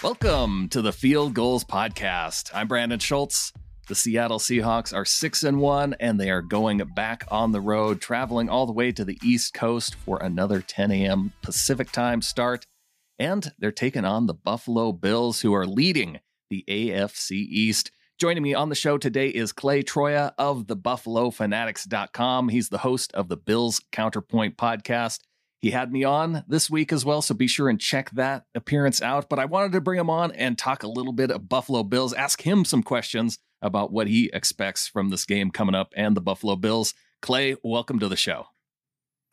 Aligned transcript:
Welcome 0.00 0.68
to 0.68 0.80
the 0.80 0.92
Field 0.92 1.34
Gulls 1.34 1.64
Podcast. 1.64 2.52
I'm 2.54 2.68
Brandon 2.68 3.00
Schultz. 3.00 3.52
The 3.88 3.96
Seattle 3.96 4.38
Seahawks 4.38 4.94
are 4.94 5.04
6 5.04 5.42
and 5.42 5.58
1 5.58 5.96
and 5.98 6.20
they 6.20 6.30
are 6.30 6.40
going 6.40 6.78
back 6.94 7.24
on 7.32 7.50
the 7.50 7.60
road, 7.60 8.00
traveling 8.00 8.48
all 8.48 8.64
the 8.64 8.72
way 8.72 8.92
to 8.92 9.04
the 9.04 9.18
East 9.24 9.54
Coast 9.54 9.96
for 9.96 10.22
another 10.22 10.60
10 10.60 10.92
a.m. 10.92 11.32
Pacific 11.42 11.90
time 11.90 12.22
start. 12.22 12.64
And 13.18 13.52
they're 13.58 13.72
taking 13.72 14.04
on 14.04 14.26
the 14.26 14.34
Buffalo 14.34 14.92
Bills, 14.92 15.40
who 15.40 15.52
are 15.52 15.66
leading 15.66 16.20
the 16.48 16.64
AFC 16.68 17.32
East. 17.32 17.90
Joining 18.20 18.44
me 18.44 18.54
on 18.54 18.68
the 18.68 18.76
show 18.76 18.98
today 18.98 19.26
is 19.26 19.52
Clay 19.52 19.82
Troia 19.82 20.32
of 20.38 20.68
the 20.68 20.76
BuffaloFanatics.com. 20.76 22.50
He's 22.50 22.68
the 22.68 22.78
host 22.78 23.12
of 23.14 23.28
the 23.28 23.36
Bills 23.36 23.80
Counterpoint 23.90 24.56
podcast. 24.56 25.18
He 25.60 25.72
had 25.72 25.90
me 25.92 26.04
on 26.04 26.44
this 26.46 26.70
week 26.70 26.92
as 26.92 27.04
well, 27.04 27.20
so 27.20 27.34
be 27.34 27.48
sure 27.48 27.68
and 27.68 27.80
check 27.80 28.10
that 28.12 28.44
appearance 28.54 29.02
out. 29.02 29.28
But 29.28 29.40
I 29.40 29.44
wanted 29.44 29.72
to 29.72 29.80
bring 29.80 29.98
him 29.98 30.08
on 30.08 30.30
and 30.32 30.56
talk 30.56 30.84
a 30.84 30.88
little 30.88 31.12
bit 31.12 31.32
of 31.32 31.48
Buffalo 31.48 31.82
Bills, 31.82 32.12
ask 32.12 32.42
him 32.42 32.64
some 32.64 32.84
questions 32.84 33.38
about 33.60 33.92
what 33.92 34.06
he 34.06 34.30
expects 34.32 34.86
from 34.86 35.08
this 35.08 35.24
game 35.24 35.50
coming 35.50 35.74
up 35.74 35.92
and 35.96 36.16
the 36.16 36.20
Buffalo 36.20 36.54
Bills. 36.54 36.94
Clay, 37.20 37.56
welcome 37.64 37.98
to 37.98 38.08
the 38.08 38.16
show. 38.16 38.46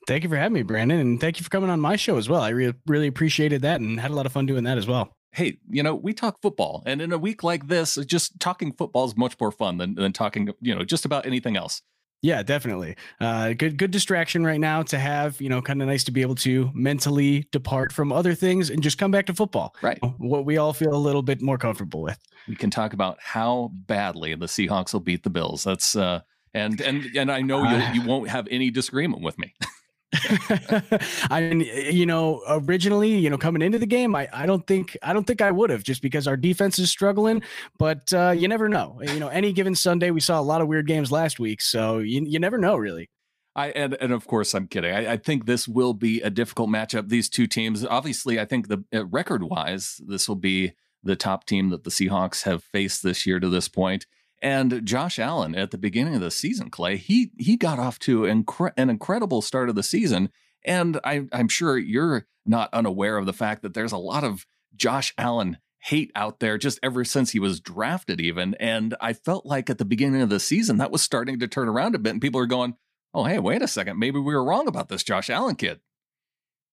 Thank 0.07 0.23
you 0.23 0.29
for 0.29 0.35
having 0.35 0.53
me, 0.53 0.63
Brandon, 0.63 0.99
and 0.99 1.21
thank 1.21 1.39
you 1.39 1.43
for 1.43 1.49
coming 1.51 1.69
on 1.69 1.79
my 1.79 1.95
show 1.95 2.17
as 2.17 2.27
well. 2.27 2.41
I 2.41 2.49
re- 2.49 2.73
really 2.87 3.07
appreciated 3.07 3.61
that 3.61 3.81
and 3.81 3.99
had 3.99 4.09
a 4.09 4.15
lot 4.15 4.25
of 4.25 4.31
fun 4.31 4.47
doing 4.47 4.63
that 4.63 4.79
as 4.79 4.87
well. 4.87 5.15
Hey, 5.31 5.57
you 5.69 5.83
know, 5.83 5.93
we 5.93 6.13
talk 6.13 6.41
football, 6.41 6.81
and 6.85 7.01
in 7.01 7.11
a 7.11 7.17
week 7.17 7.43
like 7.43 7.67
this, 7.67 7.95
just 8.05 8.39
talking 8.39 8.71
football 8.71 9.05
is 9.05 9.17
much 9.17 9.35
more 9.39 9.51
fun 9.51 9.77
than, 9.77 9.95
than 9.95 10.13
talking, 10.13 10.49
you 10.61 10.73
know, 10.73 10.83
just 10.83 11.05
about 11.05 11.25
anything 11.25 11.57
else. 11.57 11.81
Yeah, 12.21 12.41
definitely. 12.41 12.95
Uh, 13.19 13.53
good, 13.53 13.77
good 13.77 13.91
distraction 13.91 14.43
right 14.43 14.59
now 14.59 14.81
to 14.83 14.97
have. 14.97 15.39
You 15.39 15.49
know, 15.49 15.61
kind 15.61 15.81
of 15.81 15.87
nice 15.87 16.03
to 16.05 16.11
be 16.11 16.21
able 16.21 16.35
to 16.35 16.71
mentally 16.73 17.47
depart 17.51 17.91
from 17.91 18.11
other 18.11 18.33
things 18.33 18.69
and 18.69 18.81
just 18.81 18.97
come 18.97 19.11
back 19.11 19.27
to 19.27 19.33
football. 19.33 19.75
Right. 19.81 19.99
What 20.17 20.45
we 20.45 20.57
all 20.57 20.73
feel 20.73 20.93
a 20.93 20.97
little 20.97 21.21
bit 21.21 21.41
more 21.41 21.57
comfortable 21.57 22.01
with. 22.01 22.17
We 22.47 22.55
can 22.55 22.71
talk 22.71 22.93
about 22.93 23.17
how 23.21 23.71
badly 23.73 24.33
the 24.35 24.47
Seahawks 24.47 24.93
will 24.93 25.01
beat 25.01 25.23
the 25.23 25.29
Bills. 25.29 25.63
That's 25.63 25.95
uh, 25.95 26.21
and 26.53 26.81
and 26.81 27.05
and 27.15 27.31
I 27.31 27.41
know 27.41 27.63
you 27.63 28.01
you 28.01 28.07
won't 28.07 28.29
have 28.29 28.47
any 28.49 28.71
disagreement 28.71 29.21
with 29.21 29.37
me. 29.37 29.53
I 31.29 31.41
mean, 31.41 31.61
you 31.91 32.05
know, 32.05 32.41
originally, 32.47 33.15
you 33.17 33.29
know, 33.29 33.37
coming 33.37 33.61
into 33.61 33.79
the 33.79 33.85
game, 33.85 34.15
I, 34.15 34.27
I 34.33 34.45
don't 34.45 34.65
think 34.65 34.97
I 35.03 35.13
don't 35.13 35.25
think 35.25 35.41
I 35.41 35.51
would 35.51 35.69
have 35.69 35.83
just 35.83 36.01
because 36.01 36.27
our 36.27 36.37
defense 36.37 36.79
is 36.79 36.89
struggling. 36.89 37.43
But 37.77 38.11
uh, 38.13 38.33
you 38.37 38.47
never 38.47 38.69
know. 38.69 38.99
You 39.01 39.19
know, 39.19 39.27
any 39.27 39.53
given 39.53 39.75
Sunday, 39.75 40.11
we 40.11 40.19
saw 40.19 40.39
a 40.39 40.43
lot 40.43 40.61
of 40.61 40.67
weird 40.67 40.87
games 40.87 41.11
last 41.11 41.39
week, 41.39 41.61
so 41.61 41.99
you 41.99 42.23
you 42.25 42.39
never 42.39 42.57
know 42.57 42.75
really. 42.77 43.09
I 43.55 43.69
and, 43.69 43.95
and 44.01 44.11
of 44.11 44.27
course 44.27 44.53
I'm 44.53 44.67
kidding. 44.67 44.93
I, 44.93 45.13
I, 45.13 45.17
think 45.17 45.45
this 45.45 45.67
will 45.67 45.93
be 45.93 46.21
a 46.21 46.29
difficult 46.29 46.69
matchup. 46.69 47.07
These 47.07 47.29
two 47.29 47.47
teams, 47.47 47.85
obviously, 47.85 48.37
I 48.39 48.45
think 48.45 48.67
the 48.67 48.83
uh, 48.93 49.05
record 49.05 49.43
wise, 49.43 50.01
this 50.05 50.27
will 50.27 50.35
be 50.35 50.73
the 51.03 51.15
top 51.15 51.45
team 51.45 51.69
that 51.69 51.85
the 51.85 51.89
Seahawks 51.89 52.43
have 52.43 52.63
faced 52.63 53.01
this 53.01 53.25
year 53.25 53.39
to 53.39 53.47
this 53.47 53.69
point. 53.69 54.07
And 54.41 54.85
Josh 54.85 55.17
Allen 55.17 55.55
at 55.55 55.71
the 55.71 55.77
beginning 55.77 56.15
of 56.15 56.21
the 56.21 56.31
season, 56.31 56.69
Clay, 56.69 56.97
he 56.97 57.31
he 57.37 57.57
got 57.57 57.79
off 57.79 57.99
to 57.99 58.21
incre- 58.21 58.73
an 58.77 58.89
incredible 58.89 59.41
start 59.41 59.69
of 59.69 59.75
the 59.75 59.83
season. 59.83 60.29
And 60.65 60.99
I, 61.03 61.25
I'm 61.31 61.47
sure 61.47 61.77
you're 61.77 62.27
not 62.45 62.73
unaware 62.73 63.17
of 63.17 63.25
the 63.25 63.33
fact 63.33 63.61
that 63.61 63.73
there's 63.73 63.91
a 63.91 63.97
lot 63.97 64.23
of 64.23 64.45
Josh 64.75 65.13
Allen 65.17 65.57
hate 65.83 66.11
out 66.15 66.39
there 66.39 66.57
just 66.57 66.79
ever 66.81 67.05
since 67.05 67.31
he 67.31 67.39
was 67.39 67.59
drafted, 67.59 68.19
even. 68.19 68.55
And 68.55 68.95
I 68.99 69.13
felt 69.13 69.45
like 69.45 69.69
at 69.69 69.77
the 69.77 69.85
beginning 69.85 70.21
of 70.21 70.29
the 70.29 70.39
season, 70.39 70.77
that 70.77 70.91
was 70.91 71.03
starting 71.03 71.39
to 71.39 71.47
turn 71.47 71.67
around 71.67 71.93
a 71.93 71.99
bit. 71.99 72.13
And 72.13 72.21
people 72.21 72.41
are 72.41 72.47
going, 72.47 72.75
oh, 73.13 73.25
hey, 73.25 73.37
wait 73.37 73.61
a 73.61 73.67
second. 73.67 73.99
Maybe 73.99 74.19
we 74.19 74.33
were 74.33 74.43
wrong 74.43 74.67
about 74.67 74.89
this 74.89 75.03
Josh 75.03 75.29
Allen 75.29 75.55
kid. 75.55 75.79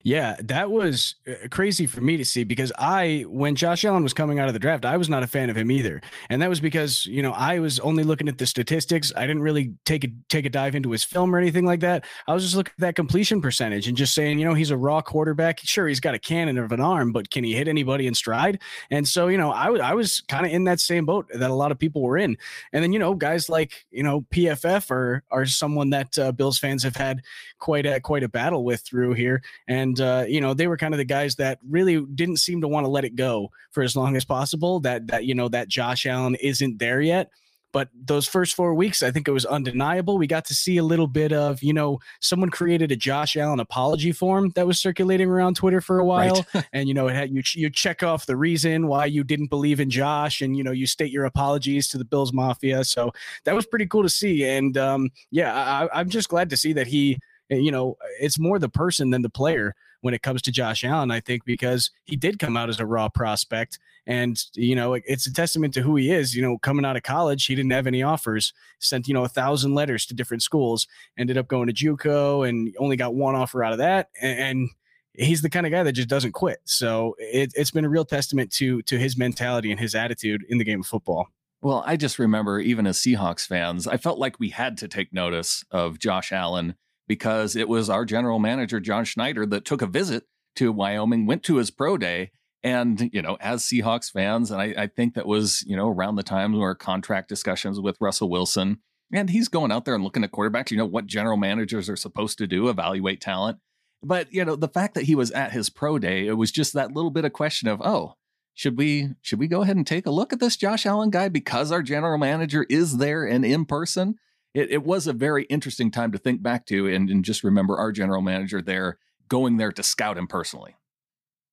Yeah, 0.03 0.37
that 0.41 0.71
was 0.71 1.15
uh, 1.29 1.49
crazy 1.51 1.87
for 1.87 2.01
me 2.01 2.17
to 2.17 2.25
see 2.25 2.45
because 2.45 2.73
I, 2.79 3.25
when 3.29 3.55
Josh 3.55 3.85
Allen 3.85 4.03
was 4.03 4.13
coming 4.13 4.39
out 4.39 4.49
of 4.49 4.55
the 4.55 4.59
draft, 4.59 4.85
I 4.85 4.97
was 4.97 5.09
not 5.09 5.23
a 5.23 5.27
fan 5.27 5.49
of 5.49 5.57
him 5.57 5.71
either, 5.71 6.01
and 6.29 6.43
that 6.43 6.49
was 6.49 6.61
because 6.61 7.07
you 7.07 7.23
know 7.23 7.33
I 7.33 7.59
was 7.61 7.79
only 7.81 8.03
looking 8.03 8.29
at 8.29 8.39
the 8.39 8.47
statistics. 8.47 9.13
I 9.17 9.23
didn't 9.23 9.43
really 9.43 9.75
take 9.85 10.05
a 10.05 10.09
take 10.29 10.45
a 10.45 10.51
dive 10.51 10.75
into 10.75 10.91
his 10.91 11.05
film 11.05 11.35
or 11.35 11.39
anything 11.39 11.65
like 11.65 11.81
that. 11.81 12.05
I 12.27 12.35
was 12.35 12.43
just 12.43 12.57
looking 12.57 12.73
at 12.79 12.81
that 12.81 12.95
completion 12.97 13.41
percentage 13.41 13.87
and 13.87 13.97
just 13.97 14.15
saying, 14.15 14.39
you 14.39 14.45
know, 14.45 14.55
he's 14.55 14.71
a 14.71 14.77
raw 14.77 15.01
quarterback. 15.03 15.61
Sure, 15.61 15.87
he's 15.87 16.01
got 16.01 16.15
a 16.15 16.19
cannon 16.19 16.59
of 16.59 16.73
an 16.73 16.81
arm, 16.81 17.13
but 17.13 17.31
can 17.31 17.45
he 17.45 17.55
hit 17.55 17.69
anybody 17.69 18.07
in 18.07 18.15
stride? 18.15 18.61
And 18.91 19.07
so, 19.07 19.29
you 19.29 19.39
know, 19.39 19.53
I, 19.53 19.67
w- 19.67 19.83
I 19.83 19.95
was 19.95 20.21
kind 20.29 20.45
of 20.45 20.53
in 20.53 20.65
that 20.65 20.81
same 20.81 21.07
boat 21.07 21.29
that 21.35 21.51
a 21.51 21.55
lot 21.55 21.71
of 21.71 21.79
people 21.79 22.03
were 22.03 22.19
in. 22.19 22.37
And 22.73 22.83
then, 22.83 22.93
you 22.93 22.99
know, 22.99 23.15
guys 23.15 23.49
like 23.49 23.87
you 23.91 24.03
know 24.03 24.23
PFF 24.33 24.91
are 24.91 25.23
are 25.31 25.47
someone 25.47 25.91
that 25.91 26.19
uh, 26.19 26.33
Bills 26.33 26.59
fans 26.59 26.83
have 26.83 26.97
had 26.97 27.23
quite 27.59 27.87
a 27.87 28.01
quite 28.01 28.25
a 28.25 28.29
battle 28.29 28.65
with 28.65 28.81
through 28.81 29.15
here, 29.15 29.43
and 29.69 29.92
and 29.93 30.01
uh, 30.01 30.25
you 30.27 30.41
know 30.41 30.55
they 30.55 30.67
were 30.67 30.77
kind 30.77 30.95
of 30.95 30.99
the 30.99 31.05
guys 31.05 31.37
that 31.37 31.59
really 31.69 32.05
didn't 32.15 32.39
seem 32.39 32.61
to 32.61 32.69
want 32.69 32.85
to 32.85 32.89
let 32.89 33.05
it 33.05 33.17
go 33.17 33.51
for 33.71 33.83
as 33.83 33.97
long 33.97 34.17
as 34.17 34.25
possible. 34.25 34.81
That 34.81 35.07
that 35.09 35.25
you 35.25 35.35
know 35.35 35.49
that 35.49 35.69
Josh 35.69 36.07
Allen 36.07 36.35
isn't 36.37 36.79
there 36.79 37.01
yet. 37.01 37.31
But 37.73 37.89
those 37.95 38.29
first 38.29 38.55
four 38.55 38.75
weeks, 38.75 39.03
I 39.03 39.11
think 39.11 39.27
it 39.27 39.31
was 39.33 39.47
undeniable. 39.47 40.19
We 40.19 40.27
got 40.27 40.45
to 40.47 40.55
see 40.55 40.77
a 40.77 40.83
little 40.83 41.07
bit 41.07 41.33
of, 41.33 41.63
you 41.63 41.73
know, 41.73 42.01
someone 42.21 42.51
created 42.51 42.93
a 42.93 42.97
Josh 42.97 43.35
Allen 43.35 43.61
apology 43.61 44.13
form 44.13 44.51
that 44.57 44.67
was 44.67 44.79
circulating 44.79 45.31
around 45.31 45.57
Twitter 45.57 45.81
for 45.81 45.99
a 45.99 46.05
while, 46.05 46.45
right. 46.55 46.67
and 46.75 46.87
you 46.87 46.93
know, 46.93 47.09
it 47.09 47.15
had 47.15 47.31
you 47.31 47.43
you 47.55 47.71
check 47.71 48.03
off 48.03 48.27
the 48.27 48.37
reason 48.37 48.89
why 48.89 49.07
you 49.07 49.25
didn't 49.25 49.49
believe 49.49 49.81
in 49.81 49.89
Josh, 49.89 50.43
and 50.43 50.55
you 50.55 50.63
know, 50.63 50.71
you 50.71 50.87
state 50.87 51.11
your 51.11 51.25
apologies 51.25 51.89
to 51.89 51.97
the 51.97 52.05
Bills 52.05 52.31
Mafia. 52.31 52.85
So 52.85 53.11
that 53.45 53.55
was 53.55 53.65
pretty 53.65 53.87
cool 53.87 54.03
to 54.03 54.11
see, 54.11 54.45
and 54.45 54.77
um, 54.77 55.09
yeah, 55.31 55.55
I, 55.55 55.89
I'm 55.99 56.11
just 56.11 56.29
glad 56.29 56.51
to 56.51 56.59
see 56.59 56.75
that 56.75 56.89
he 56.89 57.19
Eh, 57.53 57.57
you 57.57 57.71
know, 57.71 57.97
it's 58.21 58.39
more 58.39 58.59
the 58.59 58.69
person 58.69 59.11
than 59.11 59.23
the 59.23 59.31
player 59.31 59.75
when 60.01 60.15
it 60.15 60.23
comes 60.23 60.43
to 60.43 60.51
Josh 60.51 60.83
Allen, 60.83 61.11
I 61.11 61.21
think, 61.21 61.45
because 61.45 61.91
he 62.05 62.17
did 62.17 62.39
come 62.39 62.57
out 62.57 62.69
as 62.69 62.81
a 62.81 62.87
raw 62.87 63.09
prospect. 63.09 63.79
And, 64.07 64.37
you 64.55 64.75
know, 64.75 64.95
it's 64.95 65.27
a 65.27 65.33
testament 65.33 65.75
to 65.75 65.83
who 65.83 65.95
he 65.97 66.11
is. 66.11 66.35
You 66.35 66.43
know, 66.43 66.59
coming 66.59 66.85
out 66.85 66.97
of 66.97 67.05
college, 67.05 67.47
he 67.47 67.55
didn't 67.55 67.71
have 67.71 67.87
any 67.87 68.03
offers, 68.03 68.53
sent, 68.81 69.07
you 69.07 69.15
know, 69.15 69.25
a 69.25 69.29
thousand 69.29 69.75
letters 69.75 70.07
to 70.07 70.15
different 70.15 70.43
schools, 70.43 70.89
ended 71.17 71.39
up 71.39 71.47
going 71.47 71.69
to 71.69 71.75
Juco 71.75 72.49
and 72.49 72.75
only 72.79 72.97
got 72.97 73.15
one 73.15 73.37
offer 73.37 73.63
out 73.63 73.73
of 73.73 73.79
that. 73.79 74.09
And, 74.21 74.71
he's 75.15 75.43
the 75.43 75.51
kind 75.51 75.67
of 75.67 75.73
guy 75.73 75.83
that 75.83 75.93
just 75.93 76.09
doesn't 76.09 76.33
quit. 76.33 76.61
So 76.65 77.15
it, 77.19 77.53
it's 77.55 77.71
been 77.71 77.85
a 77.85 77.89
real 77.89 78.05
testament 78.05 78.51
to 78.53 78.81
to 78.83 78.99
his 78.99 79.17
mentality 79.17 79.71
and 79.71 79.79
his 79.79 79.95
attitude 79.95 80.45
in 80.49 80.59
the 80.59 80.65
game 80.65 80.81
of 80.81 80.87
football. 80.87 81.29
Well, 81.61 81.85
I 81.87 81.97
just 81.97 82.19
remember, 82.19 82.59
even 82.59 82.87
as 82.87 82.99
Seahawks 82.99 83.47
fans, 83.47 83.87
I 83.87 83.97
felt 83.97 84.19
like 84.19 84.41
we 84.41 84.49
had 84.49 84.79
to 84.79 84.89
take 84.89 85.13
notice 85.13 85.65
of 85.71 85.99
Josh 85.99 86.33
Allen 86.33 86.75
because 87.13 87.55
it 87.57 87.69
was 87.69 87.91
our 87.91 88.07
general 88.07 88.39
manager, 88.39 88.81
John 88.81 89.05
Schneider, 89.05 89.45
that 89.45 89.67
took 89.67 89.83
a 89.83 89.87
visit 89.87 90.25
to 90.57 90.73
Wyoming, 90.73 91.27
went 91.27 91.43
to 91.43 91.57
his 91.57 91.71
pro 91.71 91.99
day. 91.99 92.31
And, 92.63 93.11
you 93.13 93.21
know, 93.21 93.37
as 93.39 93.65
Seahawks 93.65 94.11
fans, 94.11 94.51
and 94.51 94.63
I, 94.63 94.75
I 94.79 94.87
think 94.87 95.13
that 95.13 95.27
was, 95.27 95.63
you 95.67 95.77
know, 95.77 95.91
around 95.91 96.17
the 96.17 96.23
time 96.23 96.59
where 96.59 96.75
contract 96.75 97.29
discussions 97.29 97.79
with 97.79 97.99
Russell 98.01 98.31
Wilson. 98.31 98.79
And 99.13 99.29
he's 99.29 99.49
going 99.49 99.71
out 99.71 99.85
there 99.85 99.95
and 99.95 100.03
looking 100.03 100.25
at 100.25 100.33
quarterbacks, 100.33 100.71
you 100.71 100.79
know, 100.79 100.87
what 100.87 101.05
general 101.05 101.37
managers 101.37 101.91
are 101.91 101.97
supposed 101.97 102.39
to 102.39 102.47
do, 102.47 102.71
evaluate 102.71 103.21
talent. 103.21 103.59
But, 104.03 104.33
you 104.33 104.43
know, 104.43 104.57
the 104.57 104.69
fact 104.69 104.95
that 104.95 105.05
he 105.05 105.15
was 105.15 105.31
at 105.33 105.53
his 105.53 105.69
pro 105.69 105.99
day, 105.99 106.27
it 106.27 106.39
was 106.39 106.51
just 106.51 106.73
that 106.73 106.93
little 106.93 107.11
bit 107.11 107.27
of 107.27 107.35
question 107.35 107.69
of, 107.69 107.83
oh, 107.83 108.15
should 108.55 108.79
we 108.79 109.11
should 109.21 109.39
we 109.39 109.49
go 109.49 109.61
ahead 109.61 109.77
and 109.77 109.87
take 109.87 110.07
a 110.07 110.11
look 110.11 110.33
at 110.33 110.41
this 110.41 110.57
Josh 110.57 110.87
Allen 110.87 111.11
guy 111.11 111.29
because 111.29 111.71
our 111.71 111.83
general 111.83 112.17
manager 112.17 112.65
is 112.71 112.97
there 112.97 113.27
and 113.27 113.45
in 113.45 113.67
person? 113.67 114.15
It, 114.55 114.71
it 114.71 114.85
was 114.85 115.07
a 115.07 115.13
very 115.13 115.45
interesting 115.45 115.91
time 115.91 116.13
to 116.13 116.19
think 116.19 116.43
back 116.43 116.67
to 116.67 116.87
and, 116.87 117.11
and 117.11 117.25
just 117.25 117.45
remember 117.45 117.79
our 117.79 117.93
general 117.93 118.23
manager 118.23 118.61
there 118.61 118.99
going 119.29 119.57
there 119.57 119.73
to 119.73 119.83
scout 119.83 120.19
him 120.19 120.27
personally. 120.27 120.77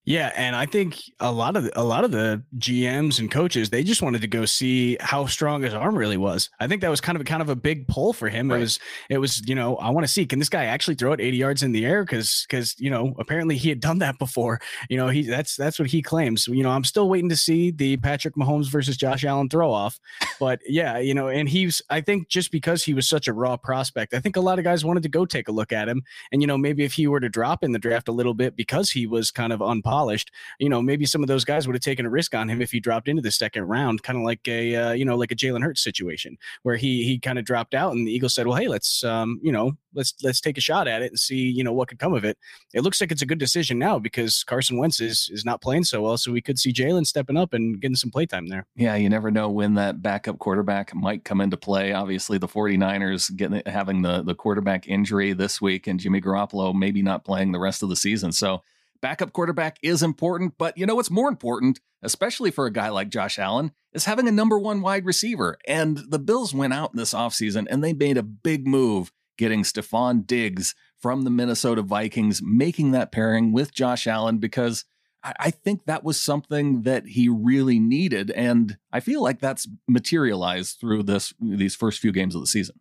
Yeah, 0.09 0.33
and 0.35 0.55
I 0.55 0.65
think 0.65 1.03
a 1.19 1.31
lot 1.31 1.55
of 1.55 1.65
the, 1.65 1.79
a 1.79 1.83
lot 1.83 2.03
of 2.03 2.09
the 2.09 2.41
GMs 2.57 3.19
and 3.19 3.29
coaches 3.29 3.69
they 3.69 3.83
just 3.83 4.01
wanted 4.01 4.21
to 4.21 4.27
go 4.27 4.43
see 4.43 4.97
how 4.99 5.27
strong 5.27 5.61
his 5.61 5.75
arm 5.75 5.95
really 5.95 6.17
was. 6.17 6.49
I 6.59 6.65
think 6.65 6.81
that 6.81 6.89
was 6.89 6.99
kind 6.99 7.15
of 7.15 7.21
a, 7.21 7.25
kind 7.25 7.43
of 7.43 7.49
a 7.49 7.55
big 7.55 7.87
pull 7.87 8.13
for 8.13 8.27
him. 8.27 8.49
Right. 8.49 8.57
It 8.57 8.59
was 8.59 8.79
it 9.11 9.17
was 9.19 9.47
you 9.47 9.53
know 9.53 9.75
I 9.75 9.91
want 9.91 10.07
to 10.07 10.11
see 10.11 10.25
can 10.25 10.39
this 10.39 10.49
guy 10.49 10.65
actually 10.65 10.95
throw 10.95 11.13
it 11.13 11.21
80 11.21 11.37
yards 11.37 11.61
in 11.61 11.73
the 11.73 11.85
air 11.85 12.03
because 12.03 12.47
because 12.49 12.73
you 12.79 12.89
know 12.89 13.13
apparently 13.19 13.55
he 13.55 13.69
had 13.69 13.81
done 13.81 13.99
that 13.99 14.17
before. 14.17 14.59
You 14.89 14.97
know 14.97 15.09
he 15.09 15.21
that's 15.21 15.55
that's 15.55 15.77
what 15.77 15.89
he 15.89 16.01
claims. 16.01 16.47
You 16.47 16.63
know 16.63 16.71
I'm 16.71 16.85
still 16.85 17.07
waiting 17.07 17.29
to 17.29 17.37
see 17.37 17.69
the 17.69 17.97
Patrick 17.97 18.33
Mahomes 18.33 18.71
versus 18.71 18.97
Josh 18.97 19.23
Allen 19.23 19.47
throw 19.47 19.71
off, 19.71 19.99
but 20.39 20.59
yeah 20.65 20.97
you 20.97 21.13
know 21.13 21.27
and 21.27 21.47
he's 21.47 21.83
I 21.91 22.01
think 22.01 22.29
just 22.29 22.51
because 22.51 22.83
he 22.83 22.95
was 22.95 23.07
such 23.07 23.27
a 23.27 23.33
raw 23.33 23.57
prospect, 23.57 24.15
I 24.15 24.19
think 24.21 24.37
a 24.37 24.41
lot 24.41 24.57
of 24.57 24.63
guys 24.63 24.83
wanted 24.83 25.03
to 25.03 25.09
go 25.09 25.27
take 25.27 25.49
a 25.49 25.51
look 25.51 25.71
at 25.71 25.87
him. 25.87 26.01
And 26.31 26.41
you 26.41 26.47
know 26.47 26.57
maybe 26.57 26.83
if 26.83 26.93
he 26.93 27.05
were 27.05 27.19
to 27.19 27.29
drop 27.29 27.63
in 27.63 27.73
the 27.73 27.79
draft 27.79 28.07
a 28.07 28.11
little 28.11 28.33
bit 28.33 28.55
because 28.55 28.89
he 28.89 29.05
was 29.05 29.29
kind 29.29 29.53
of 29.53 29.61
unpopular 29.61 29.98
polished, 29.99 30.31
you 30.59 30.69
know, 30.69 30.81
maybe 30.81 31.05
some 31.05 31.21
of 31.21 31.27
those 31.27 31.43
guys 31.43 31.67
would 31.67 31.75
have 31.75 31.81
taken 31.81 32.05
a 32.05 32.09
risk 32.09 32.33
on 32.33 32.49
him 32.49 32.61
if 32.61 32.71
he 32.71 32.79
dropped 32.79 33.07
into 33.07 33.21
the 33.21 33.31
second 33.31 33.63
round, 33.63 34.01
kind 34.03 34.17
of 34.17 34.23
like 34.23 34.47
a, 34.47 34.75
uh, 34.75 34.91
you 34.93 35.03
know, 35.03 35.17
like 35.17 35.31
a 35.31 35.35
Jalen 35.35 35.63
Hurts 35.63 35.83
situation 35.83 36.37
where 36.63 36.77
he 36.77 37.03
he 37.03 37.19
kind 37.19 37.37
of 37.37 37.45
dropped 37.45 37.73
out 37.73 37.93
and 37.93 38.07
the 38.07 38.11
Eagles 38.11 38.33
said, 38.33 38.47
well, 38.47 38.57
hey, 38.57 38.67
let's, 38.67 39.03
um, 39.03 39.39
you 39.43 39.51
know, 39.51 39.73
let's 39.93 40.13
let's 40.23 40.39
take 40.39 40.57
a 40.57 40.61
shot 40.61 40.87
at 40.87 41.01
it 41.01 41.11
and 41.11 41.19
see, 41.19 41.49
you 41.49 41.63
know, 41.63 41.73
what 41.73 41.87
could 41.89 41.99
come 41.99 42.13
of 42.13 42.23
it. 42.23 42.37
It 42.73 42.81
looks 42.81 43.01
like 43.01 43.11
it's 43.11 43.21
a 43.21 43.25
good 43.25 43.39
decision 43.39 43.77
now 43.77 43.99
because 43.99 44.43
Carson 44.43 44.77
Wentz 44.77 45.01
is 45.01 45.29
is 45.33 45.43
not 45.45 45.61
playing 45.61 45.83
so 45.83 46.01
well, 46.01 46.17
so 46.17 46.31
we 46.31 46.41
could 46.41 46.59
see 46.59 46.71
Jalen 46.71 47.05
stepping 47.05 47.37
up 47.37 47.53
and 47.53 47.81
getting 47.81 47.95
some 47.95 48.11
playtime 48.11 48.47
there. 48.47 48.65
Yeah, 48.75 48.95
you 48.95 49.09
never 49.09 49.31
know 49.31 49.49
when 49.49 49.73
that 49.75 50.01
backup 50.01 50.39
quarterback 50.39 50.95
might 50.95 51.25
come 51.25 51.41
into 51.41 51.57
play. 51.57 51.93
Obviously, 51.93 52.37
the 52.37 52.47
49ers 52.47 53.35
getting 53.35 53.61
having 53.65 54.01
the 54.01 54.21
the 54.21 54.35
quarterback 54.35 54.87
injury 54.87 55.33
this 55.33 55.61
week 55.61 55.87
and 55.87 55.99
Jimmy 55.99 56.21
Garoppolo 56.21 56.73
maybe 56.73 57.01
not 57.01 57.25
playing 57.25 57.51
the 57.51 57.59
rest 57.59 57.83
of 57.83 57.89
the 57.89 57.95
season. 57.95 58.31
So 58.31 58.63
backup 59.01 59.33
quarterback 59.33 59.77
is 59.81 60.03
important, 60.03 60.55
but 60.57 60.77
you 60.77 60.85
know 60.85 60.95
what's 60.95 61.11
more 61.11 61.29
important, 61.29 61.79
especially 62.01 62.51
for 62.51 62.65
a 62.65 62.71
guy 62.71 62.89
like 62.89 63.09
Josh 63.09 63.39
Allen, 63.39 63.71
is 63.93 64.05
having 64.05 64.27
a 64.27 64.31
number 64.31 64.57
one 64.57 64.81
wide 64.81 65.05
receiver. 65.05 65.57
And 65.67 65.97
the 66.09 66.19
Bills 66.19 66.53
went 66.53 66.73
out 66.73 66.95
this 66.95 67.13
offseason 67.13 67.67
and 67.69 67.83
they 67.83 67.93
made 67.93 68.17
a 68.17 68.23
big 68.23 68.67
move 68.67 69.11
getting 69.37 69.63
Stefon 69.63 70.27
Diggs 70.27 70.75
from 70.97 71.23
the 71.23 71.29
Minnesota 71.29 71.81
Vikings, 71.81 72.41
making 72.43 72.91
that 72.91 73.11
pairing 73.11 73.53
with 73.53 73.73
Josh 73.73 74.05
Allen 74.05 74.37
because 74.37 74.85
I 75.23 75.51
think 75.51 75.85
that 75.85 76.03
was 76.03 76.19
something 76.19 76.83
that 76.83 77.07
he 77.07 77.27
really 77.27 77.77
needed. 77.77 78.31
And 78.31 78.77
I 78.91 79.01
feel 79.01 79.21
like 79.21 79.39
that's 79.39 79.67
materialized 79.87 80.79
through 80.79 81.03
this 81.03 81.33
these 81.41 81.75
first 81.75 81.99
few 81.99 82.11
games 82.13 82.35
of 82.35 82.41
the 82.41 82.47
season. 82.47 82.79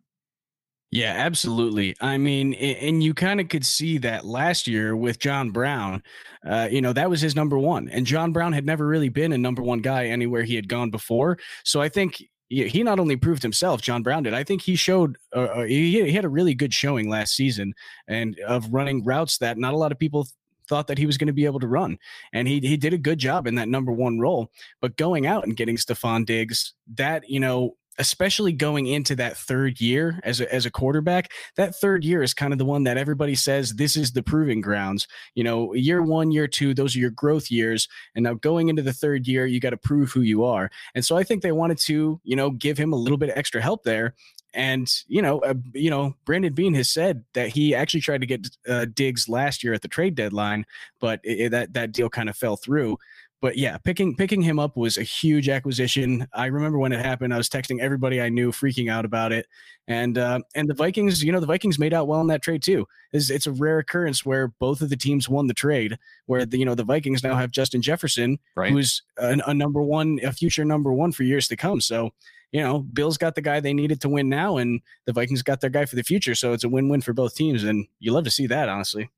Yeah, 0.91 1.13
absolutely. 1.15 1.95
I 2.01 2.17
mean, 2.17 2.55
and 2.55 3.03
you 3.03 3.13
kind 3.13 3.39
of 3.39 3.47
could 3.47 3.65
see 3.65 3.99
that 3.99 4.25
last 4.25 4.67
year 4.67 4.95
with 4.95 5.19
John 5.19 5.51
Brown. 5.51 6.01
Uh, 6.43 6.67
you 6.71 6.81
know, 6.81 6.93
that 6.93 7.09
was 7.09 7.21
his 7.21 7.35
number 7.35 7.59
one. 7.59 7.89
And 7.89 8.07
John 8.07 8.31
Brown 8.31 8.53
had 8.53 8.65
never 8.65 8.87
really 8.87 9.09
been 9.09 9.31
a 9.31 9.37
number 9.37 9.61
one 9.61 9.79
guy 9.79 10.07
anywhere 10.07 10.41
he 10.41 10.55
had 10.55 10.67
gone 10.67 10.89
before. 10.89 11.37
So 11.63 11.79
I 11.79 11.89
think 11.89 12.23
he 12.49 12.81
not 12.81 12.99
only 12.99 13.15
proved 13.15 13.43
himself, 13.43 13.81
John 13.81 14.01
Brown 14.01 14.23
did. 14.23 14.33
I 14.33 14.43
think 14.43 14.63
he 14.63 14.75
showed 14.75 15.17
uh, 15.35 15.41
uh 15.41 15.63
he, 15.65 16.11
had 16.11 16.25
a 16.25 16.29
really 16.29 16.55
good 16.55 16.73
showing 16.73 17.07
last 17.07 17.35
season 17.35 17.75
and 18.07 18.39
of 18.39 18.73
running 18.73 19.05
routes 19.05 19.37
that 19.37 19.59
not 19.59 19.75
a 19.75 19.77
lot 19.77 19.91
of 19.91 19.99
people 19.99 20.27
thought 20.67 20.87
that 20.87 20.97
he 20.97 21.05
was 21.05 21.17
going 21.17 21.27
to 21.27 21.33
be 21.33 21.45
able 21.45 21.59
to 21.59 21.67
run. 21.67 21.99
And 22.33 22.47
he 22.47 22.59
he 22.61 22.77
did 22.77 22.93
a 22.93 22.97
good 22.97 23.19
job 23.19 23.45
in 23.45 23.55
that 23.55 23.69
number 23.69 23.91
one 23.91 24.19
role. 24.19 24.49
But 24.81 24.97
going 24.97 25.27
out 25.27 25.43
and 25.43 25.55
getting 25.55 25.77
Stefon 25.77 26.25
Diggs, 26.25 26.73
that, 26.95 27.29
you 27.29 27.39
know, 27.39 27.75
especially 27.99 28.53
going 28.53 28.87
into 28.87 29.15
that 29.17 29.37
third 29.37 29.79
year 29.79 30.19
as 30.23 30.41
a, 30.41 30.53
as 30.53 30.65
a 30.65 30.71
quarterback, 30.71 31.31
that 31.57 31.75
third 31.75 32.03
year 32.03 32.23
is 32.23 32.33
kind 32.33 32.53
of 32.53 32.57
the 32.57 32.65
one 32.65 32.83
that 32.85 32.97
everybody 32.97 33.35
says 33.35 33.75
this 33.75 33.95
is 33.95 34.13
the 34.13 34.23
proving 34.23 34.61
grounds. 34.61 35.07
You 35.35 35.43
know, 35.43 35.73
year 35.73 36.01
one, 36.01 36.31
year 36.31 36.47
two, 36.47 36.73
those 36.73 36.95
are 36.95 36.99
your 36.99 37.11
growth 37.11 37.51
years. 37.51 37.87
And 38.15 38.23
now 38.23 38.33
going 38.35 38.69
into 38.69 38.81
the 38.81 38.93
third 38.93 39.27
year, 39.27 39.45
you 39.45 39.59
got 39.59 39.71
to 39.71 39.77
prove 39.77 40.11
who 40.11 40.21
you 40.21 40.45
are. 40.45 40.71
And 40.95 41.05
so 41.05 41.17
I 41.17 41.23
think 41.23 41.43
they 41.43 41.51
wanted 41.51 41.77
to, 41.79 42.19
you 42.23 42.35
know, 42.35 42.49
give 42.49 42.77
him 42.77 42.93
a 42.93 42.97
little 42.97 43.17
bit 43.17 43.29
of 43.29 43.37
extra 43.37 43.61
help 43.61 43.83
there. 43.83 44.15
And 44.53 44.91
you 45.07 45.21
know, 45.21 45.39
uh, 45.39 45.53
you 45.75 45.91
know, 45.91 46.15
Brandon 46.25 46.51
Beane 46.51 46.73
has 46.73 46.89
said 46.89 47.23
that 47.33 47.49
he 47.49 47.75
actually 47.75 48.01
tried 48.01 48.21
to 48.21 48.27
get 48.27 48.47
uh, 48.67 48.87
last 49.27 49.63
year 49.63 49.73
at 49.73 49.83
the 49.83 49.87
trade 49.87 50.15
deadline, 50.15 50.65
but 50.99 51.19
it, 51.23 51.39
it, 51.39 51.51
that 51.51 51.73
that 51.73 51.91
deal 51.91 52.09
kind 52.09 52.29
of 52.29 52.35
fell 52.35 52.57
through 52.57 52.97
but 53.41 53.57
yeah, 53.57 53.77
picking 53.77 54.15
picking 54.15 54.41
him 54.41 54.59
up 54.59 54.75
was 54.75 54.97
a 54.97 55.03
huge 55.03 55.47
acquisition. 55.47 56.27
I 56.33 56.47
remember 56.47 56.77
when 56.77 56.91
it 56.91 57.03
happened. 57.03 57.33
I 57.33 57.37
was 57.37 57.49
texting 57.49 57.79
everybody 57.79 58.21
I 58.21 58.29
knew, 58.29 58.51
freaking 58.51 58.91
out 58.91 59.05
about 59.05 59.31
it. 59.31 59.47
And 59.87 60.17
uh, 60.17 60.41
and 60.55 60.69
the 60.69 60.73
Vikings, 60.73 61.23
you 61.23 61.31
know, 61.31 61.39
the 61.39 61.45
Vikings 61.45 61.79
made 61.79 61.93
out 61.93 62.07
well 62.07 62.21
in 62.21 62.27
that 62.27 62.41
trade 62.41 62.61
too. 62.61 62.85
It's, 63.13 63.29
it's 63.29 63.47
a 63.47 63.51
rare 63.51 63.79
occurrence 63.79 64.25
where 64.25 64.49
both 64.49 64.81
of 64.81 64.89
the 64.89 64.97
teams 64.97 65.29
won 65.29 65.47
the 65.47 65.53
trade. 65.53 65.97
Where 66.25 66.45
the 66.45 66.57
you 66.57 66.65
know 66.65 66.75
the 66.75 66.83
Vikings 66.83 67.23
now 67.23 67.35
have 67.35 67.51
Justin 67.51 67.81
Jefferson, 67.81 68.39
right. 68.55 68.71
who's 68.71 69.01
a, 69.17 69.37
a 69.47 69.53
number 69.53 69.81
one, 69.81 70.19
a 70.23 70.33
future 70.33 70.65
number 70.65 70.91
one 70.91 71.11
for 71.11 71.23
years 71.23 71.47
to 71.47 71.55
come. 71.55 71.81
So 71.81 72.11
you 72.51 72.61
know, 72.61 72.79
Bills 72.79 73.17
got 73.17 73.35
the 73.35 73.41
guy 73.41 73.59
they 73.59 73.73
needed 73.73 74.01
to 74.01 74.09
win 74.09 74.27
now, 74.27 74.57
and 74.57 74.81
the 75.05 75.13
Vikings 75.13 75.43
got 75.43 75.61
their 75.61 75.69
guy 75.69 75.85
for 75.85 75.95
the 75.95 76.03
future. 76.03 76.35
So 76.35 76.53
it's 76.53 76.63
a 76.63 76.69
win-win 76.69 77.01
for 77.01 77.13
both 77.13 77.35
teams, 77.35 77.63
and 77.63 77.87
you 77.99 78.11
love 78.11 78.23
to 78.23 78.31
see 78.31 78.47
that, 78.47 78.69
honestly. 78.69 79.09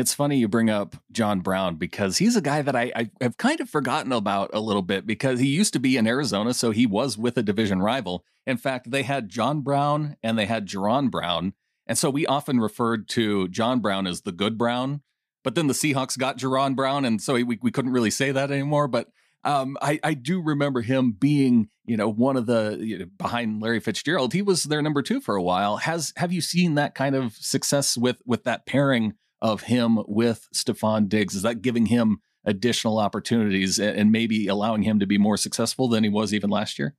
It's 0.00 0.14
funny 0.14 0.38
you 0.38 0.48
bring 0.48 0.70
up 0.70 0.96
John 1.12 1.40
Brown 1.40 1.76
because 1.76 2.16
he's 2.16 2.34
a 2.34 2.40
guy 2.40 2.62
that 2.62 2.74
I, 2.74 2.90
I, 2.96 3.10
have 3.20 3.36
kind 3.36 3.60
of 3.60 3.68
forgotten 3.68 4.12
about 4.12 4.48
a 4.54 4.58
little 4.58 4.80
bit 4.80 5.06
because 5.06 5.40
he 5.40 5.48
used 5.48 5.74
to 5.74 5.78
be 5.78 5.98
in 5.98 6.06
Arizona, 6.06 6.54
so 6.54 6.70
he 6.70 6.86
was 6.86 7.18
with 7.18 7.36
a 7.36 7.42
division 7.42 7.82
rival. 7.82 8.24
In 8.46 8.56
fact, 8.56 8.90
they 8.90 9.02
had 9.02 9.28
John 9.28 9.60
Brown 9.60 10.16
and 10.22 10.38
they 10.38 10.46
had 10.46 10.66
Jaron 10.66 11.10
Brown. 11.10 11.52
And 11.86 11.98
so 11.98 12.08
we 12.08 12.24
often 12.24 12.60
referred 12.60 13.10
to 13.10 13.48
John 13.48 13.80
Brown 13.80 14.06
as 14.06 14.22
the 14.22 14.32
good 14.32 14.56
Brown. 14.56 15.02
But 15.44 15.54
then 15.54 15.66
the 15.66 15.74
Seahawks 15.74 16.16
got 16.16 16.38
Jaron 16.38 16.74
Brown, 16.74 17.04
and 17.04 17.20
so 17.20 17.34
we, 17.34 17.58
we 17.60 17.70
couldn't 17.70 17.92
really 17.92 18.10
say 18.10 18.32
that 18.32 18.50
anymore. 18.50 18.88
But 18.88 19.08
um, 19.44 19.76
I, 19.82 20.00
I 20.02 20.14
do 20.14 20.42
remember 20.42 20.80
him 20.80 21.12
being, 21.12 21.68
you 21.84 21.98
know, 21.98 22.08
one 22.08 22.38
of 22.38 22.46
the 22.46 22.78
you 22.80 22.98
know, 23.00 23.06
behind 23.18 23.60
Larry 23.60 23.80
Fitzgerald. 23.80 24.32
He 24.32 24.40
was 24.40 24.64
their 24.64 24.80
number 24.80 25.02
two 25.02 25.20
for 25.20 25.36
a 25.36 25.42
while. 25.42 25.76
Has 25.76 26.14
have 26.16 26.32
you 26.32 26.40
seen 26.40 26.76
that 26.76 26.94
kind 26.94 27.14
of 27.14 27.34
success 27.34 27.98
with 27.98 28.22
with 28.24 28.44
that 28.44 28.64
pairing 28.64 29.14
of 29.42 29.62
him 29.62 29.98
with 30.06 30.48
Stefon 30.54 31.08
Diggs? 31.08 31.34
Is 31.34 31.42
that 31.42 31.62
giving 31.62 31.86
him 31.86 32.20
additional 32.44 32.98
opportunities 32.98 33.78
and 33.78 34.10
maybe 34.10 34.48
allowing 34.48 34.82
him 34.82 34.98
to 35.00 35.06
be 35.06 35.18
more 35.18 35.36
successful 35.36 35.88
than 35.88 36.04
he 36.04 36.10
was 36.10 36.32
even 36.32 36.50
last 36.50 36.78
year? 36.78 36.94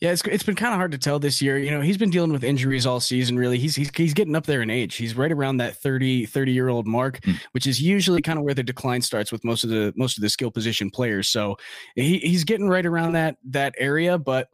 Yeah, 0.00 0.12
it's, 0.12 0.22
it's 0.22 0.42
been 0.42 0.54
kind 0.54 0.72
of 0.72 0.78
hard 0.78 0.92
to 0.92 0.98
tell 0.98 1.18
this 1.18 1.42
year. 1.42 1.58
You 1.58 1.70
know, 1.70 1.82
he's 1.82 1.98
been 1.98 2.08
dealing 2.08 2.32
with 2.32 2.42
injuries 2.42 2.86
all 2.86 3.00
season, 3.00 3.36
really. 3.36 3.58
He's, 3.58 3.76
he's, 3.76 3.94
he's 3.94 4.14
getting 4.14 4.34
up 4.34 4.46
there 4.46 4.62
in 4.62 4.70
age. 4.70 4.94
He's 4.94 5.14
right 5.14 5.30
around 5.30 5.58
that 5.58 5.76
30, 5.76 6.24
30 6.24 6.52
year 6.52 6.68
old 6.68 6.86
mark, 6.86 7.20
mm. 7.20 7.38
which 7.52 7.66
is 7.66 7.82
usually 7.82 8.22
kind 8.22 8.38
of 8.38 8.44
where 8.46 8.54
the 8.54 8.62
decline 8.62 9.02
starts 9.02 9.30
with 9.30 9.44
most 9.44 9.62
of 9.62 9.68
the, 9.68 9.92
most 9.96 10.16
of 10.16 10.22
the 10.22 10.30
skill 10.30 10.50
position 10.50 10.88
players. 10.90 11.28
So 11.28 11.56
he, 11.96 12.18
he's 12.18 12.44
getting 12.44 12.66
right 12.66 12.86
around 12.86 13.12
that, 13.12 13.36
that 13.50 13.74
area. 13.76 14.16
But 14.16 14.48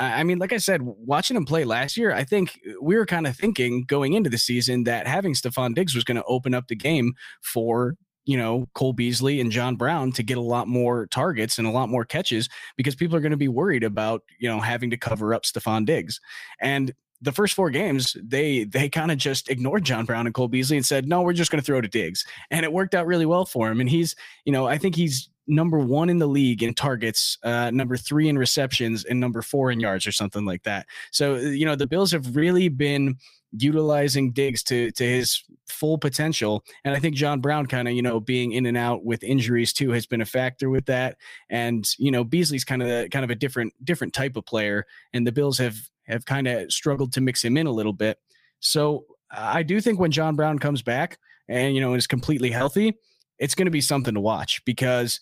I 0.00 0.24
mean, 0.24 0.38
like 0.38 0.52
I 0.52 0.56
said, 0.56 0.80
watching 0.82 1.36
him 1.36 1.44
play 1.44 1.64
last 1.64 1.96
year, 1.96 2.12
I 2.12 2.24
think 2.24 2.58
uh, 2.68 2.72
we 2.80 2.96
were 2.96 3.06
kind 3.06 3.26
of 3.26 3.36
thinking 3.36 3.84
going 3.86 4.14
into 4.14 4.30
the 4.30 4.38
season 4.38 4.84
that 4.84 5.06
having 5.06 5.34
Stefon 5.34 5.74
Diggs 5.74 5.94
was 5.94 6.04
going 6.04 6.16
to 6.16 6.24
open 6.24 6.54
up 6.54 6.68
the 6.68 6.76
game 6.76 7.14
for 7.42 7.96
you 8.24 8.36
know 8.36 8.66
Cole 8.74 8.92
Beasley 8.92 9.40
and 9.40 9.50
John 9.50 9.76
Brown 9.76 10.12
to 10.12 10.22
get 10.22 10.38
a 10.38 10.42
lot 10.42 10.68
more 10.68 11.06
targets 11.06 11.58
and 11.58 11.66
a 11.66 11.70
lot 11.70 11.88
more 11.88 12.04
catches 12.04 12.48
because 12.76 12.94
people 12.94 13.16
are 13.16 13.20
going 13.20 13.30
to 13.30 13.36
be 13.36 13.48
worried 13.48 13.84
about 13.84 14.22
you 14.38 14.48
know 14.48 14.60
having 14.60 14.90
to 14.90 14.96
cover 14.96 15.34
up 15.34 15.44
Stefon 15.44 15.84
Diggs. 15.84 16.20
And 16.60 16.94
the 17.22 17.32
first 17.32 17.54
four 17.54 17.70
games, 17.70 18.16
they 18.22 18.64
they 18.64 18.88
kind 18.88 19.10
of 19.10 19.18
just 19.18 19.50
ignored 19.50 19.84
John 19.84 20.06
Brown 20.06 20.26
and 20.26 20.34
Cole 20.34 20.48
Beasley 20.48 20.76
and 20.76 20.86
said, 20.86 21.06
"No, 21.06 21.22
we're 21.22 21.32
just 21.32 21.50
going 21.50 21.60
to 21.60 21.64
throw 21.64 21.80
to 21.80 21.88
Diggs," 21.88 22.24
and 22.50 22.64
it 22.64 22.72
worked 22.72 22.94
out 22.94 23.06
really 23.06 23.26
well 23.26 23.44
for 23.44 23.70
him. 23.70 23.80
And 23.80 23.90
he's, 23.90 24.16
you 24.44 24.52
know, 24.52 24.66
I 24.66 24.78
think 24.78 24.94
he's 24.94 25.28
number 25.50 25.78
one 25.78 26.08
in 26.08 26.18
the 26.18 26.26
league 26.26 26.62
in 26.62 26.74
targets, 26.74 27.36
uh, 27.42 27.70
number 27.70 27.96
three 27.96 28.28
in 28.28 28.38
receptions, 28.38 29.04
and 29.04 29.20
number 29.20 29.42
four 29.42 29.70
in 29.70 29.80
yards 29.80 30.06
or 30.06 30.12
something 30.12 30.44
like 30.44 30.62
that. 30.62 30.86
So, 31.10 31.34
uh, 31.34 31.38
you 31.40 31.66
know, 31.66 31.76
the 31.76 31.86
Bills 31.86 32.12
have 32.12 32.36
really 32.36 32.68
been 32.68 33.16
utilizing 33.52 34.32
Diggs 34.32 34.62
to 34.64 34.92
to 34.92 35.04
his 35.04 35.42
full 35.68 35.98
potential. 35.98 36.64
And 36.84 36.94
I 36.94 37.00
think 37.00 37.16
John 37.16 37.40
Brown 37.40 37.66
kind 37.66 37.88
of, 37.88 37.94
you 37.94 38.02
know, 38.02 38.20
being 38.20 38.52
in 38.52 38.66
and 38.66 38.76
out 38.76 39.04
with 39.04 39.22
injuries 39.24 39.72
too 39.72 39.90
has 39.90 40.06
been 40.06 40.20
a 40.20 40.26
factor 40.26 40.70
with 40.70 40.86
that. 40.86 41.16
And, 41.48 41.84
you 41.98 42.10
know, 42.10 42.22
Beasley's 42.22 42.64
kind 42.64 42.82
of 42.82 43.10
kind 43.10 43.24
of 43.24 43.30
a 43.30 43.34
different 43.34 43.72
different 43.84 44.12
type 44.14 44.36
of 44.36 44.46
player. 44.46 44.86
And 45.12 45.26
the 45.26 45.32
Bills 45.32 45.58
have 45.58 45.76
have 46.04 46.24
kind 46.24 46.46
of 46.46 46.72
struggled 46.72 47.12
to 47.14 47.20
mix 47.20 47.44
him 47.44 47.56
in 47.56 47.66
a 47.66 47.72
little 47.72 47.92
bit. 47.92 48.18
So 48.60 49.04
I 49.30 49.62
do 49.62 49.80
think 49.80 49.98
when 49.98 50.10
John 50.10 50.36
Brown 50.36 50.58
comes 50.58 50.82
back 50.82 51.18
and, 51.48 51.74
you 51.74 51.80
know, 51.80 51.94
is 51.94 52.06
completely 52.06 52.50
healthy, 52.50 52.94
it's 53.38 53.54
going 53.54 53.66
to 53.66 53.70
be 53.72 53.80
something 53.80 54.14
to 54.14 54.20
watch 54.20 54.62
because 54.64 55.20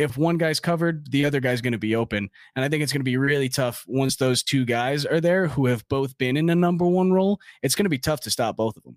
if 0.00 0.16
one 0.16 0.38
guy's 0.38 0.60
covered, 0.60 1.10
the 1.12 1.26
other 1.26 1.40
guy's 1.40 1.60
going 1.60 1.72
to 1.72 1.78
be 1.78 1.94
open. 1.94 2.30
And 2.56 2.64
I 2.64 2.68
think 2.68 2.82
it's 2.82 2.92
going 2.92 3.00
to 3.00 3.04
be 3.04 3.18
really 3.18 3.50
tough 3.50 3.84
once 3.86 4.16
those 4.16 4.42
two 4.42 4.64
guys 4.64 5.04
are 5.04 5.20
there 5.20 5.48
who 5.48 5.66
have 5.66 5.86
both 5.88 6.16
been 6.16 6.38
in 6.38 6.48
a 6.48 6.54
number 6.54 6.86
one 6.86 7.12
role. 7.12 7.38
It's 7.62 7.74
going 7.74 7.84
to 7.84 7.90
be 7.90 7.98
tough 7.98 8.22
to 8.22 8.30
stop 8.30 8.56
both 8.56 8.78
of 8.78 8.82
them. 8.82 8.96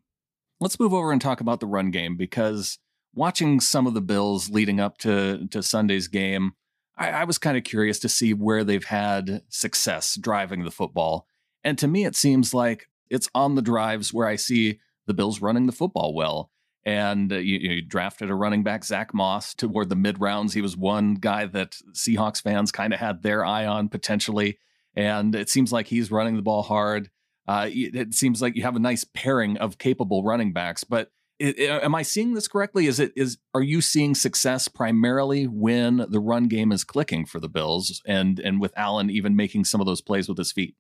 Let's 0.62 0.80
move 0.80 0.94
over 0.94 1.12
and 1.12 1.22
talk 1.22 1.42
about 1.42 1.60
the 1.60 1.68
run 1.68 1.92
game 1.92 2.16
because 2.16 2.80
watching 3.14 3.60
some 3.60 3.86
of 3.86 3.94
the 3.94 4.02
Bills 4.02 4.50
leading 4.50 4.80
up 4.80 4.98
to, 5.00 5.46
to 5.50 5.62
Sunday's 5.62 6.08
game, 6.08 6.54
I, 6.98 7.10
I 7.10 7.24
was 7.26 7.38
kind 7.38 7.58
of 7.58 7.66
curious 7.66 8.00
to 8.00 8.10
see 8.10 8.34
where 8.34 8.64
they've 8.64 8.84
had 8.86 9.42
success 9.50 10.16
driving 10.16 10.64
the 10.64 10.72
football. 10.72 11.28
And 11.66 11.78
to 11.80 11.88
me, 11.88 12.06
it 12.06 12.16
seems 12.16 12.54
like 12.54 12.88
it's 13.10 13.30
on 13.36 13.56
the 13.56 13.62
drives 13.62 14.14
where 14.14 14.28
I 14.28 14.38
see 14.38 14.80
the 15.06 15.14
Bills 15.14 15.42
running 15.42 15.66
the 15.66 15.74
football 15.74 16.14
well 16.14 16.50
and 16.86 17.32
uh, 17.32 17.38
you, 17.38 17.58
you, 17.60 17.82
drafted 17.82 18.30
a 18.30 18.36
running 18.36 18.64
back, 18.64 18.84
Zach 18.84 19.14
Moss, 19.14 19.54
toward 19.54 19.90
the 19.90 19.96
mid 19.96 20.20
rounds. 20.20 20.54
He 20.54 20.62
was 20.62 20.76
one 20.76 21.16
guy 21.16 21.46
that 21.46 21.78
Seahawks 21.94 22.42
fans 22.42 22.72
kind 22.72 22.94
of 22.94 23.00
had 23.00 23.24
their 23.24 23.46
eye 23.46 23.66
on 23.66 23.90
potentially, 23.90 24.60
and 24.96 25.34
it 25.36 25.50
seems 25.50 25.72
like 25.72 25.88
he's 25.88 26.12
running 26.12 26.36
the 26.36 26.42
ball 26.42 26.64
hard. 26.64 27.10
Uh, 27.48 27.70
it 27.70 28.14
seems 28.14 28.42
like 28.42 28.56
you 28.56 28.64
have 28.64 28.76
a 28.76 28.80
nice 28.80 29.06
pairing 29.14 29.58
of 29.58 29.78
capable 29.78 30.24
running 30.24 30.54
backs, 30.54 30.84
but 30.84 31.12
it, 31.40 31.60
am 31.60 31.96
I 31.96 32.04
seeing 32.04 32.34
this 32.34 32.48
correctly? 32.48 32.88
Is 32.88 33.00
it 33.00 33.12
is 33.16 33.38
are 33.54 33.62
you 33.62 33.82
seeing 33.82 34.16
success 34.16 34.68
primarily 34.68 35.46
when 35.46 36.06
the 36.10 36.20
run 36.20 36.48
game 36.48 36.72
is 36.72 36.84
clicking 36.84 37.26
for 37.26 37.40
the 37.40 37.50
Bills 37.50 38.02
and 38.06 38.40
and 38.40 38.62
with 38.62 38.74
Allen 38.78 39.10
even 39.10 39.36
making 39.36 39.66
some 39.66 39.82
of 39.82 39.88
those 39.88 40.02
plays 40.02 40.30
with 40.30 40.38
his 40.38 40.52
feet? 40.52 40.76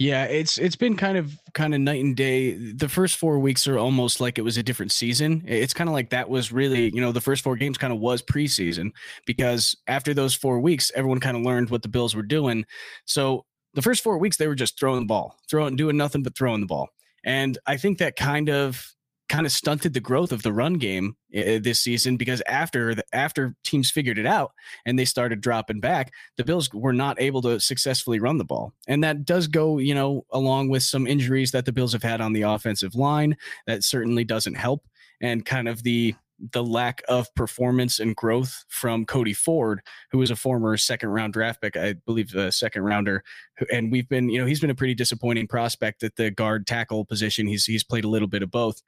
Yeah, 0.00 0.24
it's 0.24 0.56
it's 0.56 0.76
been 0.76 0.96
kind 0.96 1.18
of 1.18 1.38
kind 1.52 1.74
of 1.74 1.80
night 1.82 2.02
and 2.02 2.16
day. 2.16 2.54
The 2.54 2.88
first 2.88 3.18
four 3.18 3.38
weeks 3.38 3.68
are 3.68 3.76
almost 3.76 4.18
like 4.18 4.38
it 4.38 4.42
was 4.42 4.56
a 4.56 4.62
different 4.62 4.92
season. 4.92 5.44
It's 5.46 5.74
kind 5.74 5.90
of 5.90 5.92
like 5.92 6.08
that 6.08 6.30
was 6.30 6.50
really, 6.50 6.90
you 6.94 7.02
know, 7.02 7.12
the 7.12 7.20
first 7.20 7.44
four 7.44 7.54
games 7.54 7.76
kind 7.76 7.92
of 7.92 7.98
was 7.98 8.22
preseason 8.22 8.92
because 9.26 9.76
after 9.88 10.14
those 10.14 10.34
four 10.34 10.58
weeks, 10.58 10.90
everyone 10.94 11.20
kind 11.20 11.36
of 11.36 11.42
learned 11.42 11.68
what 11.68 11.82
the 11.82 11.90
Bills 11.90 12.14
were 12.16 12.22
doing. 12.22 12.64
So 13.04 13.44
the 13.74 13.82
first 13.82 14.02
four 14.02 14.16
weeks 14.16 14.38
they 14.38 14.46
were 14.48 14.54
just 14.54 14.80
throwing 14.80 15.00
the 15.00 15.06
ball, 15.06 15.36
throwing, 15.50 15.76
doing 15.76 15.98
nothing 15.98 16.22
but 16.22 16.34
throwing 16.34 16.62
the 16.62 16.66
ball. 16.66 16.88
And 17.22 17.58
I 17.66 17.76
think 17.76 17.98
that 17.98 18.16
kind 18.16 18.48
of 18.48 18.82
kind 19.30 19.46
of 19.46 19.52
stunted 19.52 19.94
the 19.94 20.00
growth 20.00 20.32
of 20.32 20.42
the 20.42 20.52
run 20.52 20.74
game 20.74 21.16
uh, 21.34 21.58
this 21.62 21.80
season 21.80 22.16
because 22.16 22.42
after 22.46 22.94
the, 22.96 23.04
after 23.14 23.54
teams 23.64 23.90
figured 23.90 24.18
it 24.18 24.26
out 24.26 24.52
and 24.84 24.98
they 24.98 25.04
started 25.04 25.40
dropping 25.40 25.80
back, 25.80 26.12
the 26.36 26.44
Bills 26.44 26.68
were 26.74 26.92
not 26.92 27.18
able 27.20 27.40
to 27.42 27.60
successfully 27.60 28.18
run 28.18 28.36
the 28.36 28.44
ball, 28.44 28.74
and 28.88 29.02
that 29.02 29.24
does 29.24 29.46
go 29.46 29.78
you 29.78 29.94
know 29.94 30.26
along 30.32 30.68
with 30.68 30.82
some 30.82 31.06
injuries 31.06 31.52
that 31.52 31.64
the 31.64 31.72
Bills 31.72 31.92
have 31.92 32.02
had 32.02 32.20
on 32.20 32.34
the 32.34 32.42
offensive 32.42 32.94
line. 32.94 33.36
That 33.66 33.84
certainly 33.84 34.24
doesn't 34.24 34.54
help, 34.54 34.86
and 35.22 35.46
kind 35.46 35.68
of 35.68 35.84
the 35.84 36.14
the 36.52 36.64
lack 36.64 37.02
of 37.08 37.32
performance 37.34 38.00
and 38.00 38.16
growth 38.16 38.64
from 38.68 39.04
Cody 39.04 39.34
Ford, 39.34 39.80
who 40.10 40.18
was 40.18 40.30
a 40.30 40.36
former 40.36 40.76
second 40.76 41.10
round 41.10 41.32
draft 41.34 41.60
pick, 41.60 41.76
I 41.76 41.94
believe 42.06 42.34
a 42.34 42.50
second 42.50 42.82
rounder. 42.82 43.22
And 43.70 43.92
we've 43.92 44.08
been, 44.08 44.28
you 44.28 44.40
know, 44.40 44.46
he's 44.46 44.60
been 44.60 44.70
a 44.70 44.74
pretty 44.74 44.94
disappointing 44.94 45.48
prospect 45.48 46.02
at 46.02 46.16
the 46.16 46.30
guard 46.30 46.66
tackle 46.66 47.04
position. 47.04 47.46
He's 47.46 47.66
he's 47.66 47.84
played 47.84 48.04
a 48.04 48.08
little 48.08 48.28
bit 48.28 48.42
of 48.42 48.50
both. 48.50 48.82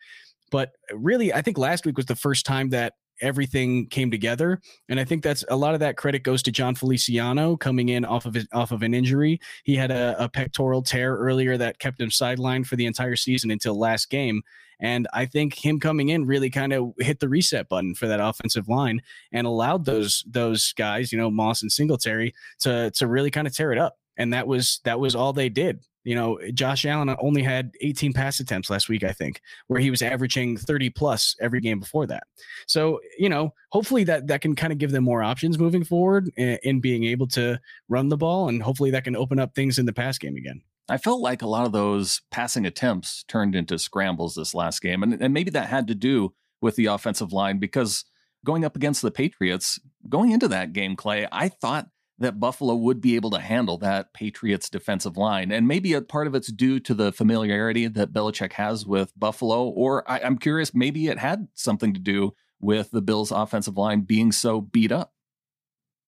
But 0.52 0.70
uh, 0.92 0.98
really, 0.98 1.32
I 1.32 1.42
think 1.42 1.58
last 1.58 1.84
week 1.84 1.96
was 1.96 2.06
the 2.06 2.14
first 2.14 2.46
time 2.46 2.70
that 2.70 2.92
everything 3.20 3.86
came 3.88 4.10
together. 4.10 4.60
And 4.88 5.00
I 5.00 5.04
think 5.04 5.22
that's 5.22 5.44
a 5.48 5.56
lot 5.56 5.74
of 5.74 5.80
that 5.80 5.96
credit 5.96 6.22
goes 6.22 6.42
to 6.44 6.52
Jon 6.52 6.74
Feliciano 6.74 7.56
coming 7.56 7.88
in 7.88 8.04
off 8.04 8.26
of 8.26 8.34
his, 8.34 8.46
off 8.52 8.72
of 8.72 8.82
an 8.82 8.94
injury. 8.94 9.40
He 9.64 9.76
had 9.76 9.90
a, 9.90 10.16
a 10.22 10.28
pectoral 10.28 10.82
tear 10.82 11.16
earlier 11.16 11.56
that 11.56 11.78
kept 11.78 12.00
him 12.00 12.10
sidelined 12.10 12.66
for 12.66 12.76
the 12.76 12.86
entire 12.86 13.16
season 13.16 13.50
until 13.50 13.78
last 13.78 14.10
game. 14.10 14.42
And 14.80 15.06
I 15.12 15.26
think 15.26 15.54
him 15.64 15.78
coming 15.78 16.08
in 16.08 16.26
really 16.26 16.50
kind 16.50 16.72
of 16.72 16.92
hit 16.98 17.20
the 17.20 17.28
reset 17.28 17.68
button 17.68 17.94
for 17.94 18.08
that 18.08 18.18
offensive 18.18 18.68
line 18.68 19.00
and 19.32 19.46
allowed 19.46 19.84
those 19.84 20.24
those 20.26 20.72
guys, 20.72 21.12
you 21.12 21.18
know, 21.18 21.30
Moss 21.30 21.62
and 21.62 21.70
Singletary, 21.70 22.34
to 22.60 22.90
to 22.90 23.06
really 23.06 23.30
kind 23.30 23.46
of 23.46 23.54
tear 23.54 23.72
it 23.72 23.78
up. 23.78 23.96
And 24.16 24.32
that 24.32 24.46
was 24.46 24.80
that 24.84 25.00
was 25.00 25.14
all 25.14 25.32
they 25.32 25.48
did. 25.48 25.84
You 26.04 26.14
know, 26.14 26.36
eh, 26.36 26.50
Josh 26.52 26.84
Allen 26.84 27.08
uh, 27.08 27.16
only 27.20 27.42
had 27.42 27.72
18 27.80 28.12
pass 28.12 28.40
attempts 28.40 28.70
last 28.70 28.88
week, 28.88 29.04
I 29.04 29.12
think, 29.12 29.40
where 29.68 29.80
he 29.80 29.90
was 29.90 30.02
averaging 30.02 30.56
30 30.56 30.90
plus 30.90 31.36
every 31.40 31.60
game 31.60 31.78
before 31.78 32.06
that. 32.06 32.24
So, 32.66 33.00
you 33.18 33.28
know, 33.28 33.54
hopefully 33.70 34.04
that 34.04 34.26
that 34.26 34.40
can 34.40 34.56
kind 34.56 34.72
of 34.72 34.78
give 34.78 34.90
them 34.90 35.04
more 35.04 35.22
options 35.22 35.58
moving 35.58 35.84
forward 35.84 36.30
in, 36.36 36.58
in 36.62 36.80
being 36.80 37.04
able 37.04 37.28
to 37.28 37.60
run 37.88 38.08
the 38.08 38.16
ball, 38.16 38.48
and 38.48 38.62
hopefully 38.62 38.90
that 38.90 39.04
can 39.04 39.16
open 39.16 39.38
up 39.38 39.54
things 39.54 39.78
in 39.78 39.86
the 39.86 39.92
pass 39.92 40.18
game 40.18 40.36
again. 40.36 40.62
I 40.88 40.98
felt 40.98 41.20
like 41.20 41.42
a 41.42 41.46
lot 41.46 41.64
of 41.64 41.72
those 41.72 42.20
passing 42.30 42.66
attempts 42.66 43.24
turned 43.24 43.54
into 43.54 43.78
scrambles 43.78 44.34
this 44.34 44.54
last 44.54 44.82
game. 44.82 45.02
And, 45.02 45.20
and 45.22 45.32
maybe 45.32 45.50
that 45.52 45.68
had 45.68 45.86
to 45.86 45.94
do 45.94 46.34
with 46.60 46.76
the 46.76 46.86
offensive 46.86 47.32
line 47.32 47.58
because 47.58 48.04
going 48.44 48.64
up 48.64 48.76
against 48.76 49.02
the 49.02 49.10
Patriots, 49.10 49.78
going 50.08 50.32
into 50.32 50.48
that 50.48 50.72
game, 50.72 50.96
Clay, 50.96 51.26
I 51.30 51.48
thought 51.48 51.88
that 52.18 52.38
Buffalo 52.38 52.74
would 52.74 53.00
be 53.00 53.16
able 53.16 53.30
to 53.30 53.40
handle 53.40 53.78
that 53.78 54.12
Patriots 54.14 54.70
defensive 54.70 55.16
line. 55.16 55.50
And 55.50 55.66
maybe 55.66 55.92
a 55.94 56.02
part 56.02 56.26
of 56.26 56.34
it's 56.34 56.52
due 56.52 56.78
to 56.80 56.94
the 56.94 57.12
familiarity 57.12 57.88
that 57.88 58.12
Belichick 58.12 58.52
has 58.52 58.86
with 58.86 59.12
Buffalo, 59.18 59.64
or 59.64 60.08
I, 60.10 60.18
am 60.18 60.38
curious, 60.38 60.74
maybe 60.74 61.08
it 61.08 61.18
had 61.18 61.48
something 61.54 61.94
to 61.94 62.00
do 62.00 62.34
with 62.60 62.90
the 62.90 63.02
Bills' 63.02 63.32
offensive 63.32 63.76
line 63.76 64.02
being 64.02 64.32
so 64.32 64.60
beat 64.60 64.92
up. 64.92 65.12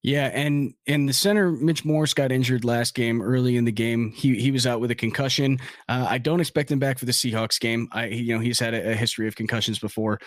Yeah, 0.04 0.26
and 0.34 0.74
and 0.86 1.08
the 1.08 1.14
center 1.14 1.50
Mitch 1.50 1.82
Morse 1.82 2.12
got 2.12 2.30
injured 2.30 2.62
last 2.62 2.94
game 2.94 3.22
early 3.22 3.56
in 3.56 3.64
the 3.64 3.72
game. 3.72 4.12
He 4.14 4.38
he 4.38 4.50
was 4.50 4.66
out 4.66 4.78
with 4.78 4.90
a 4.90 4.94
concussion. 4.94 5.58
Uh, 5.88 6.06
I 6.06 6.18
don't 6.18 6.40
expect 6.40 6.70
him 6.70 6.78
back 6.78 6.98
for 6.98 7.06
the 7.06 7.12
Seahawks 7.12 7.58
game. 7.58 7.88
I 7.90 8.08
you 8.08 8.34
know 8.34 8.40
he's 8.40 8.60
had 8.60 8.74
a, 8.74 8.90
a 8.90 8.94
history 8.94 9.28
of 9.28 9.34
concussions 9.34 9.78
before. 9.78 10.18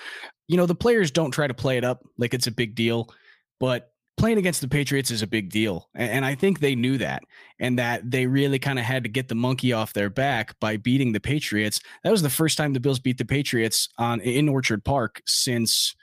You 0.48 0.58
know 0.58 0.66
the 0.66 0.74
players 0.74 1.12
don't 1.12 1.30
try 1.30 1.46
to 1.46 1.54
play 1.54 1.78
it 1.78 1.84
up 1.84 2.02
like 2.18 2.34
it's 2.34 2.48
a 2.48 2.52
big 2.52 2.74
deal, 2.74 3.14
but 3.60 3.92
playing 4.18 4.38
against 4.38 4.62
the 4.62 4.68
Patriots 4.68 5.12
is 5.12 5.22
a 5.22 5.28
big 5.28 5.50
deal. 5.50 5.90
And, 5.96 6.12
and 6.12 6.26
I 6.26 6.36
think 6.36 6.60
they 6.60 6.76
knew 6.76 6.98
that 6.98 7.24
and 7.60 7.80
that 7.80 8.10
they 8.10 8.26
really 8.26 8.60
kind 8.60 8.80
of 8.80 8.86
had 8.86 9.04
to 9.04 9.10
get 9.10 9.28
the 9.28 9.36
monkey 9.36 9.74
off 9.74 9.94
their 9.94 10.10
back 10.10 10.60
by 10.60 10.78
beating 10.78 11.12
the 11.14 11.20
Patriots. 11.20 11.80
That 12.04 12.12
was 12.12 12.22
the 12.22 12.30
first 12.30 12.58
time 12.58 12.74
the 12.74 12.80
Bills 12.80 13.00
beat 13.00 13.18
the 13.18 13.26
Patriots 13.26 13.90
on 13.98 14.20
in 14.22 14.50
Orchard 14.50 14.84
Park 14.84 15.22
since 15.26 15.96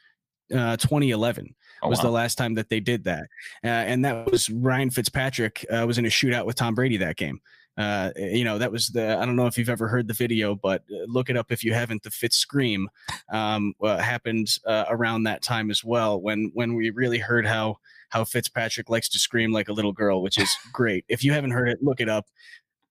uh, 0.53 0.77
2011 0.77 1.55
oh, 1.83 1.89
was 1.89 1.99
wow. 1.99 2.05
the 2.05 2.11
last 2.11 2.37
time 2.37 2.55
that 2.55 2.69
they 2.69 2.81
did 2.81 3.05
that. 3.05 3.25
Uh, 3.63 3.69
and 3.69 4.05
that 4.05 4.31
was 4.31 4.49
Ryan 4.49 4.91
Fitzpatrick 4.91 5.65
uh, 5.71 5.85
was 5.87 5.99
in 5.99 6.07
a 6.07 6.09
shootout 6.11 6.47
with 6.47 6.57
Tom 6.57 6.75
Brady 6.75 6.97
that 6.99 7.17
game. 7.17 7.41
Uh, 7.77 8.11
you 8.17 8.45
know, 8.45 8.59
that 8.59 8.71
was 8.71 8.89
the, 8.91 9.19
I 9.19 9.27
don't 9.27 9.35
know 9.35 9.49
if 9.49 9.59
you've 9.59 9.69
ever 9.69 9.89
heard 9.89 10.07
the 10.07 10.15
video, 10.15 10.55
but 10.55 10.85
uh, 10.93 11.05
look 11.09 11.29
it 11.29 11.37
up 11.37 11.51
if 11.51 11.65
you 11.65 11.75
haven't. 11.75 12.05
The 12.05 12.11
Fitz 12.11 12.37
scream 12.37 12.89
um, 13.33 13.75
happened 13.83 14.59
uh, 14.65 14.85
around 14.89 15.25
that 15.25 15.43
time 15.43 15.71
as 15.71 15.83
well 15.83 16.21
when, 16.21 16.51
when 16.55 16.75
we 16.75 16.91
really 16.91 17.19
heard 17.19 17.47
how, 17.47 17.79
how 18.11 18.25
Fitzpatrick 18.25 18.91
likes 18.91 19.09
to 19.11 19.19
scream 19.19 19.53
like 19.53 19.69
a 19.69 19.73
little 19.73 19.93
girl, 19.93 20.23
which 20.23 20.39
is 20.39 20.55
great. 20.73 21.05
If 21.09 21.25
you 21.25 21.33
haven't 21.33 21.53
heard 21.53 21.69
it, 21.69 21.79
look 21.83 22.01
it 22.01 22.09
up. 22.09 22.27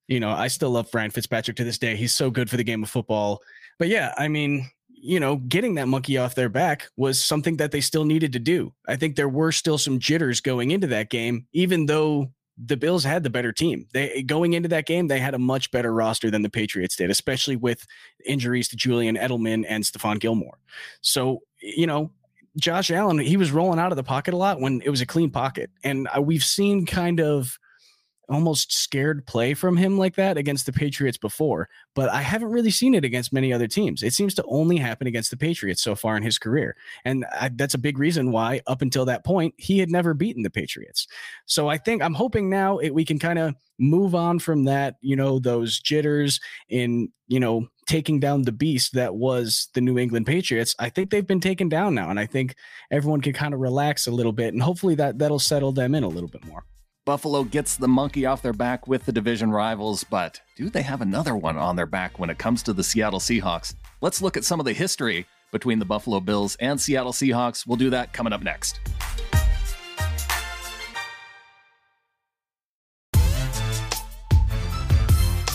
You 0.07 0.19
know, 0.19 0.31
I 0.31 0.47
still 0.47 0.71
love 0.71 0.93
Ryan 0.93 1.11
Fitzpatrick 1.11 1.57
to 1.57 1.63
this 1.63 1.77
day. 1.77 1.95
He's 1.95 2.13
so 2.13 2.29
good 2.29 2.49
for 2.49 2.57
the 2.57 2.63
game 2.63 2.83
of 2.83 2.89
football. 2.89 3.41
But 3.79 3.87
yeah, 3.87 4.13
I 4.17 4.27
mean, 4.27 4.69
you 4.89 5.19
know, 5.19 5.35
getting 5.35 5.75
that 5.75 5.87
monkey 5.87 6.17
off 6.17 6.35
their 6.35 6.49
back 6.49 6.87
was 6.95 7.23
something 7.23 7.57
that 7.57 7.71
they 7.71 7.81
still 7.81 8.05
needed 8.05 8.33
to 8.33 8.39
do. 8.39 8.73
I 8.87 8.95
think 8.95 9.15
there 9.15 9.29
were 9.29 9.51
still 9.51 9.77
some 9.77 9.99
jitters 9.99 10.39
going 10.39 10.71
into 10.71 10.87
that 10.87 11.09
game, 11.09 11.47
even 11.53 11.87
though 11.87 12.31
the 12.57 12.77
Bills 12.77 13.03
had 13.03 13.23
the 13.23 13.29
better 13.29 13.51
team. 13.51 13.87
They 13.93 14.23
going 14.23 14.53
into 14.53 14.69
that 14.69 14.85
game, 14.85 15.07
they 15.07 15.19
had 15.19 15.33
a 15.33 15.39
much 15.39 15.71
better 15.71 15.93
roster 15.93 16.29
than 16.29 16.41
the 16.41 16.49
Patriots 16.49 16.95
did, 16.95 17.09
especially 17.09 17.55
with 17.55 17.85
injuries 18.25 18.67
to 18.69 18.75
Julian 18.75 19.15
Edelman 19.15 19.65
and 19.67 19.83
Stephon 19.83 20.19
Gilmore. 20.19 20.59
So, 21.01 21.39
you 21.61 21.87
know, 21.87 22.11
Josh 22.57 22.91
Allen, 22.91 23.17
he 23.19 23.37
was 23.37 23.51
rolling 23.51 23.79
out 23.79 23.91
of 23.91 23.95
the 23.95 24.03
pocket 24.03 24.33
a 24.33 24.37
lot 24.37 24.59
when 24.59 24.81
it 24.85 24.89
was 24.89 25.01
a 25.01 25.05
clean 25.05 25.31
pocket. 25.31 25.71
And 25.83 26.07
uh, 26.15 26.21
we've 26.21 26.43
seen 26.43 26.85
kind 26.85 27.19
of 27.19 27.57
almost 28.29 28.71
scared 28.71 29.25
play 29.25 29.53
from 29.53 29.77
him 29.77 29.97
like 29.97 30.15
that 30.15 30.37
against 30.37 30.65
the 30.65 30.73
Patriots 30.73 31.17
before, 31.17 31.69
but 31.93 32.09
I 32.09 32.21
haven't 32.21 32.51
really 32.51 32.71
seen 32.71 32.95
it 32.95 33.03
against 33.03 33.33
many 33.33 33.51
other 33.51 33.67
teams. 33.67 34.01
It 34.01 34.13
seems 34.13 34.33
to 34.35 34.43
only 34.47 34.77
happen 34.77 35.07
against 35.07 35.29
the 35.29 35.37
Patriots 35.37 35.81
so 35.81 35.95
far 35.95 36.15
in 36.15 36.23
his 36.23 36.39
career. 36.39 36.75
And 37.03 37.25
I, 37.39 37.49
that's 37.53 37.73
a 37.73 37.79
big 37.79 37.97
reason 37.99 38.31
why, 38.31 38.61
up 38.67 38.81
until 38.81 39.05
that 39.05 39.25
point, 39.25 39.53
he 39.57 39.79
had 39.79 39.91
never 39.91 40.13
beaten 40.13 40.43
the 40.43 40.49
Patriots. 40.49 41.07
So 41.45 41.67
I 41.67 41.77
think 41.77 42.01
I'm 42.01 42.13
hoping 42.13 42.49
now 42.49 42.77
it, 42.77 42.93
we 42.93 43.05
can 43.05 43.19
kind 43.19 43.39
of 43.39 43.55
move 43.77 44.15
on 44.15 44.39
from 44.39 44.65
that, 44.65 44.95
you 45.01 45.15
know, 45.15 45.39
those 45.39 45.79
jitters 45.79 46.39
in, 46.69 47.09
you 47.27 47.39
know, 47.39 47.67
taking 47.87 48.19
down 48.19 48.43
the 48.43 48.51
beast 48.51 48.93
that 48.93 49.15
was 49.15 49.67
the 49.73 49.81
New 49.81 49.97
England 49.97 50.25
Patriots. 50.25 50.75
I 50.79 50.89
think 50.89 51.09
they've 51.09 51.27
been 51.27 51.41
taken 51.41 51.67
down 51.67 51.93
now. 51.93 52.09
And 52.09 52.19
I 52.19 52.25
think 52.25 52.55
everyone 52.91 53.21
can 53.21 53.33
kind 53.33 53.53
of 53.53 53.59
relax 53.59 54.07
a 54.07 54.11
little 54.11 54.31
bit 54.31 54.53
and 54.53 54.63
hopefully 54.63 54.95
that 54.95 55.19
that'll 55.19 55.39
settle 55.39 55.73
them 55.73 55.93
in 55.93 56.03
a 56.03 56.07
little 56.07 56.29
bit 56.29 56.45
more. 56.45 56.63
Buffalo 57.05 57.43
gets 57.43 57.75
the 57.75 57.87
monkey 57.89 58.25
off 58.25 58.41
their 58.41 58.53
back 58.53 58.87
with 58.87 59.05
the 59.05 59.11
division 59.11 59.51
rivals, 59.51 60.05
but 60.05 60.39
do 60.55 60.69
they 60.69 60.83
have 60.83 61.01
another 61.01 61.35
one 61.35 61.57
on 61.57 61.75
their 61.75 61.85
back 61.85 62.17
when 62.17 62.29
it 62.29 62.37
comes 62.37 62.63
to 62.63 62.71
the 62.71 62.81
Seattle 62.81 63.19
Seahawks? 63.19 63.75
Let's 63.99 64.21
look 64.21 64.37
at 64.37 64.45
some 64.45 64.61
of 64.61 64.65
the 64.65 64.71
history 64.71 65.25
between 65.51 65.79
the 65.79 65.85
Buffalo 65.85 66.21
Bills 66.21 66.55
and 66.61 66.79
Seattle 66.79 67.11
Seahawks. 67.11 67.67
We'll 67.67 67.75
do 67.75 67.89
that 67.89 68.13
coming 68.13 68.31
up 68.31 68.41
next. 68.41 68.79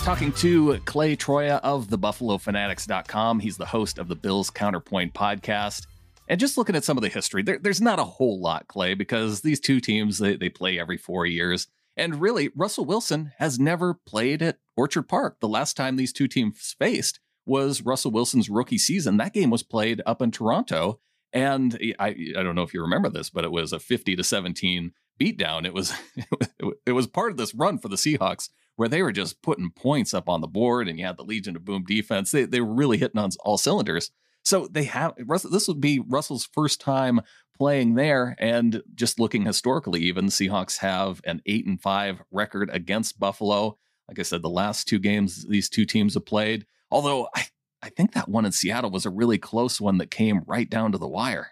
Talking 0.03 0.31
to 0.33 0.77
Clay 0.85 1.15
Troia 1.15 1.55
of 1.63 1.89
the 1.89 1.97
BuffaloFanatics.com. 1.97 3.39
He's 3.39 3.57
the 3.57 3.65
host 3.65 3.97
of 3.97 4.07
the 4.07 4.15
Bills 4.15 4.51
Counterpoint 4.51 5.15
podcast. 5.15 5.87
And 6.29 6.39
just 6.39 6.57
looking 6.57 6.75
at 6.75 6.83
some 6.83 6.95
of 6.95 7.01
the 7.01 7.09
history, 7.09 7.41
there, 7.41 7.57
there's 7.57 7.81
not 7.81 7.99
a 7.99 8.03
whole 8.03 8.39
lot, 8.39 8.67
Clay, 8.67 8.93
because 8.93 9.41
these 9.41 9.59
two 9.59 9.79
teams 9.81 10.19
they, 10.19 10.37
they 10.37 10.49
play 10.49 10.79
every 10.79 10.97
four 10.97 11.25
years. 11.25 11.67
And 11.97 12.21
really, 12.21 12.51
Russell 12.55 12.85
Wilson 12.85 13.33
has 13.39 13.59
never 13.59 13.95
played 13.95 14.41
at 14.43 14.59
Orchard 14.77 15.09
Park. 15.09 15.39
The 15.39 15.47
last 15.47 15.75
time 15.75 15.95
these 15.95 16.13
two 16.13 16.27
teams 16.27 16.75
faced 16.77 17.19
was 17.47 17.81
Russell 17.81 18.11
Wilson's 18.11 18.49
rookie 18.49 18.77
season. 18.77 19.17
That 19.17 19.33
game 19.33 19.49
was 19.49 19.63
played 19.63 20.01
up 20.05 20.21
in 20.21 20.29
Toronto. 20.29 20.99
And 21.33 21.77
I, 21.99 22.15
I 22.37 22.43
don't 22.43 22.55
know 22.55 22.63
if 22.63 22.73
you 22.73 22.81
remember 22.81 23.09
this, 23.09 23.29
but 23.29 23.43
it 23.43 23.51
was 23.51 23.73
a 23.73 23.79
50 23.79 24.15
to 24.15 24.23
17 24.23 24.91
beatdown. 25.19 25.65
It 25.65 25.73
was 25.73 25.93
it 26.85 26.91
was 26.91 27.07
part 27.07 27.31
of 27.31 27.37
this 27.37 27.55
run 27.55 27.79
for 27.79 27.89
the 27.89 27.95
Seahawks 27.95 28.49
where 28.75 28.87
they 28.87 29.01
were 29.01 29.11
just 29.11 29.41
putting 29.41 29.71
points 29.71 30.13
up 30.13 30.29
on 30.29 30.41
the 30.41 30.47
board 30.47 30.87
and 30.87 30.97
you 30.97 31.05
had 31.05 31.17
the 31.17 31.23
Legion 31.23 31.55
of 31.55 31.65
Boom 31.65 31.83
defense. 31.83 32.31
They, 32.31 32.45
they 32.45 32.61
were 32.61 32.73
really 32.73 32.97
hitting 32.97 33.19
on 33.19 33.31
all 33.41 33.57
cylinders. 33.57 34.11
So 34.43 34.67
they 34.67 34.85
have 34.85 35.13
Russell. 35.25 35.51
This 35.51 35.67
would 35.67 35.81
be 35.81 35.99
Russell's 35.99 36.49
first 36.53 36.81
time 36.81 37.21
playing 37.57 37.95
there, 37.95 38.35
and 38.39 38.81
just 38.95 39.19
looking 39.19 39.45
historically, 39.45 40.01
even 40.01 40.27
the 40.27 40.31
Seahawks 40.31 40.77
have 40.77 41.21
an 41.25 41.41
eight 41.45 41.65
and 41.65 41.81
five 41.81 42.21
record 42.31 42.69
against 42.71 43.19
Buffalo. 43.19 43.77
Like 44.07 44.17
I 44.17 44.23
said, 44.23 44.41
the 44.41 44.49
last 44.49 44.87
two 44.87 44.97
games 44.97 45.45
these 45.47 45.69
two 45.69 45.85
teams 45.85 46.13
have 46.15 46.25
played. 46.25 46.65
Although 46.89 47.27
I, 47.35 47.45
I 47.83 47.89
think 47.89 48.13
that 48.13 48.29
one 48.29 48.45
in 48.45 48.51
Seattle 48.51 48.91
was 48.91 49.05
a 49.05 49.11
really 49.11 49.37
close 49.37 49.79
one 49.79 49.97
that 49.99 50.09
came 50.09 50.43
right 50.47 50.69
down 50.69 50.93
to 50.93 50.97
the 50.97 51.07
wire. 51.07 51.51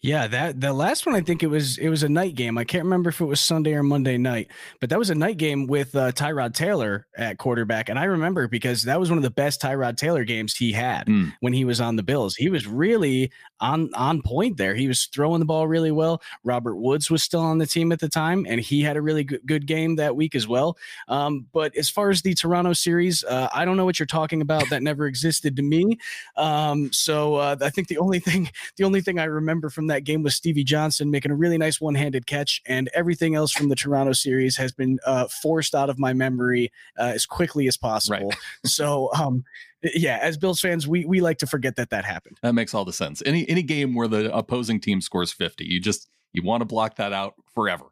Yeah, 0.00 0.28
that 0.28 0.60
the 0.60 0.72
last 0.72 1.06
one 1.06 1.16
I 1.16 1.22
think 1.22 1.42
it 1.42 1.48
was 1.48 1.76
it 1.76 1.88
was 1.88 2.04
a 2.04 2.08
night 2.08 2.36
game. 2.36 2.56
I 2.56 2.62
can't 2.62 2.84
remember 2.84 3.10
if 3.10 3.20
it 3.20 3.24
was 3.24 3.40
Sunday 3.40 3.74
or 3.74 3.82
Monday 3.82 4.16
night, 4.16 4.46
but 4.80 4.90
that 4.90 4.98
was 4.98 5.10
a 5.10 5.14
night 5.14 5.38
game 5.38 5.66
with 5.66 5.92
uh, 5.96 6.12
Tyrod 6.12 6.54
Taylor 6.54 7.08
at 7.16 7.38
quarterback, 7.38 7.88
and 7.88 7.98
I 7.98 8.04
remember 8.04 8.46
because 8.46 8.84
that 8.84 9.00
was 9.00 9.10
one 9.10 9.18
of 9.18 9.24
the 9.24 9.30
best 9.30 9.60
Tyrod 9.60 9.96
Taylor 9.96 10.22
games 10.22 10.54
he 10.54 10.70
had 10.70 11.08
mm. 11.08 11.32
when 11.40 11.52
he 11.52 11.64
was 11.64 11.80
on 11.80 11.96
the 11.96 12.04
Bills. 12.04 12.36
He 12.36 12.48
was 12.48 12.64
really 12.64 13.32
on 13.60 13.90
on 13.94 14.22
point 14.22 14.56
there. 14.56 14.76
He 14.76 14.86
was 14.86 15.06
throwing 15.06 15.40
the 15.40 15.46
ball 15.46 15.66
really 15.66 15.90
well. 15.90 16.22
Robert 16.44 16.76
Woods 16.76 17.10
was 17.10 17.24
still 17.24 17.40
on 17.40 17.58
the 17.58 17.66
team 17.66 17.90
at 17.90 17.98
the 17.98 18.08
time, 18.08 18.46
and 18.48 18.60
he 18.60 18.82
had 18.82 18.96
a 18.96 19.02
really 19.02 19.24
good, 19.24 19.40
good 19.46 19.66
game 19.66 19.96
that 19.96 20.14
week 20.14 20.36
as 20.36 20.46
well. 20.46 20.76
Um, 21.08 21.46
but 21.52 21.76
as 21.76 21.90
far 21.90 22.10
as 22.10 22.22
the 22.22 22.34
Toronto 22.34 22.72
series, 22.72 23.24
uh, 23.24 23.48
I 23.52 23.64
don't 23.64 23.76
know 23.76 23.84
what 23.84 23.98
you're 23.98 24.06
talking 24.06 24.42
about. 24.42 24.70
That 24.70 24.84
never 24.84 25.06
existed 25.06 25.56
to 25.56 25.62
me. 25.62 25.98
Um, 26.36 26.92
so 26.92 27.34
uh, 27.34 27.56
I 27.60 27.70
think 27.70 27.88
the 27.88 27.98
only 27.98 28.20
thing 28.20 28.48
the 28.76 28.84
only 28.84 29.00
thing 29.00 29.18
I 29.18 29.24
remember 29.24 29.70
from 29.70 29.87
that 29.88 30.04
game 30.04 30.22
was 30.22 30.34
Stevie 30.34 30.64
Johnson 30.64 31.10
making 31.10 31.30
a 31.30 31.34
really 31.34 31.58
nice 31.58 31.80
one 31.80 31.94
handed 31.94 32.26
catch, 32.26 32.62
and 32.66 32.88
everything 32.94 33.34
else 33.34 33.52
from 33.52 33.68
the 33.68 33.76
Toronto 33.76 34.12
series 34.12 34.56
has 34.56 34.72
been 34.72 34.98
uh, 35.04 35.26
forced 35.28 35.74
out 35.74 35.90
of 35.90 35.98
my 35.98 36.12
memory 36.12 36.72
uh, 36.98 37.12
as 37.14 37.26
quickly 37.26 37.66
as 37.66 37.76
possible. 37.76 38.28
Right. 38.28 38.38
so, 38.66 39.10
um, 39.14 39.44
yeah, 39.82 40.18
as 40.20 40.36
Bills 40.36 40.60
fans, 40.60 40.88
we 40.88 41.04
we 41.04 41.20
like 41.20 41.38
to 41.38 41.46
forget 41.46 41.76
that 41.76 41.90
that 41.90 42.04
happened. 42.04 42.38
That 42.42 42.54
makes 42.54 42.74
all 42.74 42.84
the 42.84 42.92
sense. 42.92 43.22
Any 43.24 43.48
any 43.48 43.62
game 43.62 43.94
where 43.94 44.08
the 44.08 44.34
opposing 44.34 44.80
team 44.80 45.00
scores 45.00 45.32
50, 45.32 45.64
you 45.64 45.80
just 45.80 46.08
you 46.32 46.42
want 46.42 46.60
to 46.62 46.64
block 46.64 46.96
that 46.96 47.12
out 47.12 47.34
forever. 47.54 47.84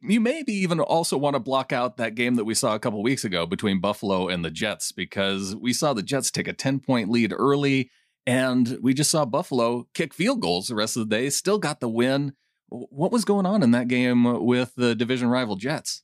You 0.00 0.20
maybe 0.20 0.52
even 0.52 0.78
also 0.78 1.16
want 1.16 1.34
to 1.34 1.40
block 1.40 1.72
out 1.72 1.96
that 1.96 2.14
game 2.14 2.36
that 2.36 2.44
we 2.44 2.54
saw 2.54 2.74
a 2.74 2.78
couple 2.78 3.02
weeks 3.02 3.24
ago 3.24 3.46
between 3.46 3.80
Buffalo 3.80 4.28
and 4.28 4.44
the 4.44 4.50
Jets 4.50 4.92
because 4.92 5.56
we 5.56 5.72
saw 5.72 5.92
the 5.92 6.04
Jets 6.04 6.30
take 6.30 6.46
a 6.46 6.52
10 6.52 6.78
point 6.78 7.10
lead 7.10 7.32
early 7.36 7.90
and 8.28 8.78
we 8.82 8.92
just 8.92 9.10
saw 9.10 9.24
Buffalo 9.24 9.88
kick 9.94 10.12
field 10.12 10.42
goals 10.42 10.68
the 10.68 10.74
rest 10.74 10.98
of 10.98 11.08
the 11.08 11.16
day, 11.16 11.30
still 11.30 11.58
got 11.58 11.80
the 11.80 11.88
win. 11.88 12.34
What 12.68 13.10
was 13.10 13.24
going 13.24 13.46
on 13.46 13.62
in 13.62 13.70
that 13.70 13.88
game 13.88 14.44
with 14.44 14.74
the 14.76 14.94
division 14.94 15.28
rival 15.28 15.56
Jets? 15.56 16.02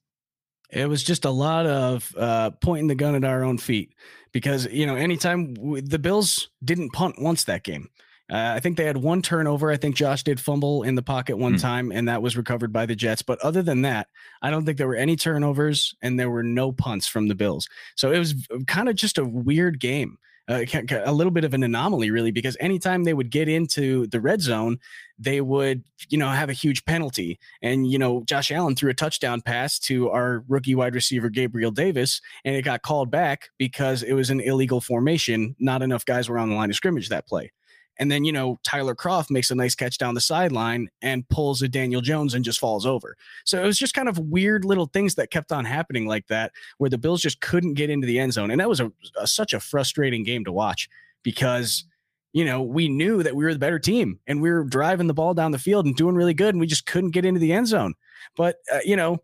It 0.70 0.88
was 0.88 1.02
just 1.02 1.26
a 1.26 1.30
lot 1.30 1.66
of 1.66 2.14
uh, 2.16 2.52
pointing 2.62 2.86
the 2.86 2.94
gun 2.94 3.14
at 3.14 3.24
our 3.24 3.44
own 3.44 3.58
feet 3.58 3.94
because, 4.32 4.64
you 4.72 4.86
know, 4.86 4.96
anytime 4.96 5.52
the 5.84 5.98
Bills 5.98 6.48
didn't 6.64 6.94
punt 6.94 7.20
once 7.20 7.44
that 7.44 7.62
game. 7.62 7.90
Uh, 8.32 8.54
I 8.56 8.60
think 8.60 8.78
they 8.78 8.86
had 8.86 8.96
one 8.96 9.20
turnover. 9.20 9.70
I 9.70 9.76
think 9.76 9.94
Josh 9.94 10.22
did 10.22 10.40
fumble 10.40 10.82
in 10.82 10.94
the 10.94 11.02
pocket 11.02 11.36
one 11.36 11.52
hmm. 11.52 11.58
time, 11.58 11.92
and 11.92 12.08
that 12.08 12.22
was 12.22 12.38
recovered 12.38 12.72
by 12.72 12.86
the 12.86 12.96
Jets. 12.96 13.20
But 13.20 13.38
other 13.40 13.60
than 13.60 13.82
that, 13.82 14.08
I 14.40 14.48
don't 14.48 14.64
think 14.64 14.78
there 14.78 14.88
were 14.88 14.96
any 14.96 15.14
turnovers, 15.14 15.94
and 16.00 16.18
there 16.18 16.30
were 16.30 16.42
no 16.42 16.72
punts 16.72 17.06
from 17.06 17.28
the 17.28 17.34
Bills. 17.34 17.68
So 17.96 18.12
it 18.12 18.18
was 18.18 18.34
kind 18.66 18.88
of 18.88 18.96
just 18.96 19.18
a 19.18 19.26
weird 19.26 19.78
game. 19.78 20.16
Uh, 20.46 20.62
a 21.04 21.12
little 21.12 21.30
bit 21.30 21.44
of 21.44 21.54
an 21.54 21.62
anomaly, 21.62 22.10
really, 22.10 22.30
because 22.30 22.54
anytime 22.60 23.04
they 23.04 23.14
would 23.14 23.30
get 23.30 23.48
into 23.48 24.06
the 24.08 24.20
red 24.20 24.42
zone, 24.42 24.78
they 25.18 25.40
would, 25.40 25.82
you 26.10 26.18
know, 26.18 26.28
have 26.28 26.50
a 26.50 26.52
huge 26.54 26.84
penalty. 26.84 27.38
And, 27.62 27.90
you 27.90 27.98
know, 27.98 28.24
Josh 28.26 28.50
Allen 28.50 28.76
threw 28.76 28.90
a 28.90 28.94
touchdown 28.94 29.40
pass 29.40 29.78
to 29.80 30.10
our 30.10 30.44
rookie 30.46 30.74
wide 30.74 30.94
receiver, 30.94 31.30
Gabriel 31.30 31.70
Davis, 31.70 32.20
and 32.44 32.54
it 32.54 32.62
got 32.62 32.82
called 32.82 33.10
back 33.10 33.48
because 33.56 34.02
it 34.02 34.12
was 34.12 34.28
an 34.28 34.40
illegal 34.40 34.82
formation. 34.82 35.56
Not 35.58 35.80
enough 35.80 36.04
guys 36.04 36.28
were 36.28 36.38
on 36.38 36.50
the 36.50 36.56
line 36.56 36.68
of 36.68 36.76
scrimmage 36.76 37.08
that 37.08 37.26
play. 37.26 37.50
And 37.98 38.10
then, 38.10 38.24
you 38.24 38.32
know, 38.32 38.58
Tyler 38.64 38.94
Kroft 38.94 39.30
makes 39.30 39.50
a 39.50 39.54
nice 39.54 39.74
catch 39.74 39.98
down 39.98 40.14
the 40.14 40.20
sideline 40.20 40.88
and 41.02 41.28
pulls 41.28 41.62
a 41.62 41.68
Daniel 41.68 42.00
Jones 42.00 42.34
and 42.34 42.44
just 42.44 42.58
falls 42.58 42.84
over. 42.84 43.16
So 43.44 43.62
it 43.62 43.66
was 43.66 43.78
just 43.78 43.94
kind 43.94 44.08
of 44.08 44.18
weird 44.18 44.64
little 44.64 44.86
things 44.86 45.14
that 45.14 45.30
kept 45.30 45.52
on 45.52 45.64
happening 45.64 46.06
like 46.06 46.26
that, 46.26 46.52
where 46.78 46.90
the 46.90 46.98
Bills 46.98 47.22
just 47.22 47.40
couldn't 47.40 47.74
get 47.74 47.90
into 47.90 48.06
the 48.06 48.18
end 48.18 48.32
zone. 48.32 48.50
And 48.50 48.60
that 48.60 48.68
was 48.68 48.80
a, 48.80 48.90
a 49.16 49.26
such 49.26 49.52
a 49.52 49.60
frustrating 49.60 50.24
game 50.24 50.44
to 50.44 50.52
watch 50.52 50.88
because, 51.22 51.84
you 52.32 52.44
know, 52.44 52.62
we 52.62 52.88
knew 52.88 53.22
that 53.22 53.36
we 53.36 53.44
were 53.44 53.52
the 53.52 53.60
better 53.60 53.78
team 53.78 54.18
and 54.26 54.42
we 54.42 54.50
were 54.50 54.64
driving 54.64 55.06
the 55.06 55.14
ball 55.14 55.34
down 55.34 55.52
the 55.52 55.58
field 55.58 55.86
and 55.86 55.94
doing 55.94 56.16
really 56.16 56.34
good. 56.34 56.54
And 56.54 56.60
we 56.60 56.66
just 56.66 56.86
couldn't 56.86 57.12
get 57.12 57.24
into 57.24 57.40
the 57.40 57.52
end 57.52 57.68
zone. 57.68 57.94
But, 58.36 58.56
uh, 58.72 58.80
you 58.84 58.96
know, 58.96 59.18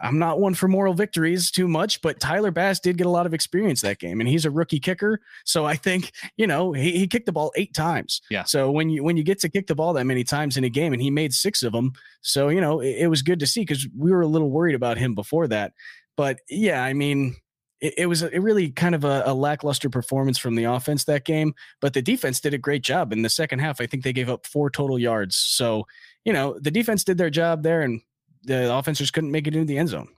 I'm 0.00 0.18
not 0.18 0.40
one 0.40 0.54
for 0.54 0.68
moral 0.68 0.94
victories 0.94 1.50
too 1.50 1.68
much, 1.68 2.00
but 2.02 2.20
Tyler 2.20 2.50
Bass 2.50 2.80
did 2.80 2.96
get 2.96 3.06
a 3.06 3.10
lot 3.10 3.26
of 3.26 3.34
experience 3.34 3.80
that 3.82 3.98
game, 3.98 4.20
and 4.20 4.28
he's 4.28 4.44
a 4.44 4.50
rookie 4.50 4.80
kicker. 4.80 5.20
So 5.44 5.64
I 5.64 5.76
think 5.76 6.12
you 6.36 6.46
know 6.46 6.72
he, 6.72 6.92
he 6.92 7.06
kicked 7.06 7.26
the 7.26 7.32
ball 7.32 7.52
eight 7.56 7.74
times. 7.74 8.20
Yeah. 8.30 8.44
So 8.44 8.70
when 8.70 8.90
you 8.90 9.02
when 9.02 9.16
you 9.16 9.22
get 9.22 9.40
to 9.40 9.48
kick 9.48 9.66
the 9.66 9.74
ball 9.74 9.92
that 9.94 10.04
many 10.04 10.24
times 10.24 10.56
in 10.56 10.64
a 10.64 10.70
game, 10.70 10.92
and 10.92 11.02
he 11.02 11.10
made 11.10 11.32
six 11.32 11.62
of 11.62 11.72
them, 11.72 11.92
so 12.20 12.48
you 12.48 12.60
know 12.60 12.80
it, 12.80 12.96
it 12.98 13.06
was 13.08 13.22
good 13.22 13.40
to 13.40 13.46
see 13.46 13.60
because 13.60 13.86
we 13.96 14.10
were 14.10 14.22
a 14.22 14.26
little 14.26 14.50
worried 14.50 14.74
about 14.74 14.98
him 14.98 15.14
before 15.14 15.48
that. 15.48 15.72
But 16.16 16.40
yeah, 16.48 16.82
I 16.82 16.94
mean, 16.94 17.36
it, 17.80 17.94
it 17.96 18.06
was 18.06 18.22
a, 18.22 18.40
really 18.40 18.70
kind 18.70 18.94
of 18.94 19.04
a, 19.04 19.22
a, 19.26 19.34
lackluster 19.34 19.88
performance 19.88 20.38
from 20.38 20.54
the 20.54 20.64
offense 20.64 21.04
that 21.04 21.24
game, 21.24 21.54
but 21.80 21.94
the 21.94 22.02
defense 22.02 22.40
did 22.40 22.54
a 22.54 22.58
great 22.58 22.82
job 22.82 23.12
in 23.12 23.22
the 23.22 23.28
second 23.28 23.60
half. 23.60 23.80
I 23.80 23.86
think 23.86 24.02
they 24.02 24.12
gave 24.12 24.28
up 24.28 24.46
four 24.46 24.70
total 24.70 24.98
yards. 24.98 25.36
So, 25.36 25.86
you 26.24 26.32
know, 26.32 26.58
the 26.60 26.70
defense 26.70 27.04
did 27.04 27.18
their 27.18 27.30
job 27.30 27.62
there, 27.62 27.82
and 27.82 28.00
the 28.42 28.74
offense 28.74 28.98
just 28.98 29.12
couldn't 29.12 29.30
make 29.30 29.46
it 29.46 29.54
into 29.54 29.66
the 29.66 29.78
end 29.78 29.88
zone. 29.88 30.08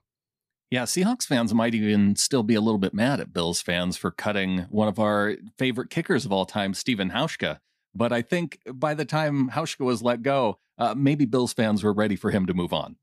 Yeah, 0.70 0.84
Seahawks 0.84 1.26
fans 1.26 1.52
might 1.52 1.74
even 1.74 2.14
still 2.14 2.44
be 2.44 2.54
a 2.54 2.60
little 2.60 2.78
bit 2.78 2.94
mad 2.94 3.18
at 3.18 3.32
Bills 3.32 3.60
fans 3.60 3.96
for 3.96 4.12
cutting 4.12 4.66
one 4.70 4.86
of 4.86 5.00
our 5.00 5.34
favorite 5.58 5.90
kickers 5.90 6.24
of 6.24 6.32
all 6.32 6.46
time, 6.46 6.74
Stephen 6.74 7.10
Hauschka. 7.10 7.58
But 7.92 8.12
I 8.12 8.22
think 8.22 8.60
by 8.72 8.94
the 8.94 9.04
time 9.04 9.50
Hauschka 9.50 9.84
was 9.84 10.00
let 10.00 10.22
go, 10.22 10.58
uh, 10.78 10.94
maybe 10.96 11.24
Bills 11.24 11.52
fans 11.52 11.82
were 11.82 11.92
ready 11.92 12.14
for 12.14 12.30
him 12.30 12.46
to 12.46 12.54
move 12.54 12.72
on. 12.72 12.96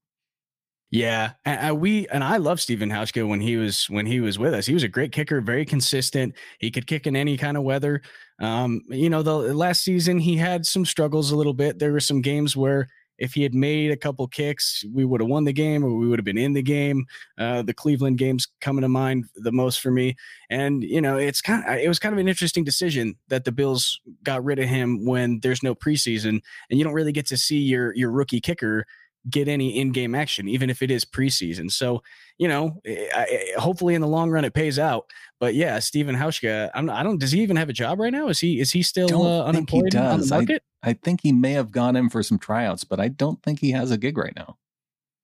Yeah, 0.90 1.32
and 1.44 1.82
we 1.82 2.08
and 2.08 2.24
I 2.24 2.38
love 2.38 2.62
Stephen 2.62 2.90
Hauschka 2.90 3.28
when 3.28 3.42
he 3.42 3.58
was 3.58 3.90
when 3.90 4.06
he 4.06 4.22
was 4.22 4.40
with 4.40 4.54
us. 4.54 4.66
He 4.66 4.74
was 4.74 4.84
a 4.84 4.88
great 4.88 5.12
kicker, 5.12 5.42
very 5.42 5.66
consistent. 5.66 6.34
He 6.60 6.72
could 6.72 6.88
kick 6.88 7.06
in 7.06 7.18
any 7.18 7.36
kind 7.36 7.58
of 7.58 7.64
weather. 7.64 8.02
Um, 8.40 8.82
you 8.88 9.10
know, 9.10 9.22
the 9.22 9.36
last 9.36 9.84
season 9.84 10.20
he 10.20 10.38
had 10.38 10.66
some 10.66 10.86
struggles 10.86 11.32
a 11.32 11.36
little 11.36 11.54
bit. 11.54 11.80
There 11.80 11.92
were 11.92 12.00
some 12.00 12.22
games 12.22 12.56
where 12.56 12.88
if 13.18 13.34
he 13.34 13.44
had 13.44 13.54
made 13.54 13.92
a 13.92 13.98
couple 13.98 14.28
kicks, 14.28 14.84
we 14.94 15.06
would 15.06 15.22
have 15.22 15.30
won 15.30 15.44
the 15.44 15.54
game 15.54 15.84
or 15.84 15.96
we 15.96 16.08
would 16.08 16.20
have 16.20 16.26
been 16.26 16.38
in 16.38 16.54
the 16.54 16.62
game. 16.62 17.06
Uh, 17.38 17.62
the 17.62 17.74
Cleveland 17.74 18.18
games 18.18 18.48
coming 18.62 18.82
to 18.82 18.90
mind 18.90 19.26
the 19.36 19.52
most 19.52 19.80
for 19.80 19.92
me. 19.92 20.16
And, 20.50 20.84
you 20.84 21.02
know, 21.02 21.18
it's 21.18 21.42
kind 21.42 21.64
of, 21.68 21.78
it 21.78 21.88
was 21.88 22.00
kind 22.00 22.14
of 22.14 22.20
an 22.20 22.28
interesting 22.28 22.64
decision 22.64 23.16
that 23.28 23.46
the 23.46 23.52
Bills 23.52 24.00
got 24.24 24.44
rid 24.44 24.60
of 24.60 24.70
him 24.70 25.06
when 25.06 25.40
there's 25.42 25.64
no 25.64 25.76
preseason 25.76 26.42
and 26.70 26.78
you 26.78 26.84
don't 26.84 26.94
really 26.94 27.12
get 27.12 27.28
to 27.28 27.38
see 27.38 27.60
your, 27.60 27.96
your 27.96 28.12
rookie 28.12 28.42
kicker 28.42 28.86
get 29.30 29.48
any 29.48 29.78
in-game 29.78 30.16
action, 30.16 30.48
even 30.48 30.70
if 30.70 30.82
it 30.82 30.92
is 30.92 31.06
preseason. 31.06 31.72
So, 31.72 32.02
you 32.38 32.48
know, 32.48 32.80
eh, 32.86 33.08
I, 33.14 33.54
hopefully 33.58 33.96
in 33.96 34.02
the 34.02 34.08
long 34.08 34.30
run 34.30 34.46
it 34.46 34.54
pays 34.54 34.80
out. 34.80 35.06
But 35.40 35.56
yeah, 35.56 35.80
Stephen 35.80 36.16
Hauschka, 36.16 36.70
I'm, 36.74 36.90
I 36.90 37.04
don't. 37.04 37.20
Does 37.20 37.32
he 37.32 37.42
even 37.42 37.58
have 37.58 37.70
a 37.70 37.74
job 37.74 38.00
right 38.00 38.12
now? 38.12 38.28
Is 38.28 38.40
he 38.40 38.60
is 38.60 38.72
he 38.72 38.82
still 38.82 39.24
uh, 39.24 39.44
unemployed 39.46 39.96
on 39.96 40.22
the 40.22 40.28
market? 40.28 40.64
I, 40.84 40.90
I 40.90 40.94
think 40.94 41.22
he 41.22 41.32
may 41.32 41.54
have 41.54 41.72
gone 41.72 41.96
in 41.96 42.10
for 42.10 42.24
some 42.24 42.40
tryouts, 42.40 42.84
but 42.84 43.00
I 43.00 43.10
don't 43.10 43.42
think 43.44 43.60
he 43.60 43.72
has 43.72 43.92
a 43.92 43.98
gig 43.98 44.18
right 44.18 44.36
now. 44.36 44.58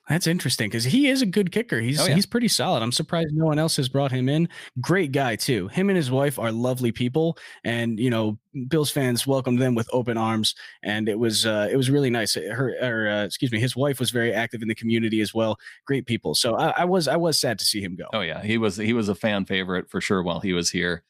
That's 0.10 0.28
interesting 0.28 0.70
because 0.70 0.84
he 0.84 1.08
is 1.08 1.22
a 1.22 1.26
good 1.26 1.52
kicker. 1.52 1.80
He's 1.80 2.02
oh, 2.02 2.06
yeah. 2.06 2.16
he's 2.16 2.26
pretty 2.26 2.50
solid. 2.50 2.84
I'm 2.84 2.92
surprised 2.92 3.30
no 3.32 3.46
one 3.46 3.58
else 3.58 3.78
has 3.78 3.88
brought 3.88 4.12
him 4.12 4.28
in. 4.28 4.50
Great 4.82 5.14
guy 5.14 5.38
too. 5.38 5.70
Him 5.70 5.90
and 5.90 5.96
his 5.96 6.12
wife 6.12 6.38
are 6.38 6.52
lovely 6.52 6.92
people, 6.92 7.38
and 7.64 7.98
you 7.98 8.10
know 8.10 8.38
Bills 8.68 8.92
fans 8.92 9.26
welcomed 9.26 9.62
them 9.62 9.76
with 9.76 9.88
open 9.94 10.18
arms, 10.18 10.56
and 10.84 11.08
it 11.08 11.18
was 11.18 11.46
uh, 11.46 11.70
it 11.72 11.78
was 11.78 11.90
really 11.90 12.10
nice. 12.10 12.36
Her, 12.36 12.76
or, 12.82 13.08
uh, 13.08 13.24
excuse 13.24 13.52
me, 13.54 13.60
his 13.60 13.78
wife 13.78 14.00
was 14.00 14.12
very 14.12 14.34
active 14.34 14.62
in 14.62 14.68
the 14.68 14.76
community 14.76 15.22
as 15.22 15.34
well. 15.34 15.58
Great 15.86 16.06
people. 16.06 16.36
So 16.36 16.56
I, 16.58 16.74
I 16.80 16.86
was 16.86 17.08
I 17.08 17.16
was 17.16 17.40
sad 17.40 17.58
to 17.60 17.66
see 17.66 17.82
him 17.82 17.96
go. 17.96 18.06
Oh 18.12 18.22
yeah, 18.22 18.42
he 18.44 18.58
was 18.58 18.76
he 18.76 18.92
was 18.92 19.08
a 19.08 19.16
fan 19.16 19.46
favorite 19.46 19.90
for 19.90 20.02
sure 20.02 20.22
while 20.22 20.42
he 20.42 20.52
was 20.52 20.70
here. 20.70 21.04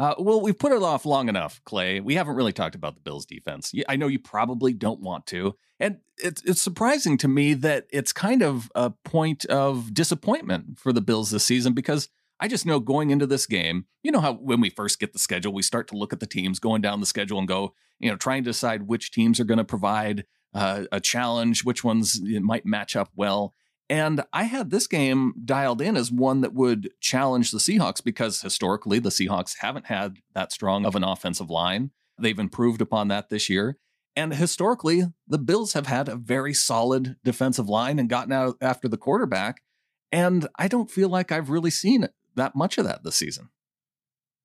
Uh, 0.00 0.14
well, 0.18 0.40
we've 0.40 0.58
put 0.58 0.72
it 0.72 0.82
off 0.82 1.04
long 1.04 1.28
enough, 1.28 1.60
Clay. 1.66 2.00
We 2.00 2.14
haven't 2.14 2.34
really 2.34 2.54
talked 2.54 2.74
about 2.74 2.94
the 2.94 3.02
Bills' 3.02 3.26
defense. 3.26 3.70
I 3.86 3.96
know 3.96 4.06
you 4.06 4.18
probably 4.18 4.72
don't 4.72 5.00
want 5.00 5.26
to, 5.26 5.56
and 5.78 5.98
it's 6.16 6.40
it's 6.42 6.62
surprising 6.62 7.18
to 7.18 7.28
me 7.28 7.52
that 7.52 7.86
it's 7.90 8.10
kind 8.10 8.42
of 8.42 8.72
a 8.74 8.88
point 8.88 9.44
of 9.44 9.92
disappointment 9.92 10.78
for 10.78 10.94
the 10.94 11.02
Bills 11.02 11.30
this 11.30 11.44
season 11.44 11.74
because 11.74 12.08
I 12.40 12.48
just 12.48 12.64
know 12.64 12.80
going 12.80 13.10
into 13.10 13.26
this 13.26 13.44
game, 13.44 13.84
you 14.02 14.10
know 14.10 14.20
how 14.20 14.32
when 14.32 14.62
we 14.62 14.70
first 14.70 15.00
get 15.00 15.12
the 15.12 15.18
schedule, 15.18 15.52
we 15.52 15.60
start 15.60 15.86
to 15.88 15.98
look 15.98 16.14
at 16.14 16.20
the 16.20 16.26
teams 16.26 16.60
going 16.60 16.80
down 16.80 17.00
the 17.00 17.06
schedule 17.06 17.38
and 17.38 17.46
go, 17.46 17.74
you 17.98 18.10
know, 18.10 18.16
trying 18.16 18.42
to 18.44 18.50
decide 18.50 18.84
which 18.84 19.10
teams 19.10 19.38
are 19.38 19.44
going 19.44 19.58
to 19.58 19.64
provide 19.64 20.24
uh, 20.54 20.84
a 20.90 21.00
challenge, 21.00 21.62
which 21.62 21.84
ones 21.84 22.18
might 22.22 22.64
match 22.64 22.96
up 22.96 23.10
well. 23.16 23.52
And 23.90 24.22
I 24.32 24.44
had 24.44 24.70
this 24.70 24.86
game 24.86 25.34
dialed 25.44 25.82
in 25.82 25.96
as 25.96 26.12
one 26.12 26.42
that 26.42 26.54
would 26.54 26.90
challenge 27.00 27.50
the 27.50 27.58
Seahawks 27.58 28.02
because 28.02 28.40
historically 28.40 29.00
the 29.00 29.08
Seahawks 29.10 29.56
haven't 29.58 29.86
had 29.86 30.18
that 30.32 30.52
strong 30.52 30.86
of 30.86 30.94
an 30.94 31.02
offensive 31.02 31.50
line. 31.50 31.90
They've 32.16 32.38
improved 32.38 32.80
upon 32.80 33.08
that 33.08 33.30
this 33.30 33.50
year. 33.50 33.78
And 34.14 34.32
historically, 34.32 35.06
the 35.26 35.38
Bills 35.38 35.72
have 35.72 35.88
had 35.88 36.08
a 36.08 36.14
very 36.14 36.54
solid 36.54 37.16
defensive 37.24 37.68
line 37.68 37.98
and 37.98 38.08
gotten 38.08 38.32
out 38.32 38.56
after 38.60 38.86
the 38.86 38.96
quarterback. 38.96 39.60
And 40.12 40.46
I 40.56 40.68
don't 40.68 40.90
feel 40.90 41.08
like 41.08 41.32
I've 41.32 41.50
really 41.50 41.70
seen 41.70 42.06
that 42.36 42.54
much 42.54 42.78
of 42.78 42.84
that 42.84 43.02
this 43.02 43.16
season. 43.16 43.48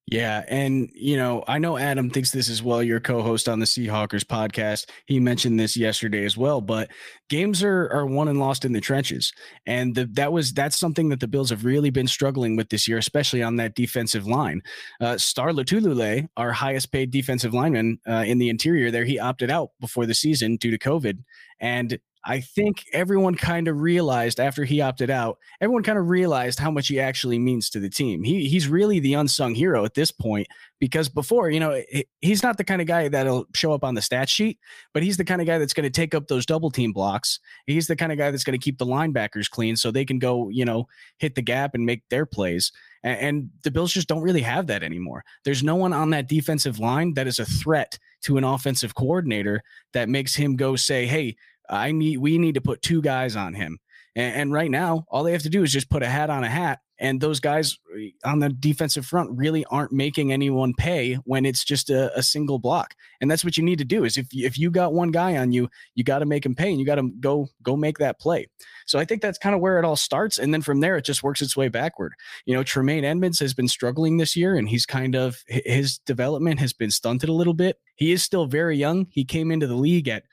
Yeah. 0.07 0.43
And, 0.47 0.91
you 0.93 1.17
know, 1.17 1.43
I 1.47 1.57
know 1.57 1.79
Adam 1.79 2.11
thinks 2.11 2.29
this 2.29 2.47
as 2.47 2.61
well, 2.61 2.83
your 2.83 2.99
co 2.99 3.23
host 3.23 3.49
on 3.49 3.57
the 3.57 3.65
Seahawkers 3.65 4.23
podcast. 4.23 4.87
He 5.07 5.19
mentioned 5.19 5.59
this 5.59 5.75
yesterday 5.75 6.25
as 6.25 6.37
well, 6.37 6.61
but 6.61 6.91
games 7.27 7.63
are, 7.63 7.89
are 7.91 8.05
won 8.05 8.27
and 8.27 8.39
lost 8.39 8.65
in 8.65 8.73
the 8.73 8.81
trenches. 8.81 9.33
And 9.65 9.95
the, 9.95 10.05
that 10.13 10.31
was, 10.31 10.53
that's 10.53 10.77
something 10.77 11.09
that 11.09 11.21
the 11.21 11.27
Bills 11.27 11.49
have 11.49 11.65
really 11.65 11.89
been 11.89 12.07
struggling 12.07 12.55
with 12.55 12.69
this 12.69 12.87
year, 12.87 12.99
especially 12.99 13.41
on 13.41 13.55
that 13.55 13.73
defensive 13.73 14.27
line. 14.27 14.61
Uh, 15.01 15.17
Star 15.17 15.49
Lotulelei, 15.49 16.27
our 16.37 16.51
highest 16.51 16.91
paid 16.91 17.09
defensive 17.09 17.55
lineman 17.55 17.97
uh, 18.07 18.25
in 18.27 18.37
the 18.37 18.49
interior 18.49 18.91
there, 18.91 19.05
he 19.05 19.17
opted 19.17 19.49
out 19.49 19.69
before 19.81 20.05
the 20.05 20.13
season 20.13 20.57
due 20.57 20.69
to 20.69 20.77
COVID. 20.77 21.23
And 21.59 21.97
I 22.27 22.41
think 22.41 22.83
everyone 22.91 23.35
kind 23.35 23.67
of 23.67 23.81
realized 23.81 24.39
after 24.39 24.63
he 24.65 24.81
opted 24.81 25.11
out, 25.11 25.37
everyone 25.61 25.83
kind 25.83 25.99
of 25.99 26.09
realized 26.09 26.57
how 26.57 26.71
much 26.71 26.87
he 26.87 26.99
actually 26.99 27.37
means 27.37 27.69
to 27.69 27.79
the 27.79 27.89
team. 27.89 28.23
He 28.23 28.49
he's 28.49 28.67
really 28.67 28.99
the 28.99 29.13
unsung 29.13 29.53
hero 29.53 29.85
at 29.85 29.93
this 29.93 30.11
point 30.11 30.47
because 30.79 31.07
before, 31.07 31.51
you 31.51 31.59
know, 31.59 31.81
he's 32.21 32.41
not 32.41 32.57
the 32.57 32.63
kind 32.63 32.81
of 32.81 32.87
guy 32.87 33.07
that'll 33.07 33.45
show 33.53 33.73
up 33.73 33.83
on 33.83 33.93
the 33.93 34.01
stat 34.01 34.27
sheet, 34.27 34.59
but 34.93 35.03
he's 35.03 35.17
the 35.17 35.23
kind 35.23 35.39
of 35.39 35.47
guy 35.47 35.59
that's 35.59 35.73
going 35.73 35.83
to 35.83 35.89
take 35.89 36.15
up 36.15 36.27
those 36.27 36.47
double 36.47 36.71
team 36.71 36.91
blocks. 36.91 37.39
He's 37.67 37.87
the 37.87 37.95
kind 37.95 38.11
of 38.11 38.17
guy 38.17 38.31
that's 38.31 38.43
going 38.43 38.59
to 38.59 38.63
keep 38.63 38.79
the 38.79 38.85
linebackers 38.85 39.49
clean 39.49 39.75
so 39.75 39.91
they 39.91 40.05
can 40.05 40.17
go, 40.17 40.49
you 40.49 40.65
know, 40.65 40.87
hit 41.19 41.35
the 41.35 41.41
gap 41.43 41.75
and 41.75 41.85
make 41.85 42.01
their 42.09 42.25
plays. 42.25 42.71
And, 43.03 43.19
and 43.19 43.49
the 43.63 43.71
Bills 43.71 43.93
just 43.93 44.07
don't 44.07 44.23
really 44.23 44.41
have 44.41 44.67
that 44.67 44.83
anymore. 44.83 45.23
There's 45.43 45.63
no 45.63 45.75
one 45.75 45.93
on 45.93 46.09
that 46.09 46.27
defensive 46.27 46.79
line 46.79 47.13
that 47.13 47.27
is 47.27 47.39
a 47.39 47.45
threat 47.45 47.99
to 48.23 48.37
an 48.37 48.43
offensive 48.43 48.95
coordinator 48.95 49.61
that 49.93 50.09
makes 50.09 50.35
him 50.35 50.55
go 50.55 50.75
say, 50.75 51.05
"Hey, 51.05 51.35
I 51.69 51.91
need 51.91 52.17
we 52.17 52.37
need 52.37 52.55
to 52.55 52.61
put 52.61 52.81
two 52.81 53.01
guys 53.01 53.35
on 53.35 53.53
him. 53.53 53.79
And, 54.15 54.35
and, 54.35 54.53
right 54.53 54.71
now, 54.71 55.05
all 55.09 55.23
they 55.23 55.33
have 55.33 55.41
to 55.41 55.49
do 55.49 55.63
is 55.63 55.73
just 55.73 55.89
put 55.89 56.01
a 56.01 56.07
hat 56.07 56.29
on 56.29 56.43
a 56.43 56.49
hat. 56.49 56.79
And 56.97 57.19
those 57.19 57.41
guys 57.41 57.77
eh, 57.99 58.11
on 58.23 58.39
the 58.39 58.49
defensive 58.49 59.05
front 59.05 59.29
really 59.37 59.65
aren't 59.65 59.91
making 59.91 60.31
anyone 60.31 60.73
pay 60.73 61.15
when 61.25 61.45
it's 61.45 61.65
just 61.65 61.89
a, 61.89 62.17
a 62.17 62.23
single 62.23 62.57
block. 62.57 62.93
And 63.19 63.29
that's 63.29 63.43
what 63.43 63.57
you 63.57 63.63
need 63.63 63.79
to 63.79 63.85
do 63.85 64.05
is 64.05 64.15
if 64.15 64.27
if 64.31 64.57
you 64.57 64.71
got 64.71 64.93
one 64.93 65.11
guy 65.11 65.35
on 65.35 65.51
you, 65.51 65.69
you 65.95 66.05
got 66.05 66.19
to 66.19 66.25
make 66.25 66.45
him 66.45 66.55
pay 66.55 66.69
and 66.69 66.79
you 66.79 66.85
got 66.85 66.95
to 66.95 67.11
go 67.19 67.49
go 67.61 67.75
make 67.75 67.97
that 67.97 68.19
play. 68.19 68.47
So 68.85 68.97
I 68.97 69.03
think 69.03 69.21
that's 69.21 69.37
kind 69.37 69.53
of 69.53 69.59
where 69.59 69.77
it 69.77 69.83
all 69.83 69.97
starts. 69.97 70.37
And 70.37 70.53
then 70.53 70.61
from 70.61 70.79
there, 70.79 70.95
it 70.95 71.03
just 71.03 71.23
works 71.23 71.41
its 71.41 71.57
way 71.57 71.67
backward. 71.67 72.13
You 72.45 72.53
know, 72.53 72.63
Tremaine 72.63 73.03
Edmunds 73.03 73.39
has 73.39 73.53
been 73.53 73.67
struggling 73.67 74.15
this 74.15 74.35
year 74.37 74.55
and 74.55 74.69
he's 74.69 74.85
kind 74.85 75.15
of 75.15 75.43
his 75.47 75.97
development 76.05 76.61
has 76.61 76.71
been 76.71 76.91
stunted 76.91 77.27
a 77.27 77.33
little 77.33 77.53
bit. 77.53 77.77
He 77.95 78.13
is 78.13 78.23
still 78.23 78.45
very 78.45 78.77
young. 78.77 79.07
He 79.09 79.25
came 79.25 79.51
into 79.51 79.67
the 79.67 79.75
league 79.75 80.07
at 80.07 80.23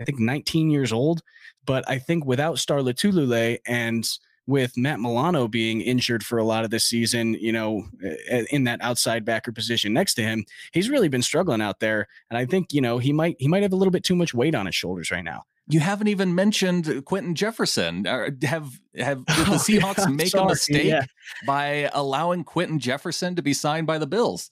I 0.00 0.04
think 0.04 0.18
19 0.18 0.70
years 0.70 0.92
old. 0.92 1.22
But 1.64 1.84
I 1.88 1.98
think 1.98 2.24
without 2.24 2.58
Star 2.58 2.78
Lotulelei 2.78 3.58
and 3.66 4.08
with 4.48 4.78
Matt 4.78 4.98
Milano 4.98 5.46
being 5.46 5.82
injured 5.82 6.24
for 6.24 6.38
a 6.38 6.44
lot 6.44 6.64
of 6.64 6.70
the 6.70 6.80
season, 6.80 7.34
you 7.34 7.52
know, 7.52 7.84
eh, 8.02 8.14
eh, 8.28 8.44
in 8.50 8.64
that 8.64 8.80
outside 8.80 9.24
backer 9.24 9.52
position 9.52 9.92
next 9.92 10.14
to 10.14 10.22
him, 10.22 10.44
he's 10.72 10.88
really 10.88 11.08
been 11.08 11.20
struggling 11.20 11.60
out 11.60 11.80
there. 11.80 12.08
And 12.30 12.38
I 12.38 12.46
think, 12.46 12.72
you 12.72 12.80
know, 12.80 12.98
he 12.98 13.12
might 13.12 13.36
he 13.38 13.46
might 13.46 13.62
have 13.62 13.74
a 13.74 13.76
little 13.76 13.92
bit 13.92 14.04
too 14.04 14.16
much 14.16 14.32
weight 14.32 14.54
on 14.54 14.64
his 14.64 14.74
shoulders 14.74 15.10
right 15.10 15.22
now. 15.22 15.44
You 15.70 15.80
haven't 15.80 16.08
even 16.08 16.34
mentioned 16.34 17.04
Quinton 17.04 17.34
Jefferson. 17.34 18.06
Uh, 18.06 18.30
have 18.42 18.80
have 18.96 19.26
did 19.26 19.36
the 19.36 19.42
oh, 19.52 19.56
Seahawks 19.56 20.06
oh, 20.06 20.08
make 20.08 20.28
sorry, 20.28 20.46
a 20.46 20.48
mistake 20.48 20.86
yeah. 20.86 21.04
by 21.46 21.90
allowing 21.92 22.42
Quinton 22.42 22.78
Jefferson 22.78 23.36
to 23.36 23.42
be 23.42 23.52
signed 23.52 23.86
by 23.86 23.98
the 23.98 24.06
Bills? 24.06 24.50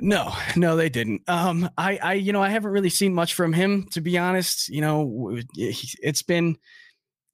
No, 0.00 0.32
no, 0.56 0.76
they 0.76 0.88
didn't. 0.88 1.22
Um, 1.28 1.68
I, 1.76 1.98
I, 2.02 2.12
you 2.14 2.32
know, 2.32 2.42
I 2.42 2.50
haven't 2.50 2.70
really 2.70 2.90
seen 2.90 3.14
much 3.14 3.34
from 3.34 3.52
him, 3.52 3.88
to 3.92 4.00
be 4.00 4.18
honest. 4.18 4.68
You 4.68 4.80
know, 4.80 5.38
it's 5.54 6.22
been, 6.22 6.56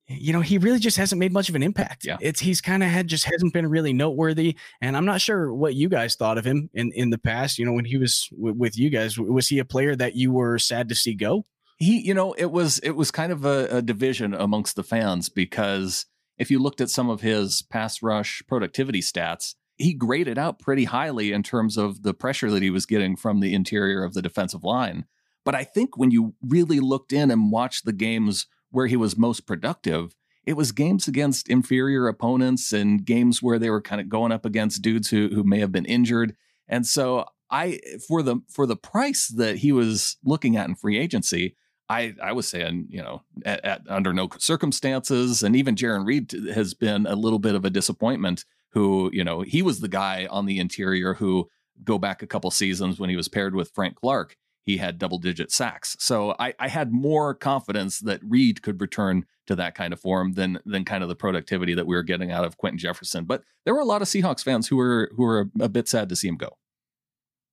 you 0.07 0.33
know, 0.33 0.41
he 0.41 0.59
really 0.59 0.79
just 0.79 0.97
hasn't 0.97 1.19
made 1.19 1.33
much 1.33 1.49
of 1.49 1.55
an 1.55 1.63
impact. 1.63 2.05
Yeah, 2.05 2.17
it's 2.21 2.41
he's 2.41 2.61
kind 2.61 2.83
of 2.83 2.89
had 2.89 3.07
just 3.07 3.25
hasn't 3.25 3.53
been 3.53 3.67
really 3.67 3.93
noteworthy. 3.93 4.57
And 4.81 4.97
I'm 4.97 5.05
not 5.05 5.21
sure 5.21 5.53
what 5.53 5.75
you 5.75 5.89
guys 5.89 6.15
thought 6.15 6.39
of 6.39 6.45
him 6.45 6.71
in 6.75 6.93
in 6.95 7.11
the 7.11 7.19
past. 7.19 7.59
You 7.59 7.67
know, 7.67 7.73
when 7.73 7.85
he 7.85 7.97
was 7.97 8.29
w- 8.31 8.55
with 8.57 8.79
you 8.79 8.91
guys, 8.91 9.19
was 9.19 9.49
he 9.49 9.59
a 9.59 9.65
player 9.65 9.95
that 9.97 10.17
you 10.17 10.33
were 10.33 10.59
sad 10.59 10.89
to 10.89 10.95
see 10.95 11.15
go? 11.15 11.47
He, 11.79 12.01
you 12.01 12.15
know, 12.15 12.33
it 12.35 12.51
was 12.51 12.79
it 12.81 12.93
was 12.93 13.11
kind 13.11 13.33
of 13.33 13.45
a, 13.45 13.69
a 13.71 13.83
division 13.83 14.33
amongst 14.33 14.77
the 14.77 14.85
fans 14.85 15.29
because 15.29 16.07
if 16.39 16.51
you 16.51 16.59
looked 16.59 16.81
at 16.81 16.91
some 16.91 17.11
of 17.11 17.21
his 17.21 17.63
pass 17.63 18.03
rush 18.03 18.43
productivity 18.47 19.01
stats 19.01 19.55
he 19.77 19.93
graded 19.93 20.39
out 20.39 20.59
pretty 20.59 20.85
highly 20.85 21.33
in 21.33 21.43
terms 21.43 21.77
of 21.77 22.03
the 22.03 22.15
pressure 22.15 22.51
that 22.51 22.63
he 22.63 22.71
was 22.71 22.87
getting 22.87 23.17
from 23.17 23.41
the 23.41 23.55
interior 23.55 24.05
of 24.05 24.15
the 24.15 24.23
defensive 24.23 24.65
line. 24.65 25.05
But 25.45 25.55
I 25.55 25.65
think 25.65 25.97
when 25.97 26.11
you 26.11 26.35
really 26.43 26.81
looked 26.81 27.13
in 27.13 27.31
and 27.31 27.51
watched 27.51 27.85
the 27.85 27.93
games 27.93 28.47
where 28.71 28.87
he 28.87 28.97
was 28.97 29.17
most 29.17 29.47
productive, 29.47 30.15
it 30.47 30.55
was 30.55 30.73
games 30.73 31.09
against 31.09 31.49
inferior 31.49 32.07
opponents 32.09 32.73
and 32.73 33.05
games 33.05 33.43
where 33.43 33.59
they 33.59 33.71
were 33.71 33.83
kind 33.83 34.01
of 34.01 34.09
going 34.09 34.33
up 34.33 34.45
against 34.45 34.83
dudes 34.83 35.11
who 35.11 35.29
who 35.29 35.43
may 35.43 35.59
have 35.61 35.73
been 35.73 35.87
injured. 35.87 36.37
And 36.69 36.87
so 36.87 37.27
I 37.51 37.81
for 38.07 38.23
the 38.23 38.37
for 38.49 38.67
the 38.67 38.77
price 38.77 39.29
that 39.29 39.57
he 39.57 39.73
was 39.73 40.17
looking 40.25 40.57
at 40.57 40.69
in 40.69 40.75
free 40.75 40.99
agency, 40.99 41.57
I 41.89 42.15
I 42.23 42.33
was 42.33 42.49
saying, 42.49 42.87
you 42.91 43.03
know, 43.03 43.23
at, 43.45 43.65
at 43.65 43.83
under 43.89 44.13
no 44.13 44.29
circumstances, 44.39 45.43
and 45.43 45.57
even 45.57 45.75
Jarran 45.75 46.07
Reed 46.07 46.33
has 46.55 46.75
been 46.75 47.07
a 47.07 47.17
little 47.17 47.39
bit 47.39 47.55
of 47.55 47.65
a 47.65 47.71
disappointment 47.71 48.45
who, 48.75 49.09
you 49.13 49.25
know, 49.25 49.41
he 49.41 49.63
was 49.63 49.81
the 49.81 49.89
guy 49.89 50.27
on 50.31 50.47
the 50.47 50.59
interior 50.59 51.15
who 51.15 51.49
go 51.83 51.99
back 51.99 52.23
a 52.23 52.27
couple 52.27 52.51
seasons 52.51 52.99
when 53.01 53.09
he 53.09 53.17
was 53.17 53.29
paired 53.29 53.55
with 53.55 53.71
Frank 53.71 53.97
Clark, 53.97 54.37
he 54.63 54.77
had 54.77 54.99
double 54.99 55.19
digit 55.19 55.51
sacks. 55.53 55.97
So 55.99 56.35
I, 56.39 56.55
I 56.59 56.69
had 56.69 56.93
more 56.93 57.35
confidence 57.35 58.01
that 58.01 58.21
Reed 58.23 58.63
could 58.63 58.81
return 58.81 59.27
to 59.47 59.55
that 59.57 59.75
kind 59.75 59.93
of 59.93 60.01
form 60.01 60.33
than 60.33 60.59
than 60.65 60.85
kind 60.85 61.03
of 61.03 61.09
the 61.09 61.15
productivity 61.15 61.75
that 61.75 61.87
we 61.87 61.95
were 61.95 62.03
getting 62.03 62.33
out 62.33 62.45
of 62.45 62.57
Quinton 62.57 62.79
Jefferson. 62.79 63.25
But 63.25 63.43
there 63.65 63.75
were 63.75 63.81
a 63.81 63.85
lot 63.85 64.03
of 64.03 64.09
Seahawks 64.09 64.43
fans 64.43 64.69
who 64.69 64.77
were 64.77 65.11
who 65.17 65.23
were 65.23 65.51
a, 65.61 65.65
a 65.65 65.69
bit 65.69 65.89
sad 65.89 66.09
to 66.09 66.17
see 66.17 66.29
him 66.29 66.37
go. 66.37 66.57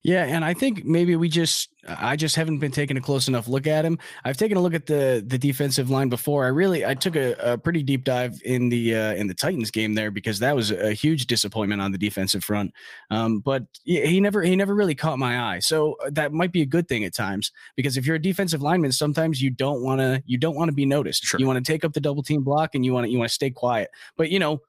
Yeah, 0.03 0.25
and 0.25 0.43
I 0.43 0.55
think 0.55 0.83
maybe 0.83 1.15
we 1.15 1.29
just 1.29 1.69
I 1.87 2.15
just 2.15 2.35
haven't 2.35 2.57
been 2.57 2.71
taking 2.71 2.97
a 2.97 3.01
close 3.01 3.27
enough 3.27 3.47
look 3.47 3.67
at 3.67 3.85
him. 3.85 3.99
I've 4.23 4.37
taken 4.37 4.57
a 4.57 4.61
look 4.61 4.73
at 4.73 4.87
the 4.87 5.23
the 5.25 5.37
defensive 5.37 5.91
line 5.91 6.09
before. 6.09 6.43
I 6.43 6.47
really 6.47 6.83
I 6.83 6.95
took 6.95 7.15
a, 7.15 7.33
a 7.33 7.57
pretty 7.57 7.83
deep 7.83 8.03
dive 8.03 8.41
in 8.43 8.69
the 8.69 8.95
uh, 8.95 9.13
in 9.13 9.27
the 9.27 9.35
Titans 9.35 9.69
game 9.69 9.93
there 9.93 10.09
because 10.09 10.39
that 10.39 10.55
was 10.55 10.71
a 10.71 10.93
huge 10.93 11.27
disappointment 11.27 11.83
on 11.83 11.91
the 11.91 11.99
defensive 11.99 12.43
front. 12.43 12.73
Um, 13.11 13.41
but 13.41 13.63
he 13.83 14.19
never 14.19 14.41
he 14.41 14.55
never 14.55 14.73
really 14.73 14.95
caught 14.95 15.19
my 15.19 15.39
eye. 15.39 15.59
So 15.59 15.97
uh, 16.03 16.09
that 16.13 16.33
might 16.33 16.51
be 16.51 16.63
a 16.63 16.67
good 16.67 16.87
thing 16.87 17.03
at 17.03 17.13
times 17.13 17.51
because 17.75 17.95
if 17.95 18.07
you're 18.07 18.15
a 18.15 18.21
defensive 18.21 18.63
lineman, 18.63 18.91
sometimes 18.93 19.39
you 19.39 19.51
don't 19.51 19.83
want 19.83 20.01
to 20.01 20.23
you 20.25 20.39
don't 20.39 20.55
want 20.55 20.69
to 20.69 20.75
be 20.75 20.85
noticed. 20.87 21.25
Sure. 21.25 21.39
You 21.39 21.45
want 21.45 21.63
to 21.63 21.71
take 21.71 21.85
up 21.85 21.93
the 21.93 22.01
double 22.01 22.23
team 22.23 22.41
block 22.41 22.73
and 22.73 22.83
you 22.83 22.91
want 22.91 23.11
you 23.11 23.19
want 23.19 23.29
to 23.29 23.35
stay 23.35 23.51
quiet. 23.51 23.91
But 24.17 24.31
you 24.31 24.39
know 24.39 24.61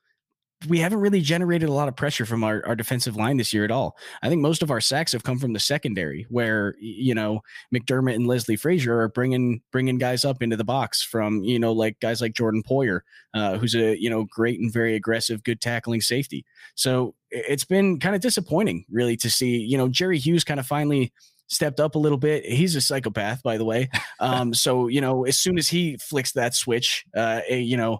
we 0.68 0.78
haven't 0.78 1.00
really 1.00 1.20
generated 1.20 1.68
a 1.68 1.72
lot 1.72 1.88
of 1.88 1.96
pressure 1.96 2.26
from 2.26 2.44
our, 2.44 2.64
our 2.66 2.76
defensive 2.76 3.16
line 3.16 3.36
this 3.36 3.52
year 3.52 3.64
at 3.64 3.70
all. 3.70 3.96
I 4.22 4.28
think 4.28 4.40
most 4.40 4.62
of 4.62 4.70
our 4.70 4.80
sacks 4.80 5.12
have 5.12 5.22
come 5.22 5.38
from 5.38 5.52
the 5.52 5.60
secondary, 5.60 6.26
where 6.28 6.74
you 6.80 7.14
know 7.14 7.40
McDermott 7.74 8.14
and 8.14 8.26
Leslie 8.26 8.56
Frazier 8.56 9.00
are 9.00 9.08
bringing 9.08 9.62
bringing 9.70 9.98
guys 9.98 10.24
up 10.24 10.42
into 10.42 10.56
the 10.56 10.64
box 10.64 11.02
from 11.02 11.42
you 11.42 11.58
know 11.58 11.72
like 11.72 11.98
guys 12.00 12.20
like 12.20 12.34
Jordan 12.34 12.62
Poyer, 12.62 13.00
uh, 13.34 13.58
who's 13.58 13.74
a 13.74 14.00
you 14.00 14.10
know 14.10 14.24
great 14.24 14.60
and 14.60 14.72
very 14.72 14.94
aggressive, 14.94 15.42
good 15.44 15.60
tackling 15.60 16.00
safety. 16.00 16.44
So 16.74 17.14
it's 17.30 17.64
been 17.64 17.98
kind 17.98 18.14
of 18.14 18.20
disappointing, 18.20 18.84
really, 18.90 19.16
to 19.18 19.30
see 19.30 19.58
you 19.58 19.76
know 19.78 19.88
Jerry 19.88 20.18
Hughes 20.18 20.44
kind 20.44 20.60
of 20.60 20.66
finally 20.66 21.12
stepped 21.48 21.80
up 21.80 21.94
a 21.94 21.98
little 21.98 22.18
bit. 22.18 22.44
He's 22.46 22.76
a 22.76 22.80
psychopath, 22.80 23.42
by 23.42 23.58
the 23.58 23.64
way. 23.64 23.90
Um, 24.20 24.54
so 24.54 24.86
you 24.86 25.00
know, 25.00 25.24
as 25.24 25.36
soon 25.36 25.58
as 25.58 25.68
he 25.68 25.96
flicks 25.96 26.30
that 26.32 26.54
switch, 26.54 27.04
uh, 27.16 27.40
you 27.50 27.76
know, 27.76 27.98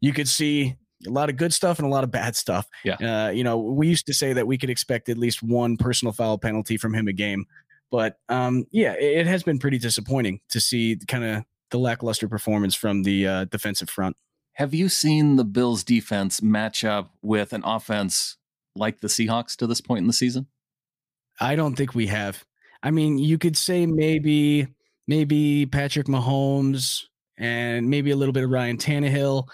you 0.00 0.14
could 0.14 0.26
see 0.26 0.74
a 1.06 1.10
lot 1.10 1.30
of 1.30 1.36
good 1.36 1.54
stuff 1.54 1.78
and 1.78 1.86
a 1.86 1.90
lot 1.90 2.04
of 2.04 2.10
bad 2.10 2.36
stuff. 2.36 2.66
Yeah. 2.84 2.96
Uh, 2.96 3.30
you 3.30 3.44
know, 3.44 3.58
we 3.58 3.88
used 3.88 4.06
to 4.06 4.14
say 4.14 4.32
that 4.32 4.46
we 4.46 4.58
could 4.58 4.70
expect 4.70 5.08
at 5.08 5.18
least 5.18 5.42
one 5.42 5.76
personal 5.76 6.12
foul 6.12 6.38
penalty 6.38 6.76
from 6.76 6.94
him 6.94 7.08
a 7.08 7.12
game. 7.12 7.46
But 7.90 8.16
um, 8.28 8.64
yeah, 8.70 8.92
it, 8.92 9.18
it 9.20 9.26
has 9.26 9.42
been 9.42 9.58
pretty 9.58 9.78
disappointing 9.78 10.40
to 10.50 10.60
see 10.60 10.98
kind 11.08 11.24
of 11.24 11.44
the 11.70 11.78
lackluster 11.78 12.28
performance 12.28 12.74
from 12.74 13.02
the 13.02 13.26
uh, 13.26 13.44
defensive 13.46 13.90
front. 13.90 14.16
Have 14.54 14.74
you 14.74 14.88
seen 14.88 15.36
the 15.36 15.44
Bills 15.44 15.84
defense 15.84 16.42
match 16.42 16.84
up 16.84 17.14
with 17.22 17.52
an 17.52 17.62
offense 17.64 18.36
like 18.76 19.00
the 19.00 19.08
Seahawks 19.08 19.56
to 19.56 19.66
this 19.66 19.80
point 19.80 20.02
in 20.02 20.06
the 20.06 20.12
season? 20.12 20.48
I 21.40 21.56
don't 21.56 21.76
think 21.76 21.94
we 21.94 22.08
have. 22.08 22.44
I 22.82 22.90
mean, 22.90 23.18
you 23.18 23.38
could 23.38 23.56
say 23.56 23.86
maybe 23.86 24.66
maybe 25.06 25.66
Patrick 25.66 26.06
Mahomes 26.06 27.04
and 27.38 27.88
maybe 27.88 28.10
a 28.10 28.16
little 28.16 28.32
bit 28.32 28.44
of 28.44 28.50
Ryan 28.50 28.76
Tannehill. 28.76 29.48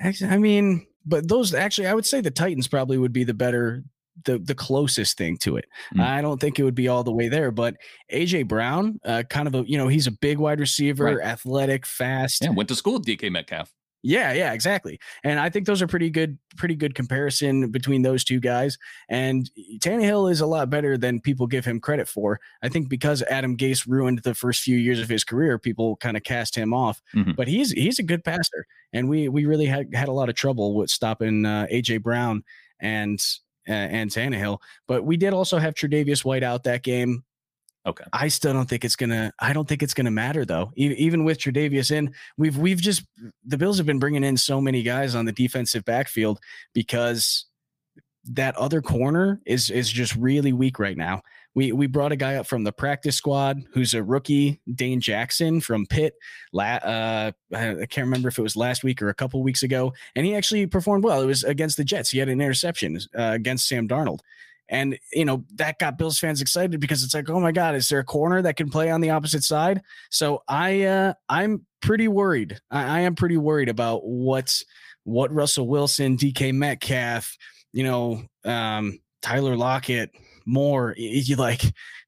I 0.00 0.38
mean, 0.38 0.86
but 1.06 1.28
those 1.28 1.54
actually, 1.54 1.86
I 1.88 1.94
would 1.94 2.06
say 2.06 2.20
the 2.20 2.30
Titans 2.30 2.68
probably 2.68 2.98
would 2.98 3.12
be 3.12 3.24
the 3.24 3.34
better, 3.34 3.82
the 4.24 4.38
the 4.38 4.54
closest 4.54 5.16
thing 5.16 5.36
to 5.38 5.56
it. 5.56 5.66
Mm. 5.96 6.00
I 6.00 6.20
don't 6.20 6.40
think 6.40 6.58
it 6.58 6.64
would 6.64 6.74
be 6.74 6.88
all 6.88 7.04
the 7.04 7.12
way 7.12 7.28
there, 7.28 7.50
but 7.50 7.76
AJ 8.12 8.48
Brown, 8.48 9.00
uh, 9.04 9.22
kind 9.28 9.48
of 9.48 9.54
a 9.54 9.64
you 9.66 9.78
know, 9.78 9.88
he's 9.88 10.06
a 10.06 10.12
big 10.12 10.38
wide 10.38 10.60
receiver, 10.60 11.04
right. 11.04 11.20
athletic, 11.20 11.86
fast. 11.86 12.44
Yeah, 12.44 12.50
went 12.50 12.68
to 12.68 12.74
school 12.74 12.94
with 12.94 13.06
DK 13.06 13.30
Metcalf. 13.30 13.72
Yeah, 14.02 14.32
yeah, 14.32 14.52
exactly. 14.52 15.00
And 15.24 15.40
I 15.40 15.50
think 15.50 15.66
those 15.66 15.82
are 15.82 15.88
pretty 15.88 16.08
good, 16.08 16.38
pretty 16.56 16.76
good 16.76 16.94
comparison 16.94 17.70
between 17.70 18.02
those 18.02 18.22
two 18.22 18.38
guys. 18.38 18.78
And 19.08 19.50
Tannehill 19.80 20.30
is 20.30 20.40
a 20.40 20.46
lot 20.46 20.70
better 20.70 20.96
than 20.96 21.20
people 21.20 21.48
give 21.48 21.64
him 21.64 21.80
credit 21.80 22.08
for. 22.08 22.40
I 22.62 22.68
think 22.68 22.88
because 22.88 23.22
Adam 23.24 23.56
Gase 23.56 23.86
ruined 23.88 24.20
the 24.20 24.34
first 24.34 24.62
few 24.62 24.76
years 24.76 25.00
of 25.00 25.08
his 25.08 25.24
career, 25.24 25.58
people 25.58 25.96
kind 25.96 26.16
of 26.16 26.22
cast 26.22 26.54
him 26.54 26.72
off. 26.72 27.02
Mm-hmm. 27.14 27.32
But 27.32 27.48
he's 27.48 27.72
he's 27.72 27.98
a 27.98 28.04
good 28.04 28.22
passer, 28.22 28.66
and 28.92 29.08
we 29.08 29.28
we 29.28 29.46
really 29.46 29.66
had 29.66 29.92
had 29.92 30.08
a 30.08 30.12
lot 30.12 30.28
of 30.28 30.36
trouble 30.36 30.74
with 30.74 30.90
stopping 30.90 31.44
uh, 31.44 31.66
AJ 31.72 32.02
Brown 32.02 32.44
and 32.80 33.20
uh, 33.68 33.72
and 33.72 34.10
Tannehill. 34.10 34.60
But 34.86 35.04
we 35.04 35.16
did 35.16 35.32
also 35.32 35.58
have 35.58 35.74
Tre'Davious 35.74 36.24
White 36.24 36.44
out 36.44 36.64
that 36.64 36.84
game. 36.84 37.24
Okay. 37.86 38.04
I 38.12 38.28
still 38.28 38.52
don't 38.52 38.68
think 38.68 38.84
it's 38.84 38.96
gonna. 38.96 39.32
I 39.40 39.52
don't 39.52 39.66
think 39.66 39.82
it's 39.82 39.94
gonna 39.94 40.10
matter 40.10 40.44
though. 40.44 40.72
even 40.76 41.24
with 41.24 41.38
Tre'Davious 41.38 41.90
in, 41.90 42.12
we've 42.36 42.56
we've 42.56 42.80
just 42.80 43.04
the 43.46 43.56
Bills 43.56 43.78
have 43.78 43.86
been 43.86 43.98
bringing 43.98 44.24
in 44.24 44.36
so 44.36 44.60
many 44.60 44.82
guys 44.82 45.14
on 45.14 45.24
the 45.24 45.32
defensive 45.32 45.84
backfield 45.84 46.38
because 46.74 47.46
that 48.30 48.56
other 48.56 48.82
corner 48.82 49.40
is 49.46 49.70
is 49.70 49.90
just 49.90 50.14
really 50.16 50.52
weak 50.52 50.78
right 50.78 50.96
now. 50.96 51.22
We 51.54 51.72
we 51.72 51.86
brought 51.86 52.12
a 52.12 52.16
guy 52.16 52.34
up 52.34 52.46
from 52.46 52.62
the 52.62 52.72
practice 52.72 53.16
squad 53.16 53.62
who's 53.72 53.94
a 53.94 54.02
rookie, 54.02 54.60
Dane 54.74 55.00
Jackson 55.00 55.60
from 55.60 55.86
Pitt. 55.86 56.14
La, 56.52 56.74
uh, 56.74 57.32
I 57.54 57.86
can't 57.88 58.06
remember 58.06 58.28
if 58.28 58.38
it 58.38 58.42
was 58.42 58.56
last 58.56 58.84
week 58.84 59.00
or 59.00 59.08
a 59.08 59.14
couple 59.14 59.42
weeks 59.42 59.62
ago, 59.62 59.92
and 60.14 60.26
he 60.26 60.34
actually 60.34 60.66
performed 60.66 61.04
well. 61.04 61.22
It 61.22 61.26
was 61.26 61.42
against 61.42 61.76
the 61.76 61.84
Jets. 61.84 62.10
He 62.10 62.18
had 62.18 62.28
an 62.28 62.40
interception 62.40 62.98
uh, 63.16 63.32
against 63.34 63.66
Sam 63.66 63.88
Darnold. 63.88 64.20
And 64.68 64.98
you 65.12 65.24
know 65.24 65.44
that 65.54 65.78
got 65.78 65.98
Bills 65.98 66.18
fans 66.18 66.40
excited 66.40 66.78
because 66.80 67.02
it's 67.02 67.14
like, 67.14 67.30
oh 67.30 67.40
my 67.40 67.52
God, 67.52 67.74
is 67.74 67.88
there 67.88 68.00
a 68.00 68.04
corner 68.04 68.42
that 68.42 68.56
can 68.56 68.68
play 68.68 68.90
on 68.90 69.00
the 69.00 69.10
opposite 69.10 69.42
side? 69.42 69.82
So 70.10 70.42
I 70.48 70.82
uh, 70.82 71.14
I'm 71.28 71.66
pretty 71.80 72.08
worried. 72.08 72.58
I, 72.70 72.98
I 72.98 73.00
am 73.00 73.14
pretty 73.14 73.36
worried 73.36 73.68
about 73.68 74.04
what's 74.04 74.64
what 75.04 75.32
Russell 75.32 75.68
Wilson, 75.68 76.16
DK 76.16 76.52
Metcalf, 76.52 77.36
you 77.72 77.84
know, 77.84 78.22
um, 78.44 78.98
Tyler 79.22 79.56
Lockett, 79.56 80.10
more. 80.44 80.94
You 80.96 81.36
like 81.36 81.62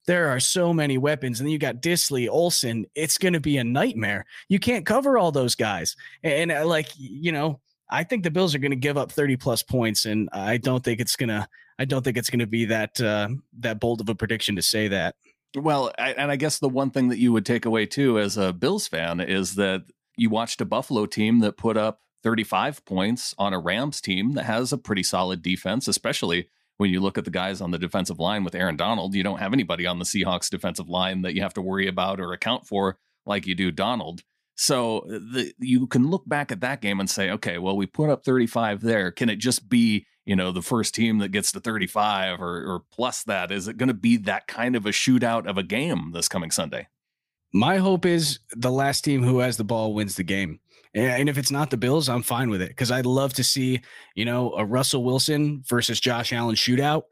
there 0.07 0.29
are 0.29 0.41
so 0.41 0.73
many 0.73 0.99
weapons, 0.99 1.41
and 1.41 1.47
then 1.47 1.53
you 1.53 1.59
got 1.59 1.83
Dissly, 1.83 2.29
Olsen. 2.29 2.87
It's 2.95 3.19
going 3.19 3.33
to 3.35 3.41
be 3.41 3.59
a 3.59 3.65
nightmare. 3.65 4.25
You 4.49 4.59
can't 4.59 4.87
cover 4.87 5.19
all 5.19 5.33
those 5.33 5.55
guys, 5.55 5.97
and, 6.23 6.51
and 6.51 6.65
uh, 6.65 6.67
like 6.67 6.89
you 6.97 7.33
know, 7.33 7.61
I 7.91 8.05
think 8.05 8.25
the 8.25 8.31
Bills 8.31 8.55
are 8.55 8.59
going 8.59 8.71
to 8.71 8.77
give 8.77 8.97
up 8.97 9.13
30 9.13 9.37
plus 9.37 9.63
points, 9.63 10.07
and 10.07 10.29
I 10.33 10.57
don't 10.57 10.83
think 10.83 11.01
it's 11.01 11.17
gonna. 11.17 11.49
I 11.81 11.87
don't 11.87 12.05
think 12.05 12.19
it's 12.19 12.29
going 12.29 12.41
to 12.41 12.47
be 12.47 12.67
that 12.67 13.01
uh, 13.01 13.29
that 13.61 13.81
bold 13.81 14.03
of 14.03 14.09
a 14.11 14.15
prediction 14.15 14.55
to 14.57 14.63
say 14.63 14.89
that. 14.89 15.17
Well, 15.57 15.91
I, 15.99 16.13
and 16.13 16.31
I 16.31 16.37
guess 16.37 16.59
the 16.59 16.69
one 16.69 16.91
thing 16.91 17.09
that 17.09 17.19
you 17.19 17.33
would 17.33 17.47
take 17.47 17.65
away 17.65 17.87
too, 17.87 18.19
as 18.19 18.37
a 18.37 18.53
Bills 18.53 18.87
fan, 18.87 19.19
is 19.19 19.55
that 19.55 19.85
you 20.17 20.29
watched 20.29 20.61
a 20.61 20.67
Buffalo 20.67 21.07
team 21.07 21.41
that 21.41 21.57
put 21.57 21.79
up 21.79 22.03
35 22.23 22.85
points 22.85 23.35
on 23.39 23.55
a 23.55 23.59
Rams 23.59 24.03
team 24.03 24.33
that 24.33 24.45
has 24.45 24.75
a 24.75 24.79
pretty 24.79 25.03
solid 25.03 25.41
defense, 25.41 25.89
especially 25.89 26.49
when 26.77 26.91
you 26.91 27.01
look 27.01 27.17
at 27.17 27.25
the 27.25 27.31
guys 27.31 27.63
on 27.63 27.71
the 27.71 27.79
defensive 27.79 28.19
line 28.19 28.45
with 28.45 28.55
Aaron 28.55 28.77
Donald. 28.77 29.15
You 29.15 29.23
don't 29.23 29.41
have 29.41 29.55
anybody 29.55 29.87
on 29.87 29.99
the 29.99 30.05
Seahawks 30.05 30.51
defensive 30.51 30.89
line 30.89 31.23
that 31.23 31.35
you 31.35 31.41
have 31.41 31.55
to 31.55 31.63
worry 31.63 31.89
about 31.89 32.21
or 32.21 32.35
account 32.35 32.67
for 32.67 32.99
like 33.25 33.47
you 33.47 33.55
do 33.55 33.71
Donald. 33.71 34.23
So 34.55 35.07
the, 35.09 35.55
you 35.59 35.87
can 35.87 36.11
look 36.11 36.29
back 36.29 36.53
at 36.53 36.61
that 36.61 36.83
game 36.83 37.01
and 37.01 37.09
say, 37.09 37.31
okay, 37.31 37.57
well, 37.57 37.77
we 37.77 37.87
put 37.87 38.11
up 38.11 38.23
35 38.23 38.83
there. 38.83 39.11
Can 39.11 39.31
it 39.31 39.37
just 39.37 39.71
be, 39.71 40.05
you 40.31 40.37
know, 40.37 40.53
the 40.53 40.63
first 40.63 40.95
team 40.95 41.19
that 41.19 41.33
gets 41.33 41.51
to 41.51 41.59
35 41.59 42.41
or, 42.41 42.75
or 42.75 42.83
plus 42.93 43.25
that? 43.25 43.51
Is 43.51 43.67
it 43.67 43.77
going 43.77 43.89
to 43.89 43.95
be 43.95 44.17
that 44.19 44.47
kind 44.47 44.77
of 44.77 44.87
a 44.87 44.91
shootout 44.91 45.49
of 45.49 45.59
a 45.59 45.65
game 45.65 46.13
this 46.13 46.29
coming 46.29 46.53
Sunday? 46.53 46.87
My 47.53 47.79
hope 47.79 48.07
is 48.07 48.39
the 48.53 48.71
last 48.71 49.03
team 49.03 49.25
who 49.25 49.41
has 49.41 49.57
the 49.57 49.65
ball 49.65 49.93
wins 49.93 50.15
the 50.15 50.23
game. 50.23 50.61
And 50.95 51.29
if 51.29 51.37
it's 51.37 51.51
not 51.51 51.71
the 51.71 51.77
Bills, 51.77 52.09
I'm 52.09 52.23
fine 52.23 52.49
with 52.49 52.63
it 52.63 52.69
because 52.69 52.93
I'd 52.93 53.07
love 53.07 53.33
to 53.35 53.45
see, 53.45 53.81
you 54.15 54.25
know, 54.25 54.53
a 54.53 54.65
Russell 54.65 55.03
Wilson 55.03 55.65
versus 55.67 55.99
Josh 55.99 56.33
Allen 56.33 56.55
shootout. 56.55 57.03